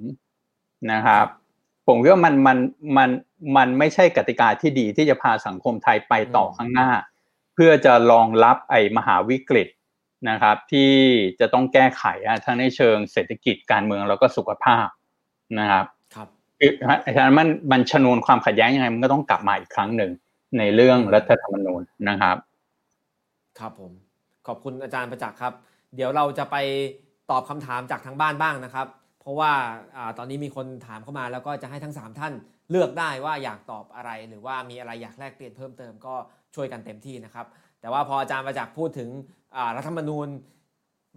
[0.91, 1.27] นะครับ
[1.87, 2.57] ผมคิดว่ามันมัน
[2.97, 3.09] มัน
[3.57, 6.89] มันไม่ใช่กติกาที่ดีที่จะพาสังคมไทยไปต่อข้างหน้า
[7.59, 9.67] เพื่อจะรองรับไอ้มหาวิกฤต
[10.29, 10.91] นะครับที่
[11.39, 14.87] จะต้องแก้ไขอะทั้งในเชิงเศรษฐกิจการเมืองแล้วก็สุขภาพ
[15.59, 15.85] นะครับ
[16.15, 16.27] ครับ
[16.59, 16.71] คือ
[17.15, 20.11] ฉะนั้นมันมันชนวนความขัดแย้งยังไงมันก็ต้องกลับมาอีกครั้งหนึ่ง
[20.57, 22.37] ในเรื่องรัฐธรรมนูญนะครับ
[23.59, 23.91] ครับผม
[24.47, 25.53] ขอบคุณอาจารย์ประจักษ์ครับ
[25.95, 26.55] เดี๋ยวเราจะไป
[27.31, 28.87] ตอบคำถามจากทางบ้านบ้างนะครับ
[29.21, 29.51] เพราะว่า
[29.97, 32.33] อาตอนนี้มีคนถามเข้ามาแล้วก็จะให้ทั้ง 3 ท่าน
[32.71, 36.15] เลือกได้ว่าอยากตอบอะไรหรือว่ามีอะไรอยากแลกเปลี่ยนเพิ่มเติมก็
[36.55, 37.45] ช่วยกันเต็มที่นะครับ
[37.81, 39.09] แต่ว่าพออาจารย์ประจักษ์พูดถึง
[39.75, 40.27] รัฐธรรมนูญ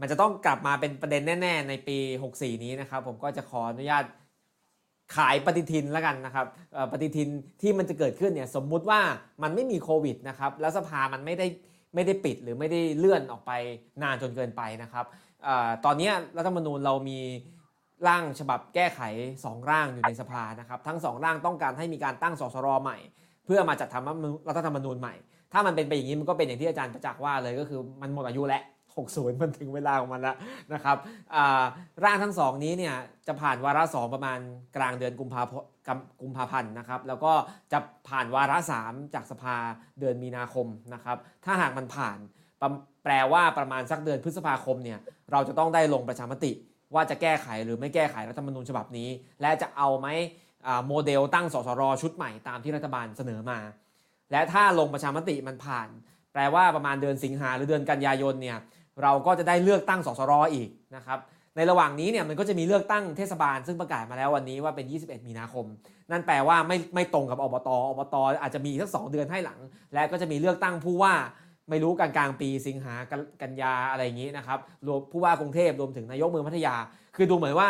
[0.00, 1.98] มันจะต้องกลับมาเป็นประเด็นแน่ ๆ ในปี
[2.32, 4.04] 64 นี้นะครับ ผมก็จะขออนุญาต
[5.16, 6.46] ขายปฏิทินแล้วกันนะครับ
[6.92, 7.28] ปฏิทิน
[7.60, 9.00] ที่มันจะเกิดขึ้นเนี่ยสมมุติว่า
[9.42, 11.46] มันไม่มีโควิดนะครับแล้วสภามันไม่ได้
[11.94, 13.52] ไม่ได้ปิดหรือไม่ได้เลื่อนออกไป
[14.02, 15.04] นานจนเกินไปนะครับ
[15.46, 15.48] อ
[15.84, 17.18] ตอนนี้รัฐธรรมนูญเรามี
[18.06, 19.00] ร่างฉบับแก้ไข
[19.34, 22.98] 2 ร่างอยู่ในสภานะครับ ทั้ง 2 ร่างต้องการให้มีการตั้งสสรใหม่
[23.50, 25.14] พื่อมาจัดทำรัฐธรรมนูญใหม่
[25.52, 28.62] ถ้ามันเป็นไปอย่างนี้มันก็เป็นอย่างที่อาจารย์ประจักษ์ว่าเลยก็คือมันหมดอายุแล้ว
[28.96, 30.36] 60 มันถึงเวลาของมันแล้ว
[30.72, 30.96] นะครับ
[32.04, 32.94] ร่างทั้งสองนี้เนี่ย
[33.26, 34.38] จะผ่านวาระสองประมาณ
[34.76, 35.46] กลางเดือนกุมภาพ
[36.22, 37.32] กุมภาพันธ์นะครับ แล้วก็
[37.72, 37.78] จะ
[38.08, 39.56] ผ่านวาระสามจากสภา
[40.00, 42.18] เดือนมีนาคมนะครับ ถ้าหากมันผ่าน
[43.04, 44.98] แปลว่าประมาณสักเดือนพฤษภาคมเนี่ย
[45.32, 46.52] เราจะต้องได้ลงประชามติ
[46.94, 49.08] ว่าจะแก้ไขหรือไม่แก้ไขรัฐธรรมนูญฉบับนี้
[49.40, 50.08] และจะเอาไหม
[50.86, 53.58] โมเดลตั้งสสรชุดใหม่ตามที่รัฐบาลเสนอมา
[54.32, 55.88] และถ้าลงประชามติมันผ่าน
[56.32, 58.58] แปลว่าประมาณเดือนสิงหาหรือเดือนกันยายนเนี่ย
[59.02, 61.18] เราก็จะได้เลือกตั้งสสรอีกนะครับ
[61.56, 65.66] ในระหว่างนี้เนี่ยมันก็จะมีเลือกตั้งเทศบาล ซึ่งประกาศมาแล้ววันนี้ว่าเป็น 21 มีนาคม
[66.10, 69.58] นั่นแปลว่าไม่ไม่ตรงกับอบตอบตอาจจะมีสักสองเดือนให้หลัง
[69.94, 71.14] และก็จะมีเลือกตั้งผู้ว่า
[71.70, 76.74] ไม่รู้กลางกลางปีสิงหากันกันยาอะไรอย่างนี้นะครับรวมผู้ว่ากรุงเทพรวมถึงนายกเมืองพัทยา
[77.16, 77.68] คือดูเหมือนว่า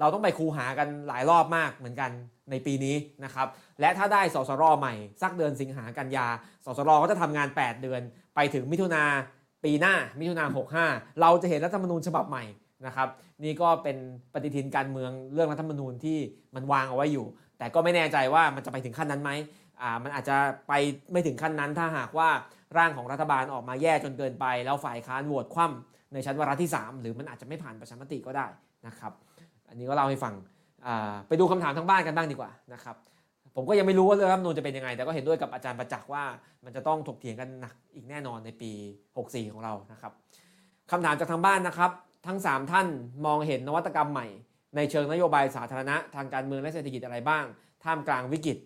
[0.00, 2.10] เราต้องไปคูหากันหลายรอบมากเหมือนกัน
[2.50, 3.46] ในปีนี้นะครับ
[3.80, 6.26] และถ้าได้สสรใหม่สักเดือนสิงหากันยา
[6.64, 8.00] สสรก็จะทำงาน 8 เดือน
[8.34, 9.04] ไปถึงมิถุนา
[9.64, 10.44] ปีหน้ามิถุนา
[10.82, 12.44] 65 เราจะเห็นรัฐธรรมนูญฉบับใหม่
[12.86, 13.08] นะครับ
[13.44, 13.96] นี่ก็เป็น
[14.32, 16.18] ปฏิทินการเมืองเรื่องรัฐธรรมนูญที่
[16.54, 17.26] มันวางเอาไว้อยู่
[17.58, 19.30] แต่ก็ไม่แน่ใจว่ามันจะไปถึงขั้นนั้นไหม
[19.82, 20.36] อ่ามันอาจจะ
[20.68, 20.72] ไป
[21.12, 22.28] ไม่ถึงขั้นนั้นถ้าหากว่า
[22.76, 28.46] ร่างของรัฐบาลออกมาแย่จนเกินไป แล้วฝ่ายค้านโหวตคว่ำในชั้นวาระที่ 3 หรือมันอาจจะไม่ผ่านประชามติก็ได้
[28.86, 29.12] นะครับ
[29.68, 30.34] อันนี้ก็เล่าให้ฟัง
[31.28, 32.96] ไปดูคำถามทางบ้านกันบ้างดีกว่านะครับ
[33.56, 36.24] ผมก็ยังไม่รู้ว่าเรื่องรัฐมนูลจะเป็นยังไง แต่ก็เห็นด้วยกับอาจารย์ประจักษ์ว่า
[36.64, 38.70] มันจะต้องถกเถียงกันหนักอีกแน่นอนในปี
[39.12, 40.12] 64 ของเรานะครับ
[40.90, 41.90] คำถามจากทางบ้านนะครับ
[42.26, 42.86] ทั้ง 3 ท่าน
[43.26, 44.26] มองเห็นนวัตกรรมใหม่
[44.76, 47.44] ในเชิงนโยบายสาธารณะทางการเมืองและเศรษฐกิจอะไรบ้าง
[47.84, 48.58] ท่ามกลางวิกฤต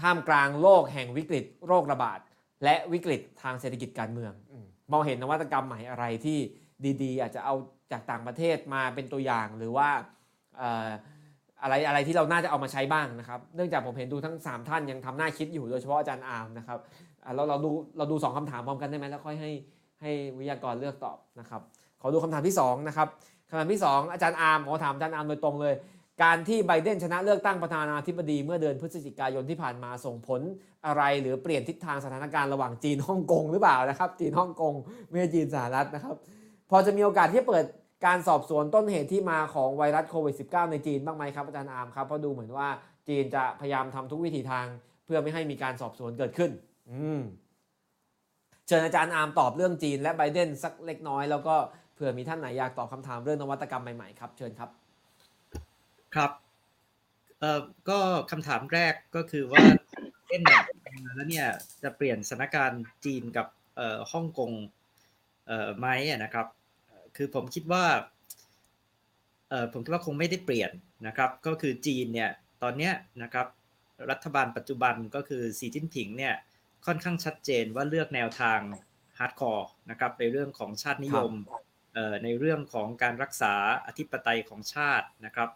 [0.00, 2.18] ท่ามกลางโลกแห่งวิกฤต โรคระบาด
[2.64, 4.32] และวิกฤตทางเศรษฐกิจการเมือง
[4.92, 6.38] มองเห็นนวัตกรรมใหม่อะไรที่
[7.02, 7.54] ดีๆ อาจจะเอา
[7.92, 9.88] จากต่างประเทศมาเป็นตัวอย่างหรือว่า
[11.62, 16.78] อะไรอะไรที่เราน่าจะเอามาใช้บ้างนะครับเนื่องจากผมเห็นดูทั้ง 3 ท่านยังทำหน้าคิดอยู่โดยเฉพาะอาจารย์อาร์มนะครับ
[17.34, 19.50] เราเราดูเราดู 2คำถามพร้อมกันได้ไหมแล้วค่อยให้
[20.00, 21.60] ให้วิทยากรเลือกตอบนะครับ
[22.00, 23.08] ขอดูคำถามที่2นะครับ
[23.48, 25.74] คำถามที่ 2 อาจารย์อาร์มขอถามอาจารย์อาร์มโดยตรงเลย
[26.22, 30.40] การที่ไบเดนชนะเลือกตั้งประธานาธิบดีเมื่อเดือนพฤศจิกายนที่ผ่านมาส่งผล
[30.86, 34.74] อะไร หรือเปลี่ยนทิศทางสถานการณ์ระหว่างจีนฮ่องกงหรือเปล่านะครับจีนฮ่องกง
[35.08, 36.16] ไม่ใช่จีนสหรัฐนะครับ
[36.70, 37.64] พอจะมีโอกาสที่เปิด
[38.06, 42.68] การสอบสวนต้นเหตุที่มาของไวรัสโควิด -19 ในจีนบ้างไหมครับอาจารย์อาร์มครับเพราะดูเหมือนว่า
[43.08, 44.66] จีนจะพยายามทำทุกวิถีทาง
[45.04, 46.50] เพื่อไม่ให้มีการสอบสวนเกิดขึ้น
[46.90, 47.20] อืม
[48.66, 51.54] เชิญอาจารย์อาร์มตอบเรื่องจีน และไบเดนสักเล็กน้อยแล้วก็
[51.94, 54.70] เผื่อมีท่านไหนอยากตอบคำถามเรื่องนวัตกรรมใหม่ๆครับ เชิญครับ
[56.14, 56.30] ครับ
[57.40, 57.98] เอ่อก็
[58.30, 59.62] คำถามแรกก็คือว่า
[60.28, 60.64] ไบเดนเนี่ย
[61.16, 61.46] แล้วเนี่ย
[61.82, 63.46] จะเปลี่ยนสถานการณ์จีนกับ
[63.76, 64.50] เอ่อฮ่องกง
[65.46, 66.46] เอ่อไหมนะครับ
[67.16, 67.84] คือผมคิดว่า
[69.48, 70.70] เออผมคิดว่าคงไม่ได้เปลี่ยน
[71.06, 72.30] นะครับ ก็คือจีนเนี่ย
[72.62, 72.90] ตอนนี้
[73.22, 73.46] นะครับ
[74.10, 76.34] รัฐบาลปัจจุบันก็คือสีจิ้นผิงเนี่ย
[76.86, 78.60] ค่อนข้างชัดเจนว่าเลือกแนวทาง
[79.18, 81.32] hardcore นะครับในเรื่องของชาตินิยม
[82.24, 83.54] ในเรื่องของการรักษา
[83.86, 85.50] อธิปไตยของชาตินะครับ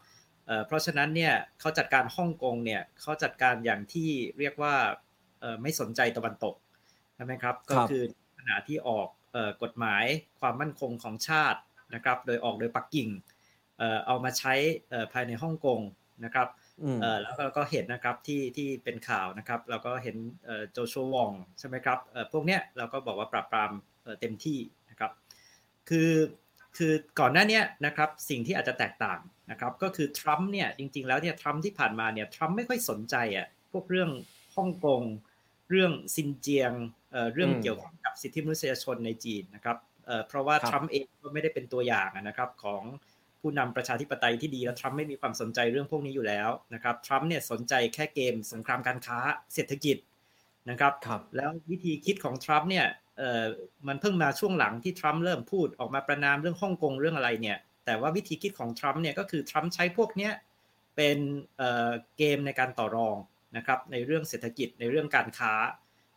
[0.66, 4.74] เพราะฉะนั้นเนี่ยเขาจัดการฮ่องกงเนี่ยเขาจัดการอย่างที่เรียกว่า
[5.62, 6.54] ไม่สนใจตะวันตก
[7.14, 8.02] ใช่ไหมครับก็คือ
[8.38, 9.08] ขณะที่ออก
[9.62, 10.04] กฎหมาย
[10.40, 11.60] ความมั่นคงของชาติ
[11.94, 13.08] นะครับ โดยออกโดยปักกิ่ง
[14.06, 14.54] เอามาใช้
[15.12, 15.80] ภายในฮ่องกง
[16.24, 16.48] นะครับ
[17.22, 20.16] แล้วก็เห็นนะครับที่ที่เป็นข่าวนะครับ เราก็เห็น
[20.72, 21.98] โจชัววองใช่ไหมครับ
[22.32, 23.72] พวกเนี้ยเราก็บอกว่าปราบปราม
[24.20, 24.58] เต็มที่
[24.90, 25.12] นะครับ
[25.88, 26.12] คือ
[26.76, 29.20] คือก่อนหน้านี้นะครับสิ่งที่อาจจะแตกต่าง
[29.50, 34.10] นะครับ ก็คือทรัมป์เนี่ยจริงๆแล้วเนี่ยทรัมป์ที่ผ่านมาเนี่ยทรัมป์ไม่ค่อยสนใจอะพวกเรื่อง
[34.56, 35.02] ฮ่องกง
[35.74, 36.72] เรื่องซินเจียง
[37.34, 39.76] เรื่องเกี่ยวกับสิทธิมนุษยชนในจีนนะครับ
[40.28, 42.82] เพราะว่าทรัมป์เองก็ไม่ได้เป็นตัวอย่างนะครับของ
[43.40, 49.18] ผู้นำประชาธิปไตยที่ดีและทรัมป์ไม่มีความสนใจเรื่องพวกนี้อยู่แล้วนะครับทรัมป์เนี่ยสนใจแค่เกมสงครามการค้า
[49.54, 49.96] เศรษฐกิจ
[50.70, 52.86] นะครับรบแล้ววิธีคิดของทรัมป์เนี่ย
[53.18, 53.44] เอ่อ
[53.88, 60.32] มันเพิ่งมาช่วงหลังที่ทรัมป์เริ่มพูดออกมาประนามเรื่องฮ่องกงเรื่องอะไรเนี่ยแต่ว่าวิธีคิดของทรัมป์เนี่ยก็คือทรัมป์ใช้พวกเนี้ย
[60.96, 61.18] เป็น
[61.56, 63.16] เอ่อเกมในการต่อรอง
[63.56, 65.54] นะครับในเรื่องเศรษฐกิจในเรื่องการค้า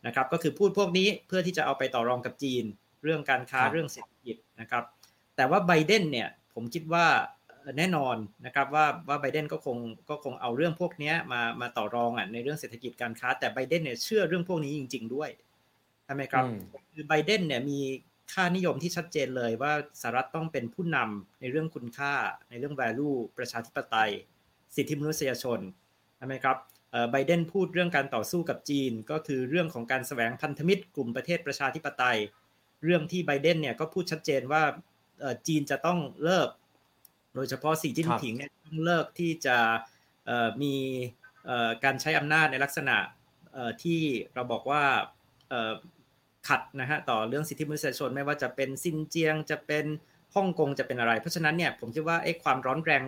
[0.06, 2.64] นะครับ ก็คือพูดพวกนี้เพื่อที่จะเอาไปต่อรองกับจีน
[3.04, 4.84] เรื่องการค้าเรื่องเศรษฐกิจนะครับ
[5.36, 7.06] แต่ว่าไบเดนเนี่ยผมคิดว่า
[7.78, 8.16] แน่นอน
[8.46, 9.78] นะครับว่าว่าไบเดนก็คง
[10.10, 15.30] ก็คงเอาเรื่องพวกนี้มามาต่อรองอะในเรื่องเศรษฐกิจการค้า แต่ไบเดนเนี่ยเชื่อเรื่องพวกนี้จริง ๆ ด้วย
[16.04, 16.44] ใช่ไหมครับ
[16.92, 17.80] คือไบเดนเนี่ยมี
[18.32, 22.14] ค่านิยมที่ชัดเจนเลยว่าสหรัฐต้องเป็นผู้นำในเรื่องคุณค่า
[22.50, 24.10] ในเรื่อง value ประชาธิปไตย
[24.74, 25.60] สิทธิมนุษยชน
[26.16, 26.56] ใช่ไหมครับ
[27.10, 32.18] ไบเดนพูดเรื่องการต่อสู้กับจีน ก็คือเรื่องของการแสวงพันธมิตรกลุ่มประเทศประชาธิปไตย
[32.84, 34.62] เรื่องที่ไบเดนเนี่ยก็พูดชัดเจนว่า
[35.46, 36.48] จีนจะต้องเลิก
[37.34, 39.56] โดยเฉพาะสีจิ้นผิงเนี่ยต้องเลิกที่จะ
[40.62, 40.74] มี
[41.84, 42.96] การใช้อำนาจในลักษณะ
[43.82, 44.00] ที่
[44.34, 44.84] เราบอกว่า
[46.48, 49.86] ขัดนะฮะต่อเรื่องสิทธิมนุษยชนไม่ว่าจะเป็นซินเจียงจะเป็น
[50.34, 53.02] ฮ่องกงจะเป็นอะไร เพราะฉะนั้นเนี่ยผมคิดว่าไอ้ความร้อนแรง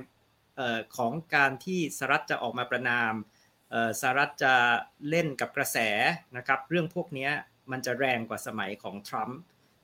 [0.97, 3.12] ของการที่สหรัฐจะออกมาประนาม
[4.01, 4.55] สหรัฐจะ
[5.11, 5.79] เล่นกับกระแส
[6.37, 7.29] นะครับ เรื่องพวกนี้
[7.71, 9.39] มันจะแรงกว่าสมัยของทรัมป์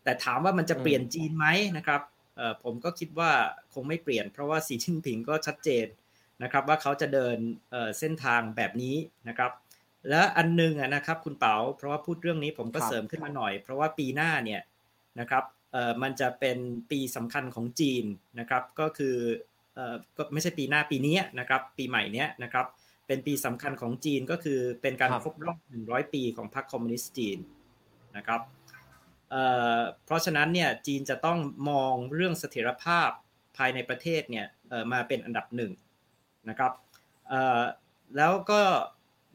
[0.04, 1.46] แต่ถามว่ามันจะเปลี่ยนจีนไหม
[1.76, 2.00] นะครับ
[2.64, 3.30] ผมก็คิดว่า
[3.74, 5.86] คงไม่เปลี่ยน เพราะว่าสีชิ้นผิงก็ชัดเจน
[6.42, 7.36] นะครับ ว่าเขาจะเดิน
[7.98, 8.96] เส้นทางแบบนี้
[9.28, 9.52] นะครับ
[10.08, 14.62] และอันนึงนะครับคุณเปาเพราะว่าพูดเรื่องนี้ผมก็เสริมขึ้นมาหน่อย เพราะว่าปีหน้าเนี่ย
[15.20, 15.44] นะครับ
[16.02, 16.58] มันจะเป็น
[16.90, 18.04] ปีสำคัญของจีน
[18.38, 19.16] นะครับ ก็คือ
[20.16, 22.66] ก็ไม่ใช่ปีหน้าปีนี้นะครับ ปีใหม่เนี้ยนะครับ
[23.06, 27.38] เป็นปีสำคัญของจีนก็คือเป็นการครบรอบ100 ปีของพรรคคอมมิวนิสต์จีน
[28.16, 28.40] นะครับ
[30.04, 31.38] เพราะฉะนั้นเนี่ยจีนจะต้อง
[31.70, 33.10] มองเรื่องเสถียรภาพ
[33.56, 34.46] ภายในประเทศเนี่ย
[34.92, 35.72] มาเป็นอันดับหนึ่ง
[36.48, 36.72] นะครับ
[38.16, 38.60] แล้วก็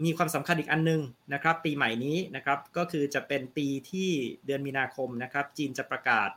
[0.05, 1.01] มีความสำคัญอีกอันนึง
[1.33, 4.09] นะครับ ปีใหม่นี้นะครับก็คือจะเป็นปีที่
[4.45, 6.29] เดือนมีนาคมนะครับ จีนจะประกาศ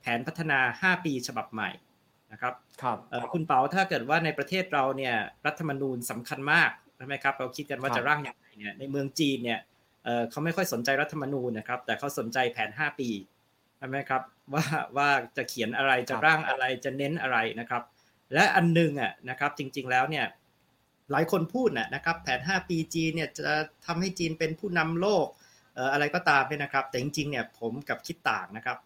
[0.00, 1.70] แผนพัฒนา 5 ปีฉบับใหม่
[2.32, 2.98] นะครับครับ
[3.34, 5.14] คุณเปาถ้าเกิดว่าในประเทศเราเนี่ย
[5.46, 6.70] รัฐธรรมนูญสำคัญมาก
[7.02, 9.60] ใช่ไหมครับเราคิดกันว่าจะร่างอย่างไรเนี่ยในเมืองจีนเนี่ย
[10.30, 13.08] เขาไม่ค่อยสนใจรัฐธรรมนูญนะครับ แต่เขาสนใจแผน 5 ปี
[13.78, 14.22] ใช่ไหมครับ
[14.54, 14.64] ว่า
[14.96, 17.82] ว่าจะเขียนอะไรจะร่างอะไรจะเน้นอะไรนะครับ
[18.34, 20.26] และอันนึงอะนะครับจริง ๆแล้วเนี่ย
[21.12, 23.54] หลายคนพูดนะครับแผน 5 ปีจีนเนี่ยจะ
[23.86, 25.26] ทำให้จีนเป็นผู้นำโลก
[25.92, 28.78] อะไรก็ตามเนี่ยนะครับ แต่จริงๆเนี่ยผมกับคิดต่างนะครับ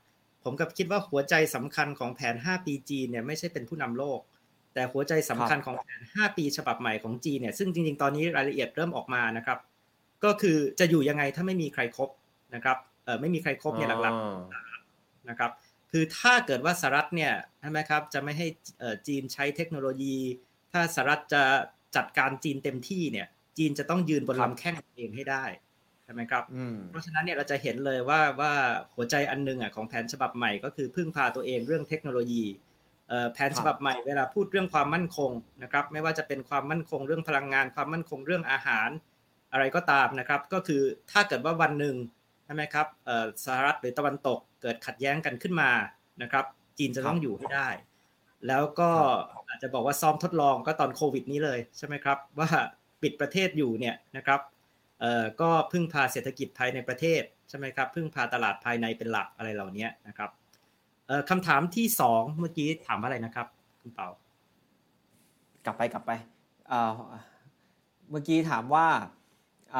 [0.45, 4.21] ผมกับคิดว่าหัวใจสำคัญของแผน 5 ปีจีนเนี่ยไม่ใช่เป็นผู้นำโลก
[4.77, 9.59] แต่หัวใจสำคัญของแผน 5 ปีฉบับใหม่ของจีนเนี่ยซึ่งจริงๆ ตอนนี้รายละเอียดเริ่มออกมานะครับ
[10.25, 12.11] ก็คือจะอยู่ยังไงถ้าไม่มีใครครบ
[12.55, 15.51] นะครับเออไม่มีใครครบเนี่ยหลักๆนะครับ
[15.91, 18.47] คือถ้าเกิดว่าสหรัฐเนี่ยใช่ไหมครับจะไม่ให้
[19.07, 20.17] จีนใช้เทคโนโลยี
[20.73, 21.43] ถ้าสหรัฐจะ
[21.97, 23.27] จัดการจีนเต็มที่เนี่ย
[23.59, 25.45] จีนจะต้องยืนบนลำแข้งเองให้ได้
[26.05, 26.45] ใช่ไหมครับ
[26.91, 28.53] เพราะฉะนั้นเนี่ยเราจะเห็นเลยว่าว่า
[28.95, 32.45] หัวใจอันนึงอะของแผนฉบับใหม่ก็คือพึ่งพาตัวเองเรื่องเทคโนโลยี
[33.33, 35.31] แผนฉบับใหม่เวลาพูดเรื่องความมั่นคง
[35.63, 38.89] นะครับ ไม่ว่าจะเป็นความมั่นคงเรื่องพลังงาน ความมั่นคงเรื่องอาหาร
[39.53, 41.97] อะไรก็ตามนะครับ ก็คือถ้าเกิดว่าวันหนึ่ง
[42.45, 42.87] ใช่ไหมครับ
[43.45, 45.71] สหรัฐหรือตะวันตกเกิดขัดแย้งกันขึ้นมา
[46.23, 46.45] นะครับ
[46.79, 47.69] จีนจะต้องอยู่ให้ได้
[48.49, 48.91] แล้วก็
[49.49, 52.49] อาจจะบอกว่าซ้อมทดลองก็ตอนโควิดนี้เลยใช่ไหมครับ ว่า
[53.03, 54.41] ปิดประเทศอยู่เนี่ยนะครับ
[55.01, 60.46] เอ่อก็พึ่งพาเศรษฐกิจภายในประเทศใช่ไหมครับพึ่งพาตลาดภายในเป็นหลักอะไรเหล่านี้นะครับเอ่อ
[61.31, 63.47] คำถามที่สองเมื่อกี้ถามอะไรนะครับ
[63.81, 64.09] คุณเปา
[65.65, 66.13] กลับไปกลับไป
[66.69, 66.93] เอ่อ
[68.11, 68.87] เมื่อกี้ถามว่า
[69.77, 69.79] อ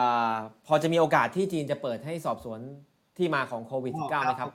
[0.67, 2.61] พอจะมีโอกาสที่จีนจะเปิดให้สอบสวน
[3.17, 4.53] ที่มาของโควิด -19 ไหมครับ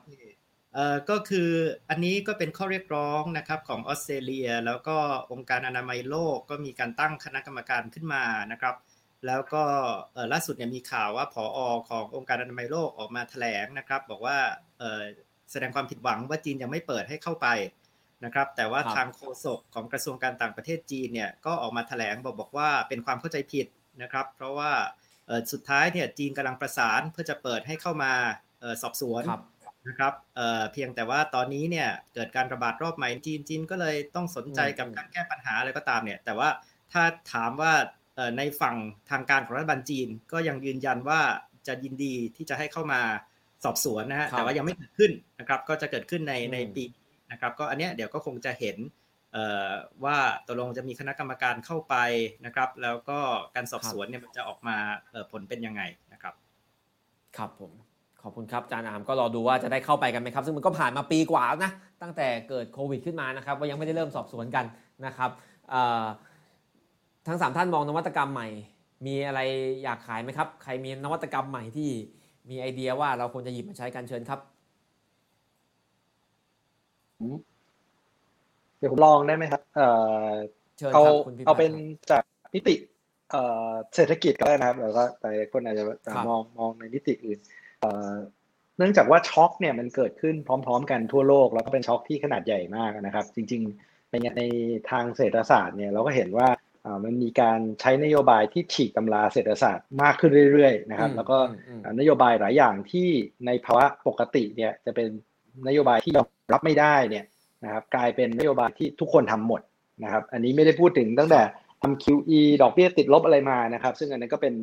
[0.74, 1.50] เอ่อก็คือ
[1.90, 4.98] อันนี้ก็เป็นข้อเรียกร้องนะครับของออสเตรเลีย แล้วก็
[5.32, 8.76] องค์การอนามัยโลกก็มีการตั้งคณะกรรมการขึ้นมานะครับ
[9.28, 9.64] แล้วก็
[10.32, 14.38] ล่าสุดเนี่ยมีข่าวว่าผออขององค์การอนามัยโลกออกมาแถลงนะครับ บอกว่า
[15.52, 17.48] แสดงความผิดหวังว่าจีนยังไม่เปิดให้เข้าไป
[18.26, 23.68] นะครับ แต่ว่าทางโฆษกของกระทรวงการต่างประเทศจีนเนี่ยก็ออกมาแถลงบอกบอกว่าเป็นความเข้าใจผิด
[24.02, 24.72] นะครับ เพราะว่า
[25.52, 28.14] สุดท้ายเนี่ยจีนกำลังประสานเพื่อจะเปิดให้เข้ามา
[28.82, 29.24] สอบสวน
[29.88, 36.50] นะครับเเพียงแต่ว่าตอนนี้เนี่ยเกิดการระบาดรอบใหม่จีนจีนก็เลยต้องสนใจกับการแก้ปัญหาอะไรก็ตามเนี่ย แต่ว่า
[36.92, 37.04] ถ้า
[37.34, 37.74] ถามว่า
[38.38, 38.76] ในฝั่ง
[39.12, 41.22] ทางการของรัฐบาลจีน ก็ยังยืนยันว่า
[41.68, 43.02] จะยินดีที่จะให้เข้ามา
[43.64, 46.84] สอบสวนนะฮะแต่ว่ายังไม่เกิดขึ้นนะครับ ก็จะเกิดขึ้นในในปี
[47.32, 48.78] นะครับ ก็อันเนี้ยเดี๋ยวก็คงจะเห็น
[50.04, 50.18] ว่า
[50.48, 51.96] ตกลงจะมีคณะกรรมการเข้าไป
[52.46, 53.20] นะครับ แล้วก็
[53.56, 54.78] การสอบสวนเนี่ยมันจะออกมา
[55.32, 55.82] ผลเป็นยังไง
[56.14, 56.34] นะครับ
[57.38, 57.72] ครับผม
[58.22, 61.72] ขอบคุณครับจานอามก็รอดูว่าจะได้เข้าไปกันไหมครับ ซึ่งมันก็ผ่านมาปีกว่านะ
[62.02, 64.66] ตั้งแต่เกิดโควิดขึ้นมานะครับว่ายังไม่ได้เริ่มสอบสวนกัน
[65.06, 65.32] นะครับ
[67.28, 68.48] ทั้งสามท่านมองนวัตกรรมใหม่
[69.06, 69.40] มีอะไร
[69.84, 71.90] อยากขายไหมครับ ใครมีนวัตกรรมใหม่ที่
[72.52, 74.40] มีไอเดียว่าเราควรจะหยิบมาใช้กันเชิญครับ
[78.78, 79.82] เดี๋ยวผมลองได้ไหมครับเอ
[80.26, 80.34] อ
[80.94, 81.04] เอา
[81.46, 81.72] เอาเป็น
[82.12, 82.24] จาก
[82.56, 82.76] นิติ
[83.96, 85.84] เศรษฐกิจก็ได้นะครับแล้วก็แต่คนอาจจะ
[86.28, 87.40] มองมองในนิติอื่น
[88.78, 94.42] เนื่องจากว่าช็อคเนี่ยมันเกิดขึ้นพร้อม ๆ กันทั่วโลก แล้วก็เป็นช็อคที่ขนาดใหญ่มากนะครับ จริง ๆ ในใน
[94.92, 96.48] ทางเศรษฐศาสตร์เนี่ยเราก็เห็นว่า
[97.04, 101.38] มันมีการใช้นโยบายที่ฉีกตำราเศรษฐศาสตร์มากขึ้นเรื่อยๆนะครับ แล้วก็
[102.00, 103.08] นโยบายหลายอย่างที่
[103.46, 105.10] ในภาวะปกติเนี่ยจะเป็น
[105.68, 107.26] นโยบายที่ยอมรับไม่ได้เนี่ย
[107.64, 109.62] นะครับกลายเป็นนโยบายที่ทุกคนทำหมด
[110.04, 111.42] นะครับอันนี้ไม่ได้พูดถึงตั้งแต่
[111.82, 114.54] ทำ QE ดอกเบี้ยติดลบอะไรมานะครับ ซึ่งอันนั้นก็เป็น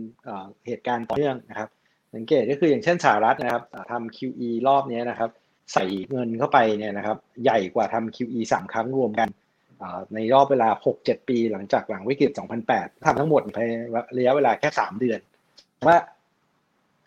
[0.67, 1.69] เหตุการณ์ต่อเนื่องนะครับ
[2.15, 3.63] สังเกตก็คืออย่างเช่นสหรัฐนะครับ
[3.93, 5.31] ทำ QE รอบนี้นะครับ
[5.73, 9.29] ใส่เงินเข้าไปเนี่ยนะครับ ใหญ่กว่าทำ QE สามครั้งรวมกัน
[10.15, 10.69] ในรอบเวลา
[10.99, 12.31] 6-7 ปีหลังจากหลังวิกฤต
[12.69, 13.69] 2008 ทำทั้งหมดภาย
[14.17, 15.21] ระยะเวลาแค่ 3 เดือน
[15.89, 15.99] ว่า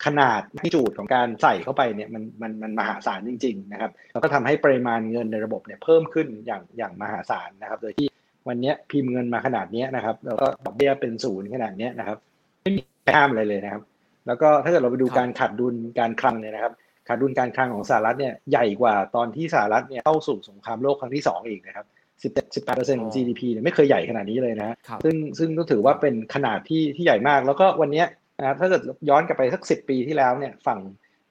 [0.04, 8.08] ขนาดที่จูดของการใส่เข้าไปเนี่ยมันมันมันมหาศาลจริง ๆ นะครับ แล้วก็ทำให้ปริมาณเงินในระบบเนี่ยเพิ่มขึ้นอย่างอย่างมหาศาลนะครับ โดยที่
[8.48, 12.18] วันนี้พิมพ์เงินมาขนาดนี้นะครับ แล้วก็ดอกเบี้ยเป็นศูนย์ขนาดนี้นะครับ
[12.62, 12.82] ไม่มี
[13.16, 13.82] ห้ามอะไรเลยนะครับ
[14.26, 16.72] แล้วก็ถ้าเกิดเราไปดูการขาดดุลการคลังเนี่ยนะครับ
[17.08, 21.86] ขาดดุลการคลังของสหรัฐเนี่ยใหญ่กว่าตอนที่สหรัฐเนี่ยเข้าสู่สงครามโลกครั้งที่2อีกนะครับ
[22.22, 28.04] 17 18เปอร์เซ็นต์ของ GDP เนี่ยไม่เคยใหญ่ขนาดนี้เลยนะซึ่งซึ่งก็ถือว่าเป็นขนาดที่ที่ใหญ่มาก แล้วก็วันนี้
[28.38, 30.80] นะครับถ้าเกิดย้อนกลับไปสัก 10 ปีที่แล้วเนี่ยฝั่ง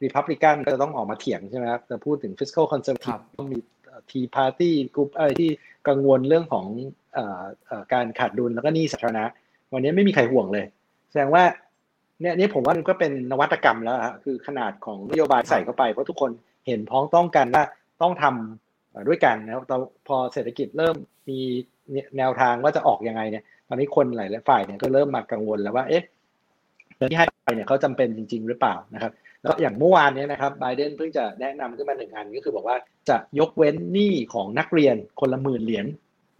[0.03, 3.59] Republican ก็จะต้องออกมาเถียงใช่ไหมครับจะพูดถึง fiscal conservative ต้องมี
[4.09, 5.49] Tea Party กลุ่มอะไรที่
[5.87, 6.65] กังวลเรื่องของ
[7.93, 9.25] การขาดดุลแล้วก็หนี้สาธารณะ
[9.73, 10.65] วันนี้ไม่มีใครห่วงเลย
[11.09, 11.43] แสดงว่า
[12.21, 16.31] เนี่ยนี่ผมว่ามันก็เป็นนวัตกรรมแล้วฮะคือขนาดของนโยบายใส่เข้าไปเพราะทุกคน
[16.67, 17.63] เห็นพ้องต้องกันว่า
[18.01, 18.25] ต้องท
[19.07, 20.95] ด้วยกันนะครับตอนพอเศรษฐกิจเริ่ม
[21.29, 21.39] มี
[22.17, 26.03] แนวทางว่าจะออกยังไงเนี่ยตอนนี้คนหลายๆฝ่ายเนี่ยก็เริ่มมากังวลแล้วว่าเอ๊ะ
[26.97, 29.11] เงินที่ให้ไปเนี่ยเขาจำเป็นจริง ๆ หรือเปล่านะครับ
[29.41, 32.77] แล้วอย่างเมื่อวานนี้นะครับไบเดนเพิ่งจะแนะนำขึ้นมาหนึ่งอันก็คือบอกว่า
[33.09, 35.85] จะยกเว้นหนี้ของนักเรียนคนละหมื่นเหรียญ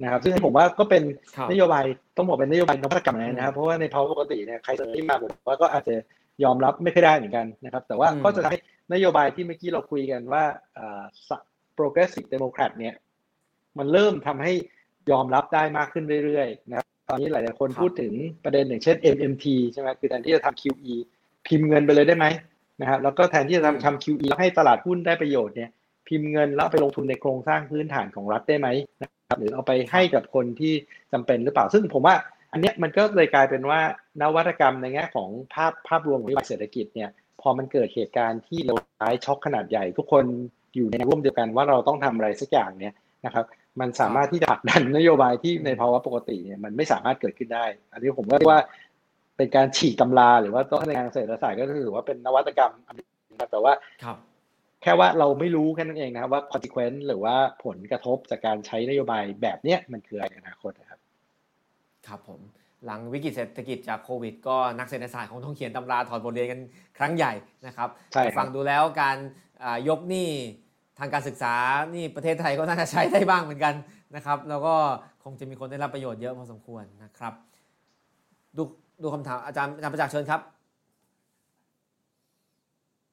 [0.04, 1.04] นะครับ ซึ่งผมว่าก็เป็น
[1.52, 1.84] นโยบาย
[2.18, 5.94] ต้องบอกเป็นนโยบายนวัตกรรมนะครับ เพราะว่าในภาวะปกติเนี่ยใครเสนอที่มาผมว่าก็อาจจะ
[6.44, 8.60] ยอมรับไม่ค่อยได้เหมือนกันนะครับ แต่ว่าก็จะทำให้
[8.94, 10.44] นโยบายที่เมื่อกี้เราคุยกันว่า
[11.78, 12.96] progressive democrat เนี่ย
[13.78, 14.54] มันเริ่มทำให้
[15.12, 20.94] ยอมรับได้มากขึ้นเรื่อยๆนะครับ ตอนนี้หลาย ๆ คนพูดถึงประเด็นอย่างเช่น MMT ใช่ไหมคือแทนที่จะทำ QE
[21.48, 22.26] พิมพ์เงินไปเลยได้ไหม
[22.82, 25.70] นะครับ แล้วก็แทนที่จะทำทำ QE แล้วให้ตลาดหุ้นได้ประโยชน์เนี่ย
[26.08, 28.68] พิมพ์เงินแล้วไปลงทุนในโครงสร้างพื้นฐานของรัฐได้ไหม
[29.02, 30.74] นะครับ หรือเอาไปให้กับคนที่
[31.14, 32.16] จำเป็นหรือเปล่า ซึ่งผมว่า
[32.52, 33.82] อันนี้มันก็เลยกลายเป็นว่า
[34.22, 37.10] นวัตกรรมในแง่ของภาพภาพรวมของเศรษฐกิจเนี่ย
[37.42, 40.26] พอมันเกิดเหตุการณ์ที่เลวร้ายช็อกขนาดใหญ่ทุกคน
[40.76, 42.94] อยู่ในร่วมเดียวกันว่าเราต้องทำอะไรสักอย่างเนี่ย
[43.26, 43.46] นะครับ
[43.80, 48.62] มันสามารถที่จะผลักดันนโยบายที่ในภาวะปกติเนี่ยมันไม่สามารถเกิดขึ้นได้ อันนี้ผมก็เรียกว่า
[49.38, 52.74] เป็นการฉีกตำราหรือว่าต้องในทางเศรษฐศาสตร์ก็ถือว่าเป็นนวัตกรรม
[53.52, 53.74] แต่ว่า
[54.82, 57.36] แค่ว่าเราไม่รู้แค่นั้นเองนะครับว่า consequence หรือว่า
[57.66, 61.00] ผลกระทบจากการใช้นโยบายแบบเนี้ยมันคืออะไรอนาคตนะครับ
[62.08, 62.42] ครับผม
[62.86, 66.60] หลังวิกฤตเศรษฐกิจจากโควิด ก็นักเศรษฐศาสตร์คงต้องเขียนตำราถอดบทเรียนกัน
[66.98, 67.34] ครั้งใหญ่
[67.66, 67.90] นะครับ
[68.38, 69.18] ฟังดูแล้วการ
[69.90, 70.30] ยกหนี้
[71.00, 71.54] ทางการศึกษา
[71.96, 73.74] นี่ประเทศไทยก็น่าจะใช้ได้บ้างเหมือนกัน
[74.16, 74.76] นะครับ แล้วก็
[75.24, 77.34] คงจะมีคนได้รับประโยชน์เยอะพอสมควรนะครับ
[78.58, 78.64] ดู
[79.04, 80.42] ดูคำถามอาจารย์อาจารย์ประจักษ์เชิญครับ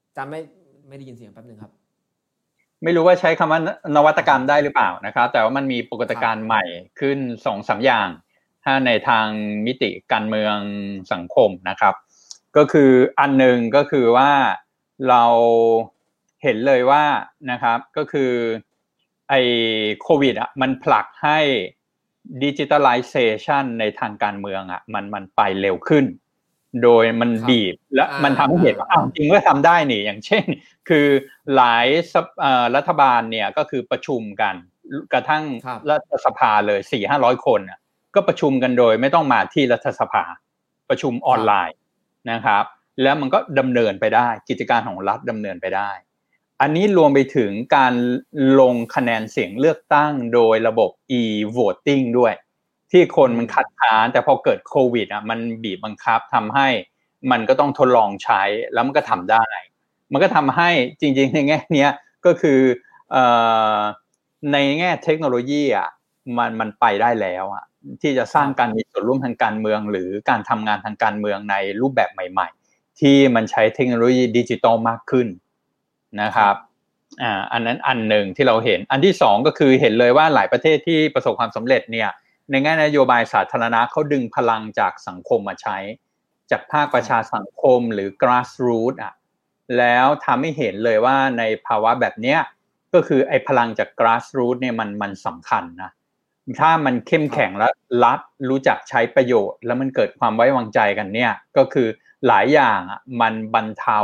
[0.08, 0.40] อาจารย์ไม่
[0.88, 1.72] ไม่ได้ยินเสียงแป๊บหนึ่งครับ
[2.84, 3.60] ไม่รู้ว่าใช้คำว่า
[3.96, 6.62] นวัตกรรมได้หรือเปล่านะครับ แต่ว่ามันมีปรากฏการณ์ใหม่
[7.00, 8.08] ขึ้นสองสาอย่าง
[8.64, 9.26] ถ้าในทาง
[9.66, 10.56] มิติการเมือง
[11.12, 11.94] สังคมนะครับ
[12.56, 14.30] ก็คืออันหนึ่งก็คือว่า
[15.08, 15.24] เรา
[16.42, 17.04] เห็นเลยว่า
[17.50, 18.32] นะครับก็คือ
[19.30, 19.40] ไอ้
[20.02, 21.38] โควิดอะมันผลักให้
[22.42, 26.04] ดิจิทัลไลเซชันในทางการเมืองอะมันมันไปเร็วขึ้น
[26.82, 30.44] โดยมันบีบและมันทำให้เห็นว่าอ้าวจริงก็ทำได้นี่อย่างเช่น
[30.88, 31.06] คือ
[31.56, 31.86] หลาย
[32.76, 34.54] รัฐบาลเนี่ยก็คือประชุมกัน
[35.12, 35.44] กระทั่ง
[35.90, 37.60] รัฐสภาเลยสี่ห้าร้อยคน
[38.14, 40.24] ก็ประชุมกันโดยไม่ต้องมาที่รัฐสภา
[40.88, 41.78] ประชุมออนไลน์
[42.30, 42.64] นะครับ
[43.02, 45.90] แล้วมันก็ดำเนินไปได้กิจการของรัฐดำเนินไปได้
[46.60, 47.94] อันนี้รวมไปถึงการ
[48.60, 50.90] ลงคะแนนเสียงเลือกตั้งโดยระบบ
[51.20, 52.34] e-voting ด้วย
[52.92, 56.68] ที่คนมันขัดขานแต่พอเกิดโควิดอะมันบีบบังคับทำให้
[57.30, 59.46] มันก็ต้องทดลองใช้แล้วมันก็ทำได้
[60.12, 60.70] มันก็ทำให้
[61.00, 61.88] จริงๆในแง่นี้
[62.26, 62.60] ก็คือ
[64.52, 65.88] ในแง่เทคโนโลยีอะ
[66.38, 67.64] มันมันไปได้แล้วอะ
[68.02, 75.26] ที่จะสร้างการมีส่วนร่วมทางการเมือง หรือการทำงานทางการเมืองในรูปแบบใหม่ ๆ ที่มันใช้เทคโนโลยีดิจิตอลมากขึ้น
[76.22, 76.54] นะครับ
[77.22, 82.08] อ่าอันนั้นอันหนึ่งที่เราเห็น อันที่สองก็คือเห็นเลยว่าหลายประเทศที่ประสบความสำเร็จเนี่ย
[82.50, 85.76] ในแง่นโยบายสาธารณะเขาดึงพลังจากสังคมมาใช้
[86.50, 89.14] จากภาคประชาสังคมหรือ grassroots อะ
[89.78, 92.38] แล้วทำให้เห็นเลยว่าในภาวะแบบเนี้ย
[92.94, 95.90] ก็คือไอ้พลังจาก grassroots เนี่ยมันมันสำคัญนะ
[96.60, 97.68] ถ้ามันเข้มแข็งและ
[98.04, 98.20] รัฐ
[98.50, 101.88] รู้จักใช้ประโยชน์ แล้วมันเกิดความไว้วางใจกันเนี่ยก็คือ
[102.26, 104.00] หลายอย่างอะมันบรรเทา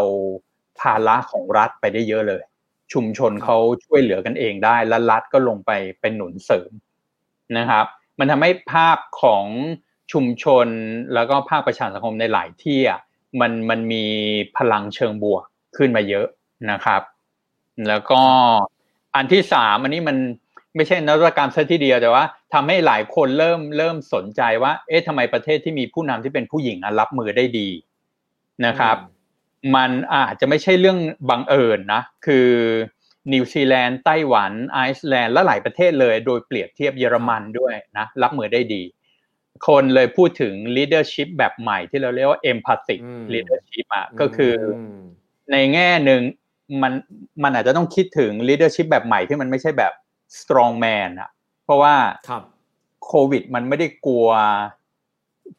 [0.81, 2.43] ภาระของรัฐไปได้เยอะเลย
[2.93, 5.71] ชุมชนเขาช่วยเหลือกันเองได้ และรัฐก็ลงไป
[6.01, 6.71] เป็นหนุนเสริม
[7.59, 7.87] นะครับ
[8.19, 9.47] มันทำให้ภาพของ
[10.13, 10.67] ชุมชน
[11.15, 13.01] แล้วก็ภาคประชาสังคมในหลายที่อะ
[13.41, 14.05] มันมันมี
[14.57, 15.45] พลังเชิงบวก
[15.77, 16.27] ขึ้นมาเยอะ
[16.71, 17.03] นะครับ
[17.89, 18.23] แล้วก็
[19.15, 20.17] อันที่สามอันนี้มัน
[20.77, 22.25] ไม่ใช่นวัตกรรมซะทีเดียวแต่ว่า
[22.55, 27.69] ทำให้หลายคนเริ่มเริ่มสนใจว่า เอ๊ะทำไมประเทศที่มีผู้นำที่เป็นผู้หญิงรับมือได้ดี
[28.67, 28.97] นะครับ
[29.75, 30.99] มันอาจจะไม่ใช่เรื่อง
[31.31, 32.49] บังเอิญนะ คือ
[33.33, 38.83] นิวซีแลนด์ไต้หวันไอซ์แลนด์และหลายประเทศเลยโดยเปรียบเทียบเยอรมันด้วยนะรับมือได้ดี
[39.69, 43.01] คนเลยพูดถึง leadership แบบใหม่ที่เราเรียกว่า empathic
[43.35, 44.55] leadership อะก็คือ
[45.53, 46.21] ในแง่หนึ่ง
[46.83, 46.93] มัน
[47.43, 49.93] มันอาจจะต้องคิดถึง leadership แบบใหม่ที่มันไม่ใช่แบบ
[50.41, 51.31] strong man อะ
[51.65, 51.95] เพราะว่า
[53.07, 54.29] โควิดมันไม่ได้กลัว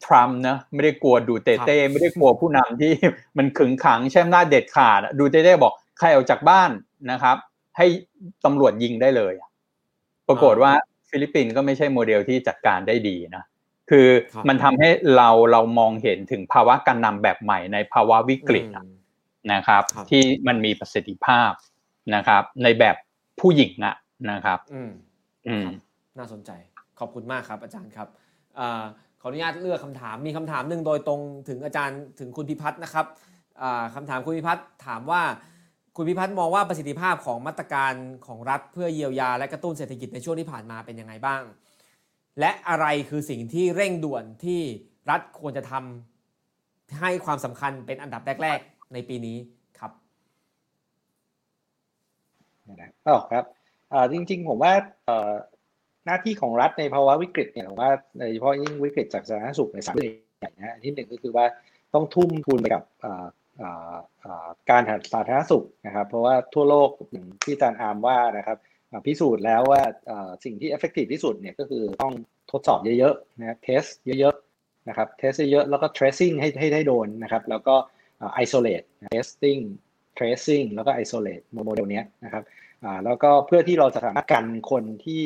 [0.05, 2.91] ทรัมป์นะไม่ได้กลัวดูเตเต้ไม่ได้กลัวผู้นำที่
[3.37, 6.71] มันขึงขังใช้อำนาจเด็ดขาดดูเตเต้บอกใครออกจากบ้าน
[7.11, 7.37] นะครับ
[7.77, 7.85] ให้
[8.45, 9.33] ตำรวจยิงได้เลย
[10.27, 10.71] ปรากฏว่า
[11.09, 13.43] ฟิลิปปินส์ก็ไม่ใช่โมเดลที่จัดการได้ดีนะ
[13.89, 14.07] คือ
[14.47, 18.65] มันทำให้เราเรามองเห็นถึงภาวะการนำแบบใหม่ในภาวะวิกฤต
[19.53, 21.51] นะครับ ที่มันมีประสิทธิภาพ
[22.15, 22.95] นะครับ ในแบบ
[23.39, 23.95] ผู้หญิงอะ
[24.31, 24.91] นะครับ อืม
[25.47, 25.67] อืม
[26.17, 26.51] น่าสนใจ
[26.99, 28.07] ขอบคุณมากครับ อาจารย์ครับ
[28.59, 28.61] ข
[29.25, 33.05] ออนุญาตเลือกคำถาม มีคำถามหนึ่งโดยตรงถึงอาจารย์ถึงคุณพิพัฒน์นะครับ
[33.95, 35.21] คำถามคุณพิพัฒน์ถามว่า
[35.95, 37.93] คุณพิพัฒน์มองว่าประสิทธิภาพของมาตรการ
[38.27, 41.41] ของรัฐเพื่อเยียวยา และกระตุ้นเศรษฐกิจในช่วงที่ผ่านมาเป็นยังไงบ้าง
[42.39, 44.61] และอะไรคือสิ่งที่เร่งด่วนที่
[45.09, 49.37] รัฐควรจะทำให้ความสำคัญเป็นอันดับแรก ๆ ในปีนี้
[49.79, 49.91] ครับ
[53.07, 53.45] อ๋อครับ
[54.13, 54.73] จริง ๆ ผมว่า
[56.05, 61.45] หน้าที่ของรัฐในภาวะวิกฤตเนี่ยผมว่าโดยเฉพาะยิ่งวิกฤตจากสาธารณสุขในสามเรื่องใหญ่นะที่หนึ่งก็คือว่า
[61.93, 62.83] ต้องทุ่มทุนไปกับ
[64.69, 64.81] การ
[65.13, 66.89] สาธารณสุขนะครับ เพราะว่าทั่วโลก
[67.43, 68.57] ที่อาจารย์อาร์มว่านะครับ
[69.05, 69.81] พิสูจน์แล้วว่า
[70.43, 72.13] สิ่งที่ effective ที่สุดเนี่ยก็คือต้อง
[72.51, 73.83] ทดสอบเยอะๆนะ test
[74.19, 77.75] เยอะๆนะครับ test เยอะแล้วก็ tracing ให้ให้ได้โดนนะครับ แล้วก็
[78.43, 79.61] isolate testing
[80.17, 82.43] tracing แล้วก็ isolate โมเดลเนี้ยนะครับ
[83.05, 85.23] แล้วก็เพื่อที่เราจะสามารถกันคนที่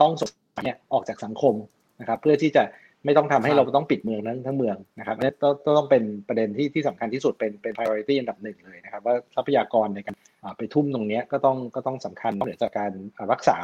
[0.00, 1.54] ต้องสงสัยเนี่ยออกจากสังคม
[2.00, 2.64] นะครับ เพื่อที่จะ
[3.04, 10.14] ไม่ต้องทำให้เราต้องปิดเมืองทั้งทั้งเมืองนะครับนี่ต้องต้องเป็นประเด็นที่ที่สำคัญที่สุดเป็นเป็น priority อันดับหนึ่งเลยนะครับ ว่าทรัพยากรในการ
[10.58, 12.92] ไปทุ่มตรงนี้ก็ต้องก็ต้องสำคัญเหนือจากการ
[13.32, 13.56] รักษา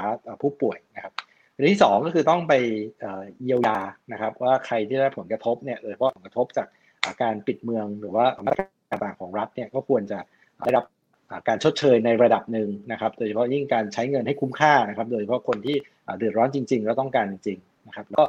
[0.43, 1.13] ผู้ป่วยนะครับ
[1.55, 2.55] อันที่สองก็คือต้องไป
[3.43, 3.79] เยียวยา
[4.13, 6.69] นะครับ ว่าใครที่ได้ผลกระทบเนี่ยโดยเฉพาะผลกระทบจาก
[7.23, 10.19] การปิดเมืองหรือว่ามาตรการต่างของรัฐเนี่ยก็ควรจะ
[10.65, 10.85] ได้รับ
[11.49, 15.77] การชดเชยในระดับหนึ่งนะครับ โดยเฉพาะยิ่งการใช้เงินให้คุ้มค่านะครับ โดยเฉพาะคนที่
[16.19, 18.27] เดือดร้อนจริงๆ แล้วต้องการจริงๆนะครับแล้วก็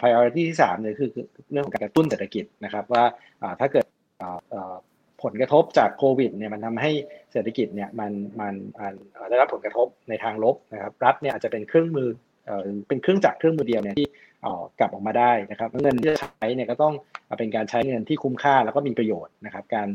[0.00, 1.10] priority ที่3เนี่ยคือ
[1.52, 3.04] เรื่องของการกระตุ้นเศรษฐกิจนะครับว่า
[3.60, 3.86] ถ้าเกิด
[5.22, 6.90] ผลกระทบจากโควิดเนี่ยมันทำให้
[7.32, 8.54] เศรษฐกิจเนี่ยมันมัน
[9.30, 12.08] ได้รับผลกระทบในทางลบนะครับรัฐเนี่ยอาจจะเป็นเครื่องมือ
[12.88, 14.08] เป็นเครื่องจักรเครื่องมือเดียวเนี่ยที่
[14.80, 16.94] กลับออกมาได้นะครับ เงินที่จะใช้เนี่ยก็ต้อง
[17.38, 19.88] เป็นการใช้เงินที่คุ้มค่าแล้วก็มีประโยชน์นะครับ การ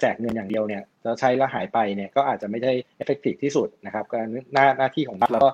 [0.00, 4.18] แจกเงินอย่างเดียวเนี่ยจะใช้แล้วหายไปเนี่ยก็อาจจะไม่ได้เอฟเฟกตีฟที่สุดนะครับก็
[4.52, 5.50] หน้าหน้าที่ของรัฐแล้วก็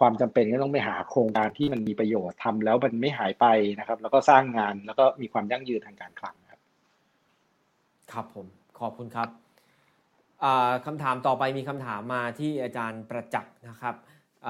[0.00, 3.46] ความจำเป็นก็ต้องไปหาโครงการที่มันมีประโยชน์ทำแล้วมันไม่หายไป
[3.78, 6.60] นะครับ แล้วก็สร้างงานแล้วก็มีความยั่งยืนทางการคลังครับ
[8.12, 8.46] ครับผม
[8.80, 9.28] ขอบคุณครับ
[10.86, 13.94] คำถามต่อไปมีคำถามมาที่อาจารย์ประจักษ์นะครับ
[14.46, 14.48] อ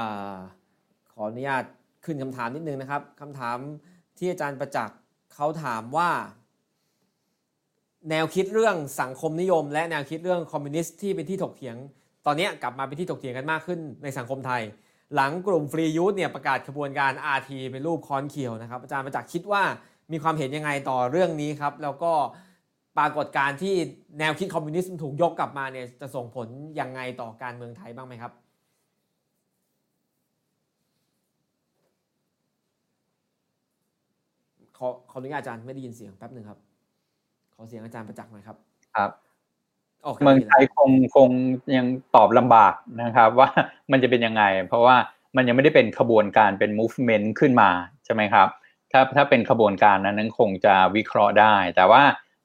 [1.13, 1.65] ขออนุญาต
[2.05, 3.57] ขึ้นคำถามนิดนึงนะครับคำถาม
[4.19, 4.99] ที่อาจารย์ประจักษ์
[5.35, 6.11] เขาถามว่า
[8.11, 11.77] แนวคิดเรื่องสังคมนิยม และแนวคิดเรื่องคอมมิวนิสต์ที่เป็นที่ถกเถียง
[12.27, 14.63] ตอนนี้กลับมาเป็นที่ถกเถียงกันมากขึ้นในสังคมไทย
[15.15, 19.63] หลังกลุ่มฟรียูธเนี่ยประกาศขบวนการ RT เป็นรูปคอนเขียวนะครับอาจารย์ประจักษ์คิดว่า
[20.13, 22.13] มีความเห็นยังไงต่อเรื่องนี้ครับ แล้วก็
[22.99, 23.75] ปรากฏการที่
[24.19, 26.49] แนวคิดคอมมิวนิสต์ถูกยกกลับมาเนี่ยจะส่งผล
[26.81, 28.33] ยังไงต่อการเมืองไทยบ้างไหมครับ
[34.79, 36.66] ขอขออนุญาตอาจารย์ไม่ได้ยินเสียงแป๊บหนึ่งครับ
[37.57, 38.57] ขอเสียงอาจารย์ประจักษ์หน่อยครับ
[38.97, 39.11] ครับ
[40.23, 41.29] เมืองไทยคงคง
[41.77, 43.49] ยังตอบลำบากนะครับ ว่า
[43.91, 44.97] มันจะเป็นยังไง เพราะว่า
[45.37, 47.71] มันยังไม่ได้เป็นขบวนการเป็น movement ขึ้นมา
[48.05, 48.49] ใช่ไหมครับ
[48.93, 52.03] ถ้าถ้าเป็นขบวนการนั้นนั้นคงจะวิเคราะห์ได้ แต่ว่า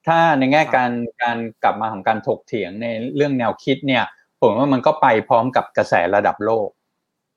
[0.08, 0.92] ถ้าในแง่การ
[1.24, 4.04] การกลับมาของการถกเถียงในเรื่องแนวคิดเนี่ย
[4.40, 6.68] ผมว่ามันก็ไปพร้อมกับกระแสระดับโลก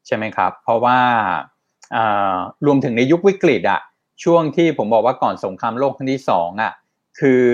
[0.07, 0.99] ใช่ไหมครับ เพราะว่า
[2.67, 3.81] รวมถึงในยุควิกฤตอะ
[4.25, 6.73] ช่วงที่ผมบอกว่าก่อนสงครามโลกครั้งที่สองอะ
[7.21, 7.45] คือ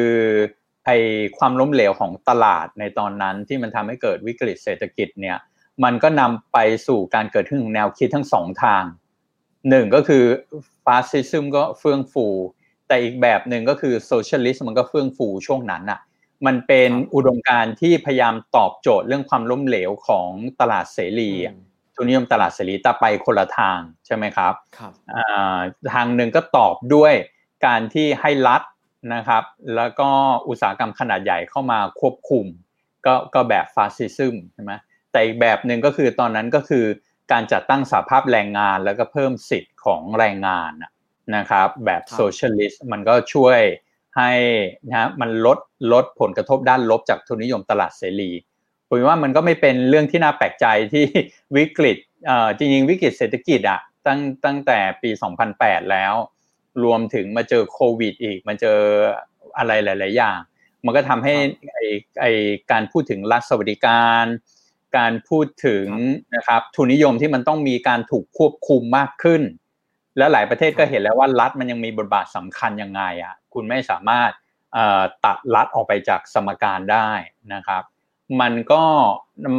[0.87, 0.91] ไอ
[1.39, 5.39] ความล้มเหลวของตลาดในตอนนั้นที่มันทำให้เกิดวิกฤตเศรษฐกิจเนี่ย
[5.85, 8.85] มันก็นำไปสู่การเกิดขึ้นของแนวคิดทั้งสองทาง
[9.69, 10.25] หนึ่งก็คือ
[10.85, 12.27] fascism ก็เฟื่องฟู
[12.89, 16.01] แต่อีกแบบหนึ่งก็คือ socialist มันก็เฟื่องฟูช่วงนั้นอะ
[16.47, 20.31] มันเป็นอุดมการณ์ที่พยายามตอบโจทย์เรื่องความล้มเหลวของ
[20.61, 21.31] ตลาดเสรี
[21.95, 24.93] ทุนนิยมตลาดเสรีแต่ไปคนละทางใช่ไหมครับครับ
[25.95, 27.15] ทางหนึ่งก็ตอบด้วย
[27.67, 28.63] การที่ให้รัฐ
[29.15, 29.45] นะครับ
[29.77, 30.09] แล้วก็
[30.49, 32.47] อุตสาหกรรมขนาดใหญ่เข้ามาควบคุม
[33.07, 34.73] ก็ก็แบบ fascism ใช่ไหม
[35.13, 36.85] แต่อีกแบบหนึ่งก็คือตอนนั้นก็คือ
[37.33, 40.73] การจัดตั้งสหภาพแรงงานแล้วก็เพิ่มสิทธิ์ของแรงงาน
[41.37, 43.59] นะครับ แบบ socialist มันก็ช่วย
[44.17, 44.31] ให้
[44.89, 45.59] นะมันลด
[45.93, 48.31] ลดผลกระทบด้านลบจากทุนนิยมตลาดเสรี
[48.89, 51.05] ผมว่ามันก็ไม่เป็นเรื่องที่น่าแปลกใจที่
[51.57, 51.97] วิกฤต
[52.59, 55.11] จริงๆวิกฤตเศรษฐกิจอะตั้งตั้งแต่ปี
[55.51, 56.15] 2008 แล้ว
[56.85, 58.79] รวมถึงมาเจอโควิด อีกมาเจอ
[59.59, 60.39] อะไรหลาย ๆ อย่าง
[60.85, 61.35] มันก็ทำให้
[61.75, 61.79] ไอ
[62.21, 62.25] ไอ
[62.73, 64.25] การพูดถึงรัฐสวัสดิการ
[64.99, 65.87] การพูดถึง
[66.37, 69.43] นะครับทุนนิยมที่มันต้องมีการถูกควบคุมมากขึ้น
[70.17, 74.31] และหลายประเทศก็เห็นแล้วว่ารัฐมันยังมีบทบาทสำคัญยังไงอะคุณไม่สามารถ
[75.25, 77.11] ตัดรัฐออกไปจากสมการได้
[77.55, 77.83] นะครับ
[78.41, 78.83] มันก็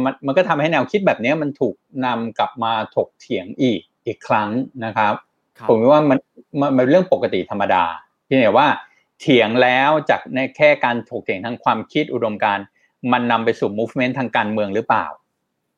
[0.04, 1.74] มันมันก็ทำให้แนวคิดแบบนี้มันถูก
[2.06, 4.50] นำกลับมาถกเถียงอีกอีกครั้ง
[4.84, 5.14] นะครับ
[5.68, 6.18] ผมว่ามัน
[6.60, 7.84] มันเป็นเรื่องปกติธรรมดา
[8.28, 8.68] ที่ไหนว่า
[9.20, 12.58] เถียงแล้วจากในแค่การถกเถียงทางความคิดอุดมการ
[13.12, 15.06] มันนำไปสู่ movement ทางการเมืองหรือเปล่า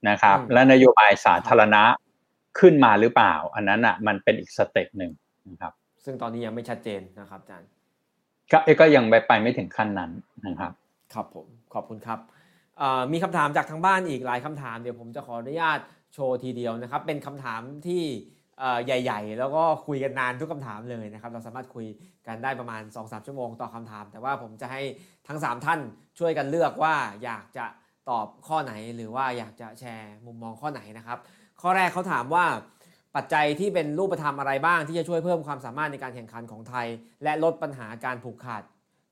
[0.08, 1.82] นะครับ และนโยบายสาธารณะ
[2.58, 5.12] ขึ้นมาหรือเปล่า อันนั้นอะมันเป็นอีกสเต็ปหนึ่ง
[5.48, 5.72] นะครับ
[6.04, 7.68] ซึ่งตอนนี้ยังไม่ชัดเจนนะครับอาจารย์
[8.52, 10.10] ก็ก็ยังไปไปไม่ถึงขั้นนั้น
[10.46, 10.72] นะครับ
[11.14, 12.18] ครับผมขอบคุณครับ
[12.78, 15.78] เอ่อมีคำถามจากทางบ้านอีกหลายคำถามเดี๋ยวผมจะขออนุญาต
[16.14, 18.43] โชว์ทีเดียวนะครับ เป็นคำถามที่เอ่อ
[18.86, 21.86] ใหญ่ ๆ แล้วก็คุยกันนานทุกคำถามเลยนะครับ เราสามารถคุย
[22.26, 24.82] กันได้ประมาณ 2-3 ชั่วโมงต่อคำถาม แต่ว่าผมจะให้
[25.28, 25.80] ทั้ง 3 ท่าน
[26.18, 26.94] ช่วยกันเลือกว่า
[27.24, 27.66] อยากจะ
[28.10, 31.18] ตอบข้อไหนหรือว่าอยากจะแชร์มุมมองข้อไหนนะครับ
[31.60, 32.44] ข้อแรกเขาถามว่า
[33.16, 36.86] ปัจจัยที่เป็นรูปธรรมอะไรบ้างที่จะช่วยเพิ่มความสามารถในการแข่งขันของไทย
[37.22, 38.62] และลดปัญหาการผูกขาด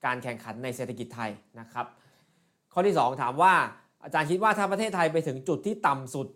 [0.04, 1.86] การแข่งขันในเศรษฐกิจไทยนะครับ
[2.72, 3.54] ข้อที่ 2 ถามว่า
[4.04, 6.26] อาจารย์คิดว่าถ้าประเทศไทยไปถึงจุดที่ต่ำสุด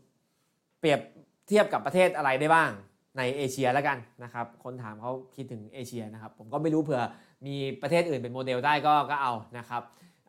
[0.80, 1.00] เปรียบ
[1.48, 2.70] เทียบกับประเทศอะไรได้บ้าง
[3.18, 7.02] ในเอเชียแล้วกันนะครับคนถามเขาคิดถึงเอเชียนะครับผมก็ไม่รู้เผื่อ
[7.46, 9.82] มีประเทศอื่นเป็นโมเดลได้ก็ก็เอานะครับ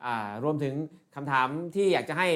[0.05, 0.73] อ่ารวมถึง
[1.15, 2.29] คำถามที่อยากจะให้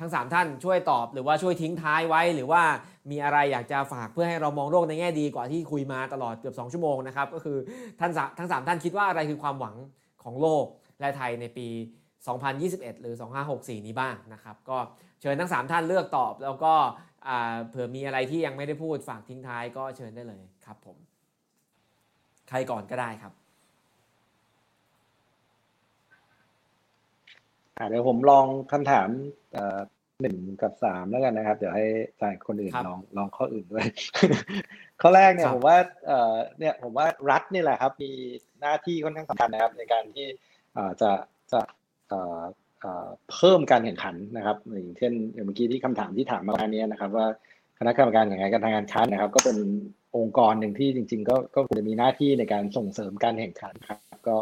[0.00, 2.62] ทั้ง 3 ท่านช่วยตอบ หรือว่าช่วยทิ้งท้ายไว้ หรือว่า
[3.10, 7.58] มีอะไรอยากจะฝากเพื่อให้เรามองโลกในแง่ดีกว่าที่คุยมาตลอดเกือบ 2 ชั่วโมงนะครับก็คือ
[8.00, 9.76] ท่านทั้ง 3 ท่านคิดว่าอะไรคือความหวัง
[10.22, 10.64] ของโลก
[11.00, 11.68] และไทยในปี
[12.34, 13.14] 2021 หรือ
[13.50, 14.78] 2564 นี้บ้างนะครับก็
[15.20, 16.74] เชิญทั้ง 3 ท่านเลือกตอบแล้วก็
[17.68, 20.96] เผื่อมีอะไรที่ยังไม่ได้พูดฝากทิ้งท้ายก็เชิญได้เลยครับผม
[22.48, 23.32] ใครก่อนก็ได้ครับ
[27.76, 29.08] อ่าเดี๋ยวผมลองคำถาม
[29.52, 29.78] เอ่อ
[30.22, 31.86] หนึ่งกับสามแล้วกันนะครับ เดี๋ยวให้
[32.20, 33.86] ทางคนอื่นครับลองลองข้ออื่นด้วย
[35.00, 38.10] ข้อแรกเนี่คยรับผมว่าเอ่อเนี่ยผมว่ารัฐนี่แหละครับ มี
[38.60, 40.26] หน้าที่ค่อนข้างสำคัญนะครับ ในการที่
[40.74, 41.10] เอ่อจะ
[41.52, 41.60] จะ
[43.32, 47.26] เพิ่มการแข่งขันนะครับอย่างเช่นอย่างเมื่อกี้ที่คำถามที่ถามมาอันนี้นะครับ ว่า
[47.78, 49.56] คณะกรรมการแข่งขันการทางการค้านะครับ ก็เป็น
[50.16, 54.36] องค์กรหนึ่งที่จริง ๆ ก็ก็ควรจะมีหน้าที่ในการส่งเสริมการแข่งขันครับ ก็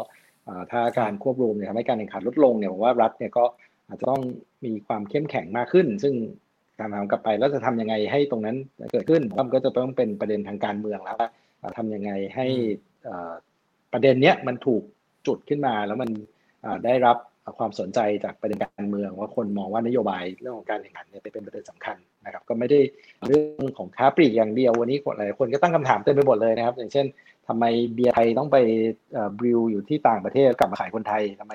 [0.71, 3.45] ถ้าการควบรวมเนี่ยทำให้การแข่งขันลดลงเนี่ยผมว่ารัฐเนี่ยก็
[3.87, 4.21] อาจจะต้อง
[4.65, 6.13] มีความเข้มแข็งมากขึ้น ซึ่ง
[6.79, 8.57] การถามกลับไปแล้วจะทำยังไงให้ตรงนั้น
[8.91, 11.29] เกิดขึ้นมันก็จะต้องเป็นประเด็นทางการเมืองแล้วว่า
[11.77, 12.47] ทำยังไงให้
[13.93, 14.83] ประเด็นเนี้ยมันถูก
[15.27, 16.09] จุดขึ้นมาแล้วมัน
[16.85, 17.17] ได้รับ
[17.57, 22.79] ความสนใจจากประเด็นการเมือง ว่าคนมองว่านโยบายเรื่องของการแข่งขันเนี่ยเป็นประเด็นสำคัญนะครับ ก็ไม่ได้
[23.27, 27.05] เรื่องของค้าปลีกอย่างเดียววันนี้หลายคนก็ตั้งคำถามเต็มไปหมดเลยนะครับ อย่างเช่น
[27.47, 28.57] ทำไมเบียร์ไทยต้องไป
[29.37, 31.53] บริวอยู่ที่ต่างประเทศกลับมาขายคนไทยทำไม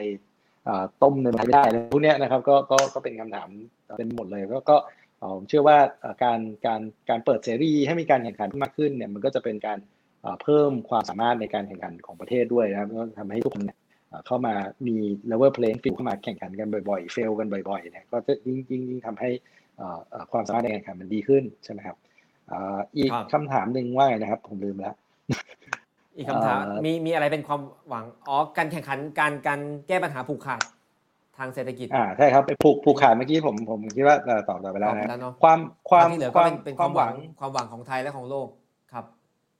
[1.02, 3.48] ต้มในไทยไม่ได้อะไรพวกเนี้ยนะครับก็ก็ก็เป็นคำถาม
[3.96, 4.76] เป็นหมดเลยก็ก็
[5.18, 5.78] เอ่อผมเชื่อว่า
[6.24, 9.78] การการการเปิดเสรีให้มีการแข่งขันมากขึ้นเนี่ยมันก็จะเป็นการ
[10.22, 13.78] เอ่อเพิ่มความสามารถในการแข่งขันของประเทศด้วยนะครับก็ทำให้ทุกคนเนี่ย
[14.10, 14.54] เอ่อเข้ามา
[14.86, 14.96] มี
[15.30, 19.30] level playing field เข้ามาแข่งขันกันบ่อยๆ fail กันบ่อยๆเนี่ยก็จะยิ่งยิ่งยิ่งทำให้
[19.76, 21.96] เอ่อเอ่อความสามารถในการแข่งขันมันดีขึ้นใช่ไหมครับ
[22.48, 24.94] เอ่ออีกครับคำถามหนึ่งว่าไงนะครับ ผมลืมแล้ว
[26.16, 30.62] อีกคำถามเอ่อมีมีอะไรเป็นความหวังอ๋อการแข่งขันการการแก้ปัญหาผูกขาด
[31.38, 35.58] ทางเศรษฐกิจอ่าใช่ครับไปผูกผูกขาดเมื่อกี้ผมผมคิดว่าเอ่อตอบต่อไปแล้วตอบไปนะแล้วเนอะความ
[35.90, 38.48] ความที่เหลือคก็วามเป็นเป็นความหวังความหวังของไทยและของโลก
[38.92, 39.04] ครับ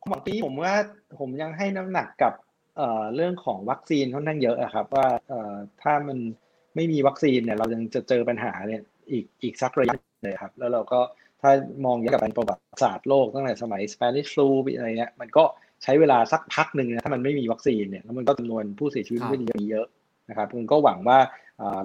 [0.01, 0.75] ความหวังปีนี้ผมว่า
[1.21, 2.33] ผมยังให้น้ำหนักกับ
[3.15, 5.07] เรื่องของวัคซีนค่อนข้างเยอะอะครับว่า
[5.83, 6.19] ถ้ามัน
[6.77, 11.01] ไม่มีวัคซีนเนี่ยเรายังจะเจอปัญหาเนี่ยอีกอีกสักระยะเลยครับ แล้วเราก็
[11.43, 11.51] ถ้า
[11.85, 15.45] มองย้อนกลับไปประวัติศาสตร์โลกตั้งแต่สมัย Spanish flu อะไรเงี้ยมันก็
[15.83, 19.87] ใช้เวลาสักพักหนึ่งนะถ้ามันไม่มีวัคซีนเนี่ยแล้วมันก็จำนวนผู้เสียชีวิตครับก็มีเยอะ
[20.29, 21.19] นะครับผมก็หวังว่า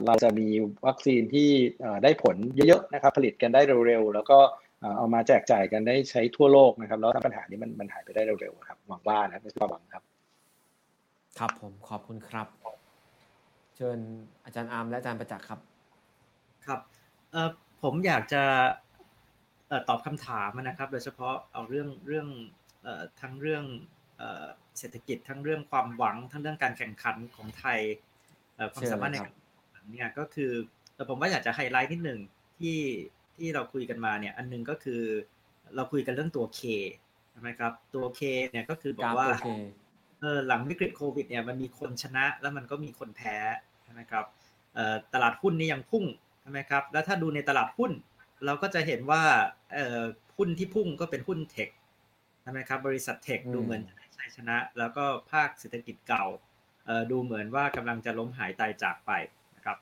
[0.05, 0.47] เราจะมี
[0.87, 1.49] วัคซีนที่
[2.03, 4.37] ได้ผลเยอะๆนะครับผลิตกันได้เร็วๆ แล้วก็
[4.97, 10.03] เอามาแจกจ่ายกันได้ใช้ทั่วโลกนะครับแล้วปัญหานี้มันมันหายไปได้เร็วๆครับหวังว่านะไม่ใช่ความหวังครับ
[11.39, 12.47] ครับผมขอบคุณครับ
[13.75, 13.99] เชิญ
[14.45, 15.59] อาจารย์อาร์มและอาจารย์ประจักษ์ครับ
[16.65, 16.79] ครับ
[17.31, 17.49] เอ่อ
[17.83, 18.43] ผมอยากจะ
[19.67, 22.27] เอ่อตอบคำถามนะครับ โดยเฉพาะเอาเรื่องเรื่อง
[22.83, 23.63] เอ่อทั้งเรื่อง
[24.17, 24.45] เอ่อ
[24.79, 27.79] เศรษฐกิจทั้งเรื่องความหวังทั้งเรื่องการแข่งขันของไทย
[28.55, 30.51] เอ่อความเชิญสามารถในเลยครักาบรแข่งขันเนี่ยก็คือ
[30.93, 32.19] เอ่อผมว่าอยากจะไฮไลท์นิดหนึ่ง
[32.59, 32.79] ที่
[33.35, 35.01] ที่เราคุยกันมาเนี่ย อันหนึงก็คือ
[35.75, 36.61] เราคุยกันเรื่องตัว K
[37.31, 38.21] ใช่ไหมครับ ตัว K
[38.51, 39.47] เนี่ยก็คือบอกราฟว่าโอ
[40.19, 43.37] เคเออหลังวิกฤตโควิดเนี่ยมันมีคนชนะแล้วมันก็มีคนแพ้
[43.83, 44.25] ใช่ไหมครับ
[44.75, 46.05] เอ่อตลาดหุ้นนี่ยังพุ่ง
[46.41, 47.91] ใช่ไหมครับแล้วถ้าดูในตลาดหุ้น
[48.45, 49.21] เราก็จะเห็นว่า
[49.73, 50.01] เอ่อ
[50.37, 51.69] หุ้นที่พุ่งก็เป็นหุ้นเทค
[52.41, 56.25] ใช่ไหมครับบริษัทเทคอืมดูเหมือนจะได้ชัยชนะ แล้วก็ภาคเศรษฐกิจเก่า
[56.85, 59.11] เอ่อดูเหมือนว่ากำลังจะล้มหายตายจากไป
[59.55, 59.77] นะครับ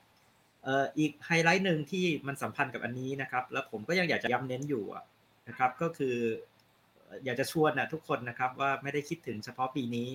[0.64, 5.04] เอ่ออีกไฮไลท์หนึ่งที่มันสัมพันธ์กับอันนี้นะครับ แล้วผมก็ยังอยากจะย้ำเน้นอยู่อะ
[5.48, 6.16] นะครับก็คือ
[6.53, 10.08] เอ่ออยากจะชวนนะทุกคนนะครับว่าไม่ได้คิดถึงเฉพาะปีนี้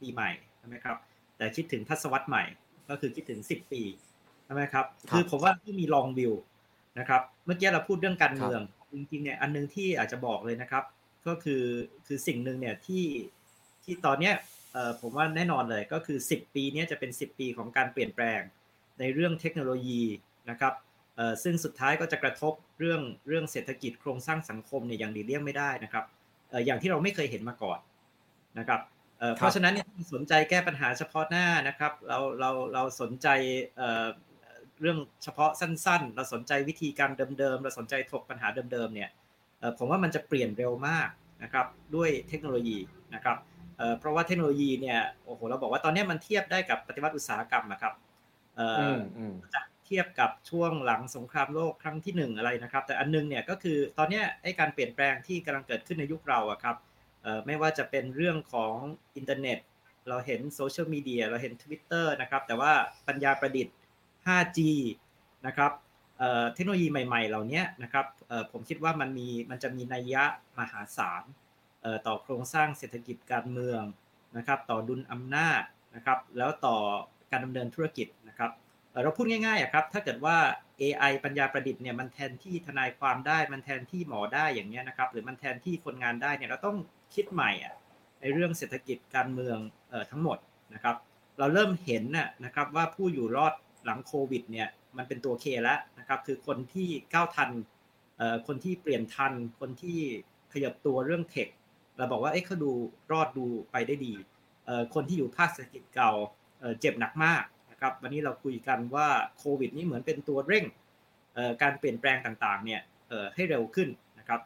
[0.00, 0.96] ปีใหม่ใช่ไหมครับ
[1.36, 2.44] แต่คิดถึงทศวรรษใหม่
[2.88, 3.82] ก็คือคิดถึง 10 ปี
[4.44, 6.32] ใช่ไหมครับครับ คือผมว่าที่มีลองวิว
[6.98, 8.62] นะครับ เมื่อกี้เราพูดเรื่องการครับเมือง
[8.94, 10.84] จริงๆเนี่ยอันหนึงที่อาจจะบอกเลยนะครับ
[11.26, 11.64] ก็คือ
[12.06, 13.04] คือสิ่งหนึ่งเนี่ยที่
[13.84, 14.34] ที่ตอนเนี้ย
[14.72, 18.40] เอ่อผมว่าแน่นอนเลยก็คือ 10 ปีเนี้ยจะเป็น 10 ปีของการเปลี่ยนแปลง
[19.00, 20.02] ในเรื่องเทคโนโลยี
[20.50, 20.74] นะครับ
[21.16, 27.78] เอ่อซึ่งสุดท้ายก็จะกระทบเรื่องเรื่องเศรษฐกิจโครงสร้างสังคมเนี่ยอย่างดีเลี่ยงไม่ได้นะครับเอ่ออย่างที่เราไม่เคยเห็นมาก่อน
[28.58, 28.80] นะครับ
[29.18, 33.28] เอ่อเพราะฉะนั้นเนี่ยสนใจแก้ปัญหาเฉพาะหน้านะครับ เราเราเราสนใจ
[33.76, 34.06] เอ่อ
[34.80, 39.10] เรื่องเฉพาะสั้นๆ เราสนใจวิธีการเดิมๆ เราสนใจถกปัญหาเดิมๆ เนี่ย
[39.78, 41.08] ผมว่ามันจะเปลี่ยนเร็วมาก
[41.42, 42.78] นะครับด้วยเทคโนโลยี
[43.14, 43.36] นะครับ
[43.98, 47.92] เพราะว่าเทคโนโลยีเนี่ยโอ้โหเราบอกว่าตอนนี้มันเทียบได้กับปฏิวัติอุตสาหกรรมนะครับ
[49.54, 56.76] จะ เทียบกับช่วงหลังสงครามโลกครั้งที่หนึ่งอะไรนะครับ แต่อันนึงเนี่ยก็คือตอนนี้ไอ้การเปลี่ยนแปลงที่กำลังเกิดขึ้นในยุคเราอะครับ
[57.46, 58.74] ไม่ว่าจะเป็นเรื่องของ
[59.16, 59.58] อินเทอร์เน็ต
[60.08, 62.72] เราเห็นโซเชียลมีเดียเราเห็น Twitter นะครับ แต่ว่า
[63.08, 63.74] ปัญญาประดิษฐ์
[64.26, 64.60] 5G
[65.46, 65.72] นะครับ
[66.54, 68.06] เทคโนโลยีใหม่ๆ เหล่านี้นะครับ
[68.52, 70.24] ผมคิดว่ามันมีมันจะมีนัยยะ
[70.58, 71.22] มหาศาล
[72.06, 73.82] ต่อโครงสร้างเศรษฐกิจการเมือง
[74.36, 75.62] นะครับ ต่อดุลอำนาจ
[75.94, 76.76] นะครับ แล้วต่อ
[77.30, 78.50] การดำเนินธุรกิจนะครับ
[79.02, 80.36] เราพูดง่ายๆครับ ถ้าเกิดว่า
[80.80, 86.76] AI ปัญญาประดิษฐ์เนี่ยมันแทนที่ทนายความได้ มันแทนที่หมอได้อย่างเงี้ยนะครับ หรือมันแทนที่คนงานได้เนี่ยเราต้อง
[87.14, 87.74] คิดใหม่อะ
[88.20, 89.58] ในเรื่องเศรษฐกิจการเมือง
[89.90, 90.38] เอ่อทั้งหมด
[90.74, 90.96] นะครับ
[91.38, 93.54] เราเริ่มเห็นน่ะนะครับว่าผู้อยู่รอด
[93.84, 97.50] หลังโควิดเนี่ยมันเป็นตัวเคแล้วนะครับ คือคนที่ก้าวทัน
[98.18, 99.98] เอ่อคนที่เปลี่ยนทัน คนที่
[100.52, 101.48] ขยับตัวเรื่องเทค
[101.96, 102.70] เราบอกว่าเอ๊ะเขาดู
[103.12, 104.14] รอดดูไปได้ดี
[104.66, 106.12] เอ่อคนที่อยู่ภาคเศรษฐกิจเก่า
[106.60, 107.44] เอ่อเจ็บหนักมาก
[107.84, 109.08] นะครับ วันนี้เราคุยกันว่า
[109.38, 110.64] โควิด นี้เหมือนเป็นตัวเร่ง
[111.34, 113.88] เอ่อการเปลี่ยนแปลงต่างๆเนี่ยเอ่อให้เร็วขึ้น
[114.18, 114.40] นะครับ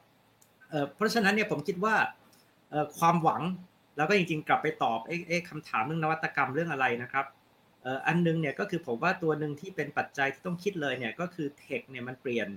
[0.71, 1.95] เอ่อเพราะฉะนั้นเนี่ยผมคิดว่า
[2.71, 3.43] เอ่อความหวัง
[3.97, 7.27] แล้วก็จริงๆ กลับไปตอบเอ๊ะคำถามเรื่องนวัตกรรมเรื่องอะไรนะครับ
[7.83, 12.49] เอ่ออันนึงเนี่ยก็คือผมว่าตัวหนึ่งที่เป็นปัจจัยที่ต้องคิดเลยเนี่ยก็คือเทคเนี่ยมันเปลี่ยน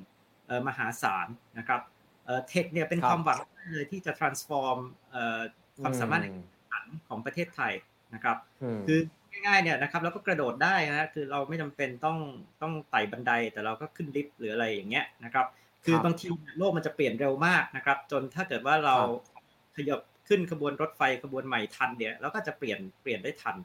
[0.47, 1.27] เอ่อมหาศาล
[1.57, 1.81] นะครับ
[2.25, 3.39] เอ่อเทคเนี่ยเป็นความหวัง
[3.73, 4.79] เลยที่จะ transform
[5.11, 5.39] เอ่อ
[5.81, 6.27] ความสามารถใน
[6.71, 7.73] การของประเทศไทย
[8.13, 8.37] นะครับ
[8.87, 8.99] คือ
[9.31, 12.17] ง่ายๆเนี่ยนะครับเราก็กระโดดได้นะคือเราไม่จำเป็นต้อง
[12.61, 15.45] ต้องไต่บันไดแต่เราก็ขึ้นลิฟต์หรืออะไรอย่างเงี้ยนะครับ
[15.85, 16.27] คือบางที
[16.57, 18.95] โลกมันจะเปลี่ยนเร็วมากนะครับ จนถ้าเกิดว่าเรา
[19.75, 23.55] ขยับขึ้นขบวนรถไฟขบวนใหม่ทันเนี่ยเราก็จะเปลี่ยนเปลี่ยนได้ทัน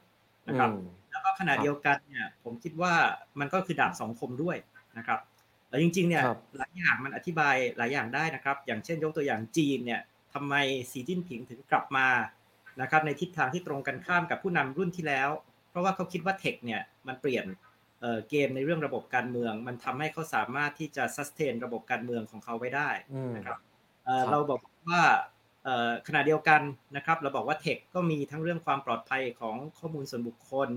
[0.47, 0.69] นะครับ
[1.11, 2.93] แล้วก็ขณะเดียวกันเนี่ย ผมคิดว่า
[3.39, 4.57] มันก็คือดาบสองคมด้วย
[4.97, 5.19] นะครับ
[5.69, 6.23] แล้วจริงๆเนี่ย
[6.57, 10.01] หลายอย่างมันอธิบายหลายอย่างได้นะครับ อย่างเช่นยกตัวอย่างจีนเนี่ย
[10.33, 10.53] ทำไม
[10.91, 12.07] สีจิ้นผิงถึงกลับมา
[12.81, 15.46] นะครับในทิศทางที่ตรงกันข้ามกับผู้นำรุ่นที่แล้วเพ
[15.77, 17.45] ราะว่าเขาคิดว่าเทคเนี่ยมันเปลี่ยน
[18.29, 22.89] เกมในเรื่องระบบการเมือง มันทำให้เขาสามารถที่จะซัสเทนระบบการเมืองของเขาไว้ได้
[23.35, 23.57] นะครับ
[24.31, 24.59] เราบอก
[24.89, 25.01] ว่า
[26.07, 26.61] ขณะเดียวกัน
[26.95, 30.69] นะครับเราบอกว่าเทคก็มีทั้งเรื่องความปลอดภัยของข้อมูลส่วนบุคคล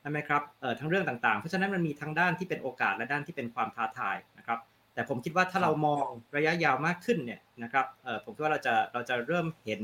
[0.00, 0.42] ใช่ไหมครับ
[0.80, 4.58] ทั้งเรื่องต่างๆ เพราะฉะนั้นมันมีทั้งด้านที่เป็นโอกาสและด้านที่เป็นความท้าทายนะครับ
[4.94, 6.04] แต่ผมคิดว่าถ้าเรามอง
[6.36, 7.86] ระยะยาวมากขึ้นเนี่ยนะครับ
[8.24, 9.80] ผมคิดว่าเราจะเราจะเริ่มเห็น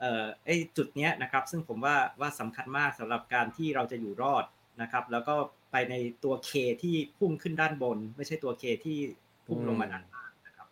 [0.00, 4.44] เอ่อไอ้จุดเนี้ยนะครับ ซึ่งผมว่าว่าสำคัญมากสำหรับการที่เราจะอยู่รอด
[4.82, 5.34] นะครับ แล้วก็
[5.72, 5.94] ไปใน
[6.24, 6.50] ตัวเค
[6.82, 8.98] ที่พุ่งขึ้นด้านบน ไม่ใช่ตัวเคที่
[9.46, 10.68] พุ่งลงมาด้านล่างนะครับ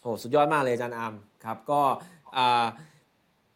[0.00, 1.14] โอ้สุดยอดมากเลยอาจารย์อาร์ม
[1.44, 1.80] ครับ ก็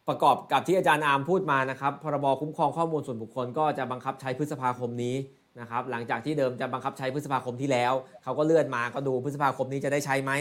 [0.07, 5.15] ประกอบกับที่อาจารย์อาร์มพูดมานะครับ พรบคุ้มครองข้อมูลส่วนบุคคลก็จะบังคับใช้พฤษภาคมนี้
[5.59, 10.31] นะครับหลังจากที่เดิมจะบังคับใช้พฤษภาคมที่แล้ว เขาก็เลื่อนมาก็ดูพฤษภาคมนี้จะได้ใช้ไหม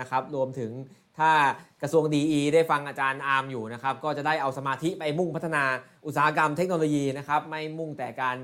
[0.00, 0.70] นะครับรวมถึง
[1.18, 1.30] ถ้า
[1.82, 2.22] กระทรวงดี
[2.54, 5.64] ได้ฟังอาจารย์อาร์มอยู่นะครับก็จะได้เอาสมาธิไปมุ่งพัฒนา
[6.06, 8.36] อุตสาหกรรมเทคโนโลยีนะครับไม่มุ่งแต่การ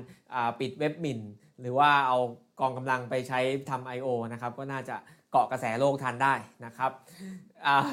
[0.59, 1.19] ปิดเว็บมิน
[1.61, 2.17] หรือว่าเอา
[2.59, 3.39] กองกำลังไปใช้
[3.69, 4.07] ทำ I.O.
[4.31, 4.95] นะครับก็น่าจะ
[5.31, 6.33] เกาะกระแสโลกทันได้
[6.65, 6.91] นะครับ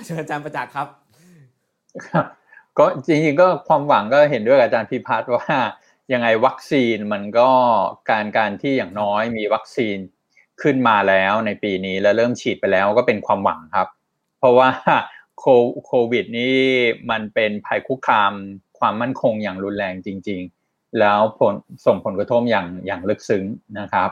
[0.05, 0.87] เชิญอาจารย์ประจักษ์ครับ
[2.79, 5.47] ก็จริงๆก็ความหวังก็เห็นด้วยกับอาจารย์พิพัฒน์ว่า
[6.13, 7.51] ยังไงวัคซีนมันก็
[8.11, 9.97] การการที่อย่างน้อยมีวัคซีน
[10.63, 13.89] ขึ้นมาแล้วในปีนี้แล้วเริ่มฉีดไปแล้วก็เป็นความหวังครับ
[14.39, 14.71] เพราะว่า
[15.87, 16.59] โควิดนี่
[17.11, 18.33] มันเป็นภัยคุกคาม
[18.79, 20.41] ความมั่นคงอย่างรุนแรงจริง
[20.71, 21.55] ๆ แล้วผล
[21.87, 23.45] ส่งผลกระทบอย่างอย่างลึกซึ้ง
[23.79, 24.11] นะครับ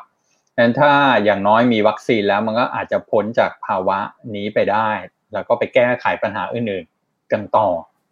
[0.55, 0.93] ดังนั้นถ้า
[1.25, 3.99] อย่างน้อยมีวัคซีนแล้วมันก็อาจจะพ้นจากภาวะ
[4.35, 4.91] นี้ไปได้
[5.33, 7.69] แล้วก็ไปแก้ไขปัญหาอื่นๆกันต่อ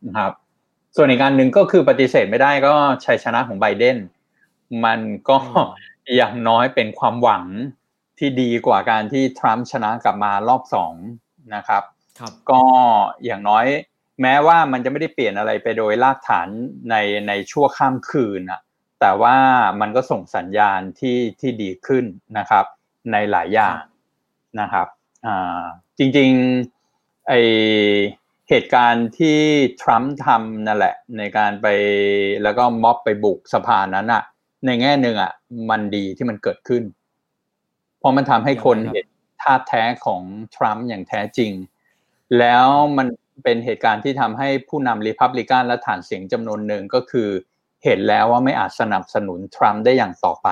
[0.07, 0.33] นะครับ
[0.97, 3.97] ส่วนอีกการหนึ่งก็คือปฏิเสธไม่ได้ก็ชัยชนะของไบเดน
[4.85, 5.39] มันก็
[6.17, 7.45] อย่างน้อยเป็นความหวัง
[8.19, 10.95] ที่ดีกว่าการที่ทรัมป์ชนะกลับมารอบสอง
[11.55, 11.83] นะครับ
[12.19, 12.63] ครับก็
[13.25, 13.67] อย่างน้อย
[14.23, 16.49] แม้ว่ามันจะไม่ได้เปลี่ยนอะไรไปโดยรากฐาน
[16.91, 16.95] ใน
[17.29, 18.61] ในชั่วข้ามคืนอะ
[19.01, 19.37] แต่ว่า
[19.81, 22.05] มันก็ส่งสัญญาณที่ที่ดีขึ้น
[22.39, 22.65] นะครับ
[23.13, 23.77] ในหลายอย่าง
[24.61, 24.87] นะครับ
[25.27, 25.63] อ่า
[25.99, 27.33] จริงๆไอ
[28.49, 29.39] เหตุการณ์ที่
[29.83, 31.67] ทรัมป์ทำนั่นแหละ ในการไป
[32.43, 34.23] แล้วก็ม็อบไปบุกสภานั้นอะ
[34.67, 35.33] ในแง่หนึ่งอะ
[35.71, 36.83] มันดีที่มันเกิดขึ้น
[37.99, 39.07] เพราะมันทำให้คนเห็น
[39.43, 40.23] ท่าแท้ของ
[40.57, 41.53] ทรัมป์อย่างแท้จริง
[42.39, 42.67] แล้ว
[42.99, 43.07] มัน
[43.45, 47.29] เป็นเหตุการณ์ที่ทำให้ผู้นำริพับลิกันและฐานเสียงจำนวนหนึ่งก็คือ
[47.85, 50.49] เห็นแล้วว่าไม่อาจสนับสนุนทรัมป์ได้อย่างต่อไป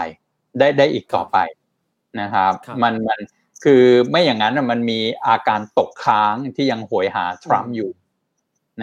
[0.59, 1.39] ได้ได้อีกต่อไป
[2.21, 2.53] นะครับ
[2.83, 3.21] มันมัน
[3.63, 7.91] คือไม่อย่างนั้นมันมีอาการตกค้างที่ยังหวยหาทรัมป์อยู่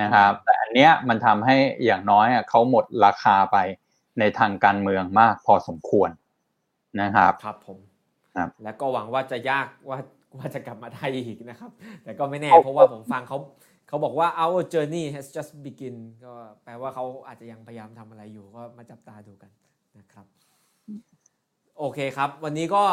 [0.02, 3.58] นะครับแต่อันเนี้ยมันทำให้อย่างน้อยเขาหมดราคาไป
[4.20, 6.10] ในทางการเมืองมากพอสมควร
[7.02, 7.78] นะครับครับผม
[8.36, 9.98] ครับแล้วก็หวังว่าจะยากว่า
[10.38, 11.72] ว่าจะกลับมาได้อีกนะครับ
[12.04, 13.38] แต่ก็ไม่แน่เพราะว่าผมฟังเขา
[13.88, 15.96] เขาบอกว่า our journey has just begin
[16.26, 16.34] ก็
[16.64, 19.52] แปลว่าเขาอาจจะยังพยายามทำอะไรอยู่ก็มาจับตาดูกัน
[20.00, 20.26] นะครับ
[21.82, 22.84] โอเคครับ วันนี้ก็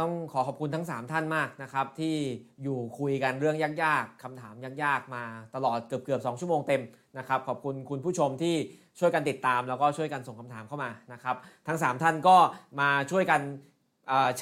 [0.00, 2.14] ต้องขอขอบคุณทั้ง 3 ท่านมากนะครับ ที่
[2.62, 5.24] อยู่คุยกันเรื่องยากๆคำถามยากๆ มา
[5.54, 6.82] ตลอดเกือบๆ2ชั่วโมงเต็ม
[7.18, 8.54] นะครับ ขอบคุณคุณผู้ชมที่
[8.98, 12.36] ช่วยกันติดตาม แล้วก็ช่วยกันส่งคำถามเข้ามานะครับ ทั้ง 3 ท่านก็
[12.80, 13.40] มาช่วยกัน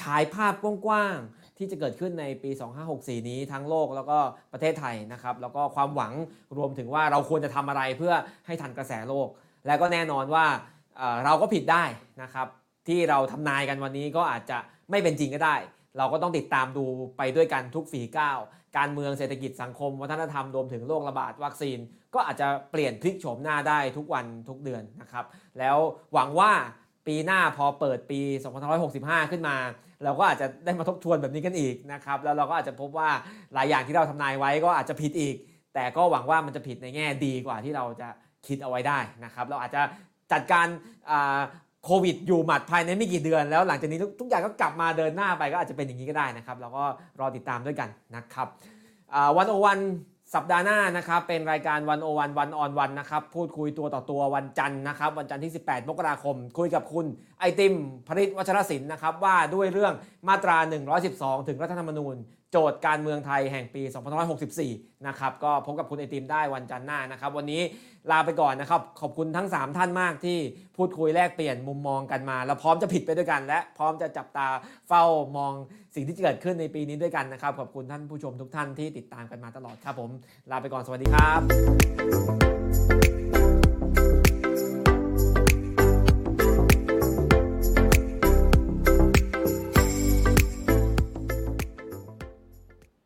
[0.01, 2.51] ฉายภาพกว้างๆ ที่จะเกิดขึ้นในปี
[2.89, 4.17] 2564 นี้ทั้งโลกแล้วก็
[4.53, 6.13] ประเทศไทยนะครับ แล้วก็ความหวัง
[6.57, 8.13] รวมถึงว่าเราควรจะทำอะไรเพื่อ
[8.45, 9.27] ให้ทันกระแสโลก
[9.67, 10.45] และก็แน่นอนว่า
[11.25, 11.83] เราก็ผิดได้
[12.23, 12.47] นะครับ
[12.89, 14.57] ที่เราทำนายกันวันนี้ก็อาจจะ
[14.89, 15.55] ไม่เป็นจริงก็ได้
[15.97, 16.85] เราก็ต้องติดตามดู
[17.17, 18.39] ไปด้วยกันทุกฝีก้าว
[18.77, 21.77] การเมืองเศรษฐกิจสังคม วัฒนธรรมรวมถึงโรคระบาดวัคซีน
[22.13, 25.25] ก็อาจจะเปลี่ยนพลิกโฉมหน้าได้ทุกวันทุกเดือนนะครับ
[25.59, 25.77] แล้ว
[26.13, 26.51] หวังว่า
[27.07, 28.21] ปีหน้าพอเปิดปี
[28.75, 29.57] 2565 ขึ้นมา
[30.03, 33.09] เราก็อาจจะได้มาทบทวนแบบนี้กันอีกนะครับ แล้วเราก็อาจจะพบว่า
[33.53, 35.35] หลายอย่างที่เราทำนายไว้ก็อาจจะผิดอีก
[35.73, 38.09] แต่ก็หวังว่ามันจะผิดในแง่ดีกว่าที่เราจะ
[38.47, 39.81] คิดเอาไว้ได้นะครับ เราอาจจะ
[40.31, 40.67] จัดการ
[41.85, 46.83] โควิดอยู่หมัดภายในไม่กี่เดือน แล้วหลังจากนี้ทุกอย่างก็กลับมาเดินหน้าไปก็อาจจะเป็นอย่างนี้ก็ได้นะครับเราก็
[47.19, 48.47] รอติดตามด้วยกันนะครับ
[49.37, 49.79] วันโอวัน
[50.35, 57.05] สัปดาห์หน้านะครับเป็นรายการวันโอวันวันออนวันนะครับพูดคุยตัวต่อตัววันจันทร์นะครับวันจันทร์ที่ 18 มกราคม คุยกับคุณ
[57.39, 57.73] ไอติม
[58.07, 59.93] พริตวัชรศิลป์นะครับว่าด้วยเรื่อง
[60.27, 60.57] มาตรา
[61.03, 62.15] 112 ถึงรัฐธรรมนูญ
[62.51, 63.81] โจทย์การเมืองไทยแห่งปี
[64.45, 67.61] 2564 นะครับก็พบกับคุณไอติมได้วันจันทร์หน้านะครับวันนี้
[68.11, 70.37] ลาไปก่อนนะครับ ขอบคุณทั้ง 3 ท่านมากที่
[70.77, 74.47] พูดคุยแลกเปลี่ยนมุมมองกันมา แล้วพร้อมจะผิดไปด้วยกัน และพร้อมจะจับตา
[74.87, 75.03] เฝ้า
[75.37, 75.53] มอง
[75.95, 80.09] สิ่งที่จะเกิดขึ้นในปีนี้ด้วยกันนะครับ ขอบคุณท่านผู้ชมทุกท่านที่ติดตามกันมาตลอดครับผม
[80.51, 82.98] ลาไปก่อนสวัสดีครับ